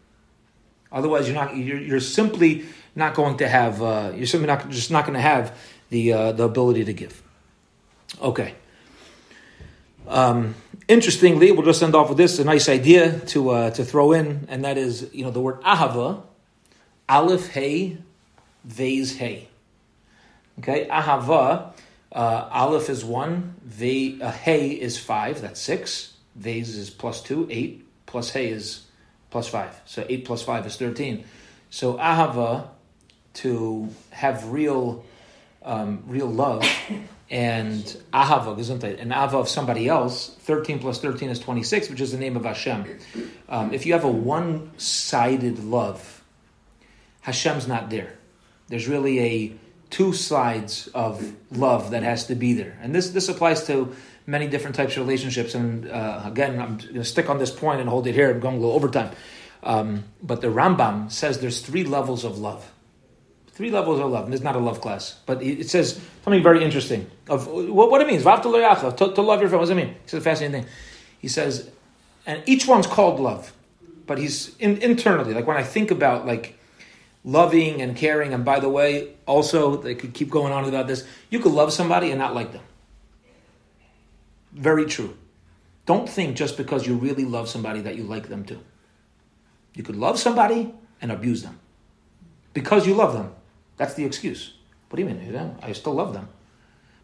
Otherwise, 0.92 1.26
you're 1.26 1.34
not. 1.34 1.56
You're, 1.56 1.80
you're 1.80 2.00
simply 2.00 2.66
not 2.98 3.14
going 3.14 3.38
to 3.38 3.48
have. 3.48 3.82
Uh, 3.82 4.12
you're 4.14 4.26
simply 4.26 4.46
not 4.46 4.68
just 4.68 4.90
not 4.90 5.04
going 5.04 5.14
to 5.14 5.20
have 5.20 5.56
the 5.90 6.12
uh, 6.12 6.32
the 6.32 6.44
ability 6.44 6.84
to 6.84 6.92
give. 6.92 7.22
Okay. 8.20 8.54
Um, 10.06 10.54
interestingly, 10.88 11.52
we'll 11.52 11.66
just 11.66 11.82
end 11.82 11.94
off 11.94 12.08
with 12.08 12.18
this 12.18 12.38
a 12.38 12.44
nice 12.44 12.68
idea 12.68 13.20
to 13.32 13.50
uh, 13.50 13.70
to 13.70 13.84
throw 13.84 14.12
in, 14.12 14.46
and 14.48 14.64
that 14.64 14.76
is 14.76 15.08
you 15.12 15.24
know 15.24 15.30
the 15.30 15.40
word 15.40 15.60
ahava, 15.62 16.22
aleph 17.08 17.48
hey, 17.48 17.98
vase 18.64 19.16
hey. 19.16 19.48
Okay, 20.58 20.88
ahava 20.88 21.72
uh, 22.12 22.48
aleph 22.50 22.88
is 22.88 23.04
one, 23.04 23.54
ve, 23.62 24.20
uh, 24.20 24.30
hey 24.30 24.70
is 24.70 24.98
five, 24.98 25.40
that's 25.40 25.60
six. 25.60 26.14
Vase 26.36 26.74
is 26.74 26.90
plus 26.90 27.22
two, 27.22 27.46
eight. 27.50 27.84
Plus 28.06 28.30
hey 28.30 28.48
is 28.48 28.86
plus 29.30 29.48
five. 29.48 29.80
So 29.84 30.06
eight 30.08 30.24
plus 30.24 30.42
five 30.42 30.66
is 30.66 30.76
13. 30.76 31.24
So 31.70 31.94
ahava, 31.94 32.68
to 33.38 33.88
have 34.10 34.50
real, 34.50 35.04
um, 35.62 36.02
real 36.06 36.26
love, 36.26 36.64
and 37.30 37.82
ahava, 38.12 38.56
gesundheit, 38.56 39.00
and 39.00 39.12
ahava 39.12 39.34
of 39.34 39.48
somebody 39.48 39.88
else, 39.88 40.34
13 40.40 40.78
plus 40.78 41.00
13 41.00 41.30
is 41.30 41.38
26, 41.38 41.90
which 41.90 42.00
is 42.00 42.12
the 42.12 42.18
name 42.18 42.36
of 42.36 42.44
Hashem. 42.44 42.98
Um, 43.48 43.72
if 43.72 43.86
you 43.86 43.92
have 43.92 44.04
a 44.04 44.10
one 44.10 44.72
sided 44.78 45.62
love, 45.62 46.22
Hashem's 47.20 47.68
not 47.68 47.90
there. 47.90 48.14
There's 48.68 48.88
really 48.88 49.20
a 49.20 49.52
two 49.90 50.12
sides 50.12 50.88
of 50.88 51.34
love 51.50 51.92
that 51.92 52.02
has 52.02 52.26
to 52.26 52.34
be 52.34 52.54
there. 52.54 52.78
And 52.82 52.94
this, 52.94 53.10
this 53.10 53.28
applies 53.28 53.66
to 53.66 53.94
many 54.26 54.46
different 54.46 54.76
types 54.76 54.96
of 54.96 55.06
relationships. 55.06 55.54
And 55.54 55.90
uh, 55.90 56.22
again, 56.24 56.60
I'm 56.60 56.76
going 56.78 56.94
to 56.94 57.04
stick 57.04 57.30
on 57.30 57.38
this 57.38 57.50
point 57.50 57.80
and 57.80 57.88
hold 57.88 58.06
it 58.06 58.14
here. 58.14 58.30
I'm 58.30 58.40
going 58.40 58.56
a 58.56 58.60
little 58.60 58.74
overtime. 58.74 59.10
Um, 59.62 60.04
but 60.22 60.40
the 60.40 60.48
Rambam 60.48 61.10
says 61.10 61.40
there's 61.40 61.60
three 61.60 61.84
levels 61.84 62.24
of 62.24 62.38
love. 62.38 62.70
Three 63.58 63.72
levels 63.72 63.98
of 63.98 64.08
love. 64.12 64.22
And 64.22 64.32
this 64.32 64.40
not 64.40 64.54
a 64.54 64.60
love 64.60 64.80
class, 64.80 65.18
but 65.26 65.42
it 65.42 65.68
says 65.68 66.00
something 66.22 66.44
very 66.44 66.62
interesting 66.62 67.10
of 67.28 67.48
what, 67.48 67.90
what 67.90 68.00
it 68.00 68.06
means. 68.06 68.22
To, 68.22 68.92
to 68.92 69.20
love 69.20 69.40
your 69.40 69.48
friend. 69.48 69.58
What 69.58 69.62
does 69.62 69.70
it 69.70 69.74
mean? 69.74 69.96
It's 70.04 70.14
a 70.14 70.20
fascinating 70.20 70.62
thing. 70.62 70.70
He 71.18 71.26
says, 71.26 71.68
and 72.24 72.40
each 72.46 72.68
one's 72.68 72.86
called 72.86 73.18
love, 73.18 73.52
but 74.06 74.16
he's 74.18 74.56
in, 74.58 74.76
internally. 74.76 75.34
Like 75.34 75.48
when 75.48 75.56
I 75.56 75.64
think 75.64 75.90
about 75.90 76.24
like 76.24 76.56
loving 77.24 77.82
and 77.82 77.96
caring. 77.96 78.32
And 78.32 78.44
by 78.44 78.60
the 78.60 78.68
way, 78.68 79.14
also, 79.26 79.74
they 79.76 79.96
could 79.96 80.14
keep 80.14 80.30
going 80.30 80.52
on 80.52 80.64
about 80.64 80.86
this. 80.86 81.04
You 81.28 81.40
could 81.40 81.50
love 81.50 81.72
somebody 81.72 82.10
and 82.10 82.18
not 82.20 82.36
like 82.36 82.52
them. 82.52 82.62
Very 84.52 84.86
true. 84.86 85.16
Don't 85.84 86.08
think 86.08 86.36
just 86.36 86.56
because 86.56 86.86
you 86.86 86.94
really 86.94 87.24
love 87.24 87.48
somebody 87.48 87.80
that 87.80 87.96
you 87.96 88.04
like 88.04 88.28
them 88.28 88.44
too. 88.44 88.60
You 89.74 89.82
could 89.82 89.96
love 89.96 90.16
somebody 90.20 90.72
and 91.02 91.10
abuse 91.10 91.42
them 91.42 91.58
because 92.54 92.86
you 92.86 92.94
love 92.94 93.14
them. 93.14 93.34
That's 93.78 93.94
the 93.94 94.04
excuse. 94.04 94.52
What 94.90 94.96
do 94.96 95.02
you 95.02 95.08
mean? 95.08 95.56
I 95.62 95.72
still 95.72 95.94
love 95.94 96.12
them, 96.12 96.28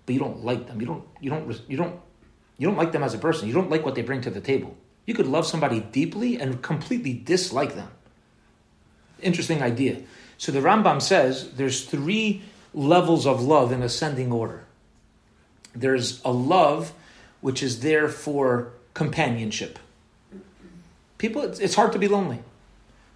but 0.04 0.14
you 0.14 0.20
don't 0.20 0.44
like 0.44 0.66
them. 0.66 0.80
You 0.80 0.86
don't. 0.86 1.04
You 1.20 1.30
don't. 1.30 1.60
You 1.68 1.76
don't. 1.78 2.00
You 2.58 2.66
don't 2.68 2.76
like 2.76 2.92
them 2.92 3.02
as 3.02 3.14
a 3.14 3.18
person. 3.18 3.48
You 3.48 3.54
don't 3.54 3.70
like 3.70 3.84
what 3.84 3.94
they 3.94 4.02
bring 4.02 4.20
to 4.20 4.30
the 4.30 4.40
table. 4.40 4.76
You 5.06 5.14
could 5.14 5.26
love 5.26 5.46
somebody 5.46 5.80
deeply 5.80 6.40
and 6.40 6.62
completely 6.62 7.12
dislike 7.12 7.74
them 7.74 7.90
interesting 9.24 9.62
idea. 9.62 10.00
So 10.38 10.52
the 10.52 10.60
Rambam 10.60 11.00
says 11.00 11.50
there's 11.52 11.84
three 11.84 12.42
levels 12.72 13.26
of 13.26 13.42
love 13.42 13.72
in 13.72 13.82
ascending 13.82 14.32
order. 14.32 14.64
There's 15.74 16.22
a 16.24 16.32
love 16.32 16.92
which 17.40 17.62
is 17.62 17.80
there 17.80 18.08
for 18.08 18.72
companionship. 18.94 19.78
People, 21.18 21.42
it's, 21.42 21.58
it's 21.58 21.74
hard 21.74 21.92
to 21.92 21.98
be 21.98 22.08
lonely. 22.08 22.40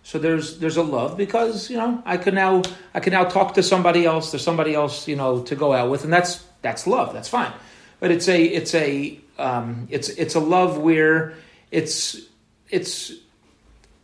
So 0.09 0.19
there's 0.19 0.59
there's 0.59 0.79
a 0.79 0.83
love 0.83 1.19
because 1.19 1.69
you 1.69 1.77
know 1.77 2.03
I 2.07 2.17
can 2.17 2.35
now 2.35 2.63
I 2.95 3.01
can 3.01 3.13
now 3.13 3.25
talk 3.25 3.53
to 3.55 3.63
somebody 3.63 4.07
else. 4.07 4.31
There's 4.31 4.43
somebody 4.43 4.75
else 4.75 5.07
you 5.07 5.17
know 5.17 5.43
to 5.43 5.55
go 5.55 5.75
out 5.75 5.91
with, 5.91 6.03
and 6.03 6.11
that's 6.11 6.43
that's 6.63 6.87
love. 6.87 7.13
That's 7.13 7.29
fine. 7.29 7.53
But 8.01 8.11
it's 8.11 8.27
a 8.27 8.43
it's 8.43 8.75
a 8.75 9.21
um, 9.39 9.87
it's 9.91 10.09
it's 10.09 10.35
a 10.35 10.41
love 10.41 10.79
where 10.79 11.35
it's 11.71 12.23
it's 12.71 13.13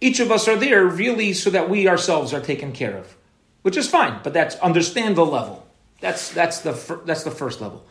each 0.03 0.21
of 0.21 0.31
us 0.31 0.47
are 0.47 0.57
there 0.57 0.85
really 0.85 1.33
so 1.33 1.49
that 1.49 1.71
we 1.71 1.89
ourselves 1.89 2.35
are 2.35 2.41
taken 2.43 2.73
care 2.73 2.99
of, 2.99 3.17
which 3.63 3.79
is 3.79 3.89
fine. 3.89 4.21
But 4.23 4.35
that's 4.35 4.57
understand 4.57 5.17
the 5.17 5.25
level. 5.25 5.67
That's 6.03 6.31
that's 6.35 6.59
the 6.59 6.75
fir- 6.75 7.01
that's 7.07 7.25
the 7.25 7.31
first 7.31 7.63
level. 7.63 7.83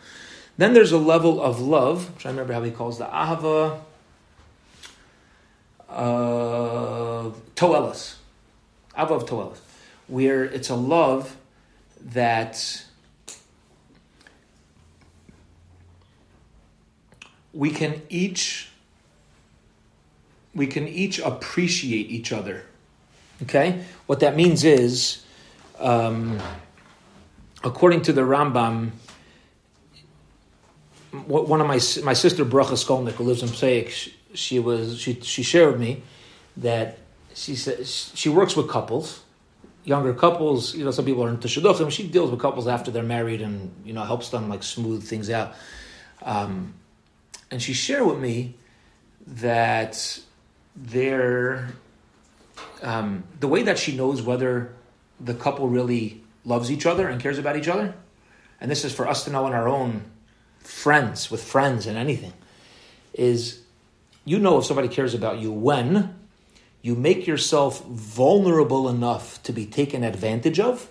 Then 0.59 0.75
there's 0.75 0.91
a 0.91 0.99
level 0.99 1.41
of 1.41 1.59
love, 1.59 2.13
which 2.13 2.27
I 2.27 2.29
remember 2.29 2.53
how 2.53 2.61
he 2.61 2.69
calls 2.69 2.99
the 2.99 3.05
ahava 3.05 3.79
uh, 5.89 7.31
toelis, 7.55 8.15
of 8.95 9.25
toelis, 9.25 9.59
where 10.07 10.43
it's 10.43 10.69
a 10.69 10.75
love 10.75 11.37
that 12.01 12.85
we 17.53 17.69
can 17.69 18.01
each 18.09 18.69
we 20.55 20.67
can 20.67 20.87
each 20.87 21.19
appreciate 21.19 22.09
each 22.11 22.31
other. 22.31 22.63
Okay? 23.41 23.83
What 24.05 24.19
that 24.19 24.35
means 24.35 24.63
is, 24.63 25.23
um, 25.79 26.39
according 27.63 28.03
to 28.03 28.13
the 28.13 28.21
Rambam, 28.21 28.91
one 31.11 31.61
of 31.61 31.67
my 31.67 31.79
my 32.03 32.13
sister 32.13 32.45
Bracha 32.45 32.73
Skolnick, 32.73 33.13
who 33.13 33.23
lives 33.23 33.43
in 33.43 33.49
Passaic, 33.49 34.13
she, 34.33 34.59
was 34.59 34.99
she 34.99 35.19
she 35.21 35.43
shared 35.43 35.71
with 35.71 35.81
me 35.81 36.03
that 36.57 36.99
she 37.33 37.55
says 37.55 38.11
she 38.13 38.29
works 38.29 38.55
with 38.55 38.69
couples, 38.69 39.21
younger 39.83 40.13
couples. 40.13 40.75
You 40.75 40.85
know, 40.85 40.91
some 40.91 41.05
people 41.05 41.23
are 41.23 41.29
into 41.29 41.47
shidduchim. 41.47 41.91
She 41.91 42.07
deals 42.07 42.31
with 42.31 42.39
couples 42.39 42.67
after 42.67 42.91
they're 42.91 43.03
married 43.03 43.41
and 43.41 43.73
you 43.85 43.93
know 43.93 44.03
helps 44.03 44.29
them 44.29 44.49
like 44.49 44.63
smooth 44.63 45.03
things 45.03 45.29
out. 45.29 45.53
Um, 46.21 46.75
and 47.51 47.61
she 47.61 47.73
shared 47.73 48.05
with 48.05 48.19
me 48.19 48.55
that 49.27 50.19
their 50.75 51.69
um, 52.81 53.23
the 53.39 53.47
way 53.47 53.63
that 53.63 53.77
she 53.77 53.95
knows 53.95 54.21
whether 54.21 54.73
the 55.19 55.33
couple 55.33 55.67
really 55.69 56.23
loves 56.45 56.71
each 56.71 56.85
other 56.85 57.07
and 57.07 57.21
cares 57.21 57.37
about 57.37 57.55
each 57.55 57.67
other, 57.67 57.93
and 58.59 58.69
this 58.69 58.83
is 58.85 58.93
for 58.93 59.07
us 59.07 59.23
to 59.25 59.31
know 59.31 59.47
in 59.47 59.53
our 59.53 59.67
own 59.67 60.03
friends, 60.59 61.29
with 61.29 61.43
friends 61.43 61.87
and 61.87 61.97
anything, 61.97 62.33
is 63.13 63.62
you 64.25 64.39
know 64.39 64.57
if 64.57 64.65
somebody 64.65 64.87
cares 64.87 65.13
about 65.13 65.39
you 65.39 65.51
when 65.51 66.15
you 66.81 66.95
make 66.95 67.25
yourself 67.25 67.83
vulnerable 67.85 68.89
enough 68.89 69.41
to 69.43 69.53
be 69.53 69.65
taken 69.65 70.03
advantage 70.03 70.59
of, 70.59 70.89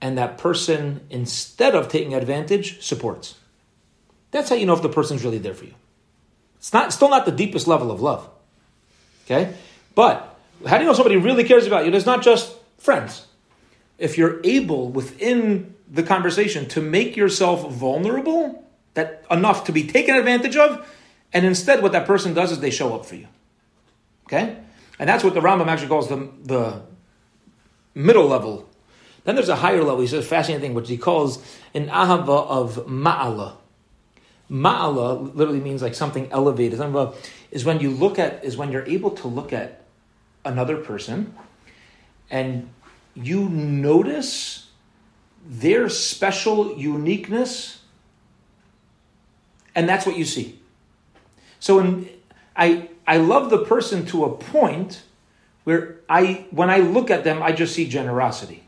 and 0.00 0.18
that 0.18 0.36
person, 0.36 1.00
instead 1.10 1.74
of 1.74 1.88
taking 1.88 2.12
advantage, 2.12 2.82
supports. 2.82 3.36
That's 4.32 4.48
how 4.48 4.56
you 4.56 4.66
know 4.66 4.74
if 4.74 4.82
the 4.82 4.88
person's 4.88 5.24
really 5.24 5.38
there 5.38 5.54
for 5.54 5.64
you. 5.64 5.74
It's 6.56 6.72
not 6.72 6.92
still 6.92 7.08
not 7.08 7.24
the 7.24 7.32
deepest 7.32 7.66
level 7.66 7.90
of 7.90 8.02
love. 8.02 8.28
Okay? 9.24 9.54
But 9.94 10.36
how 10.66 10.76
do 10.76 10.84
you 10.84 10.88
know 10.88 10.94
somebody 10.94 11.16
really 11.16 11.44
cares 11.44 11.66
about 11.66 11.86
you? 11.86 11.92
It's 11.92 12.06
not 12.06 12.22
just 12.22 12.54
friends. 12.78 13.26
If 13.98 14.18
you're 14.18 14.40
able 14.44 14.88
within 14.88 15.74
the 15.90 16.02
conversation 16.02 16.66
to 16.70 16.80
make 16.80 17.16
yourself 17.16 17.70
vulnerable, 17.70 18.64
that 18.94 19.24
enough 19.30 19.64
to 19.64 19.72
be 19.72 19.86
taken 19.86 20.16
advantage 20.16 20.56
of, 20.56 20.86
and 21.32 21.46
instead 21.46 21.82
what 21.82 21.92
that 21.92 22.06
person 22.06 22.34
does 22.34 22.52
is 22.52 22.60
they 22.60 22.70
show 22.70 22.94
up 22.94 23.06
for 23.06 23.14
you. 23.14 23.28
Okay? 24.26 24.56
And 24.98 25.08
that's 25.08 25.24
what 25.24 25.34
the 25.34 25.40
Rambam 25.40 25.66
actually 25.66 25.88
calls 25.88 26.08
the, 26.08 26.28
the 26.44 26.82
middle 27.94 28.26
level. 28.26 28.68
Then 29.24 29.34
there's 29.36 29.48
a 29.48 29.56
higher 29.56 29.82
level. 29.82 30.00
He 30.00 30.06
says 30.06 30.24
a 30.24 30.28
fascinating 30.28 30.60
thing, 30.60 30.74
which 30.74 30.88
he 30.88 30.98
calls 30.98 31.44
an 31.74 31.88
ahava 31.88 32.46
of 32.46 32.86
ma'ala. 32.86 33.56
Ma'ala 34.50 35.34
literally 35.34 35.60
means 35.60 35.80
like 35.80 35.94
something 35.94 36.30
elevated. 36.30 36.80
Is 37.50 37.64
when 37.64 37.80
you 37.80 37.90
look 37.90 38.18
at 38.18 38.44
is 38.44 38.56
when 38.56 38.72
you're 38.72 38.86
able 38.86 39.10
to 39.12 39.28
look 39.28 39.52
at 39.52 39.82
another 40.44 40.76
person 40.76 41.34
and 42.30 42.68
you 43.14 43.48
notice 43.48 44.68
their 45.46 45.88
special 45.88 46.76
uniqueness, 46.76 47.82
and 49.74 49.88
that's 49.88 50.06
what 50.06 50.16
you 50.16 50.24
see. 50.24 50.58
So 51.62 51.78
in, 51.78 52.08
I 52.56 52.88
I 53.06 53.18
love 53.18 53.48
the 53.48 53.64
person 53.64 54.04
to 54.06 54.24
a 54.24 54.36
point 54.36 55.04
where 55.62 56.00
I 56.08 56.46
when 56.50 56.70
I 56.70 56.78
look 56.78 57.08
at 57.08 57.22
them, 57.22 57.40
I 57.40 57.52
just 57.52 57.72
see 57.72 57.88
generosity. 57.88 58.64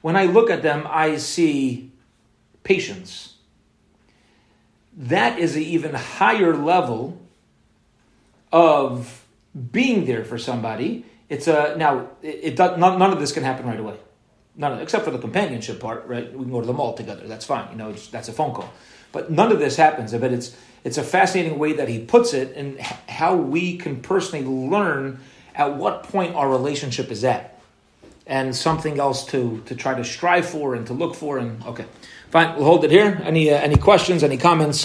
When 0.00 0.16
I 0.16 0.24
look 0.24 0.50
at 0.50 0.62
them, 0.62 0.84
I 0.90 1.16
see 1.18 1.92
patience. 2.64 3.36
That 4.96 5.38
is 5.38 5.54
an 5.54 5.62
even 5.62 5.94
higher 5.94 6.56
level 6.56 7.20
of 8.50 9.24
being 9.70 10.04
there 10.04 10.24
for 10.24 10.38
somebody. 10.38 11.06
It's 11.28 11.46
a 11.46 11.76
now 11.78 12.08
it, 12.20 12.58
it 12.58 12.58
none, 12.58 12.98
none 12.98 13.12
of 13.12 13.20
this 13.20 13.30
can 13.30 13.44
happen 13.44 13.64
right 13.64 13.78
away. 13.78 13.96
None 14.56 14.72
of, 14.72 14.80
except 14.80 15.04
for 15.04 15.12
the 15.12 15.18
companionship 15.20 15.78
part, 15.78 16.04
right? 16.08 16.32
We 16.32 16.44
can 16.46 16.50
go 16.50 16.60
to 16.60 16.66
the 16.66 16.72
mall 16.72 16.94
together. 16.94 17.28
That's 17.28 17.44
fine. 17.44 17.70
You 17.70 17.76
know, 17.76 17.92
that's 17.92 18.28
a 18.28 18.32
phone 18.32 18.52
call. 18.52 18.72
But 19.12 19.30
none 19.30 19.52
of 19.52 19.60
this 19.60 19.76
happens. 19.76 20.12
But 20.12 20.32
it's 20.32 20.56
it's 20.84 20.98
a 20.98 21.02
fascinating 21.02 21.58
way 21.58 21.74
that 21.74 21.88
he 21.88 21.98
puts 21.98 22.34
it, 22.34 22.56
and 22.56 22.78
how 23.08 23.34
we 23.36 23.76
can 23.76 24.00
personally 24.00 24.44
learn 24.44 25.20
at 25.54 25.76
what 25.76 26.04
point 26.04 26.34
our 26.34 26.48
relationship 26.48 27.10
is 27.10 27.24
at, 27.24 27.60
and 28.26 28.54
something 28.54 28.98
else 28.98 29.26
to 29.26 29.62
to 29.66 29.74
try 29.74 29.94
to 29.94 30.04
strive 30.04 30.46
for 30.46 30.74
and 30.74 30.86
to 30.86 30.92
look 30.92 31.14
for. 31.14 31.38
And 31.38 31.62
okay, 31.64 31.86
fine, 32.30 32.56
we'll 32.56 32.64
hold 32.64 32.84
it 32.84 32.90
here. 32.90 33.20
Any 33.24 33.50
uh, 33.50 33.58
any 33.58 33.76
questions? 33.76 34.22
Any 34.22 34.38
comments? 34.38 34.80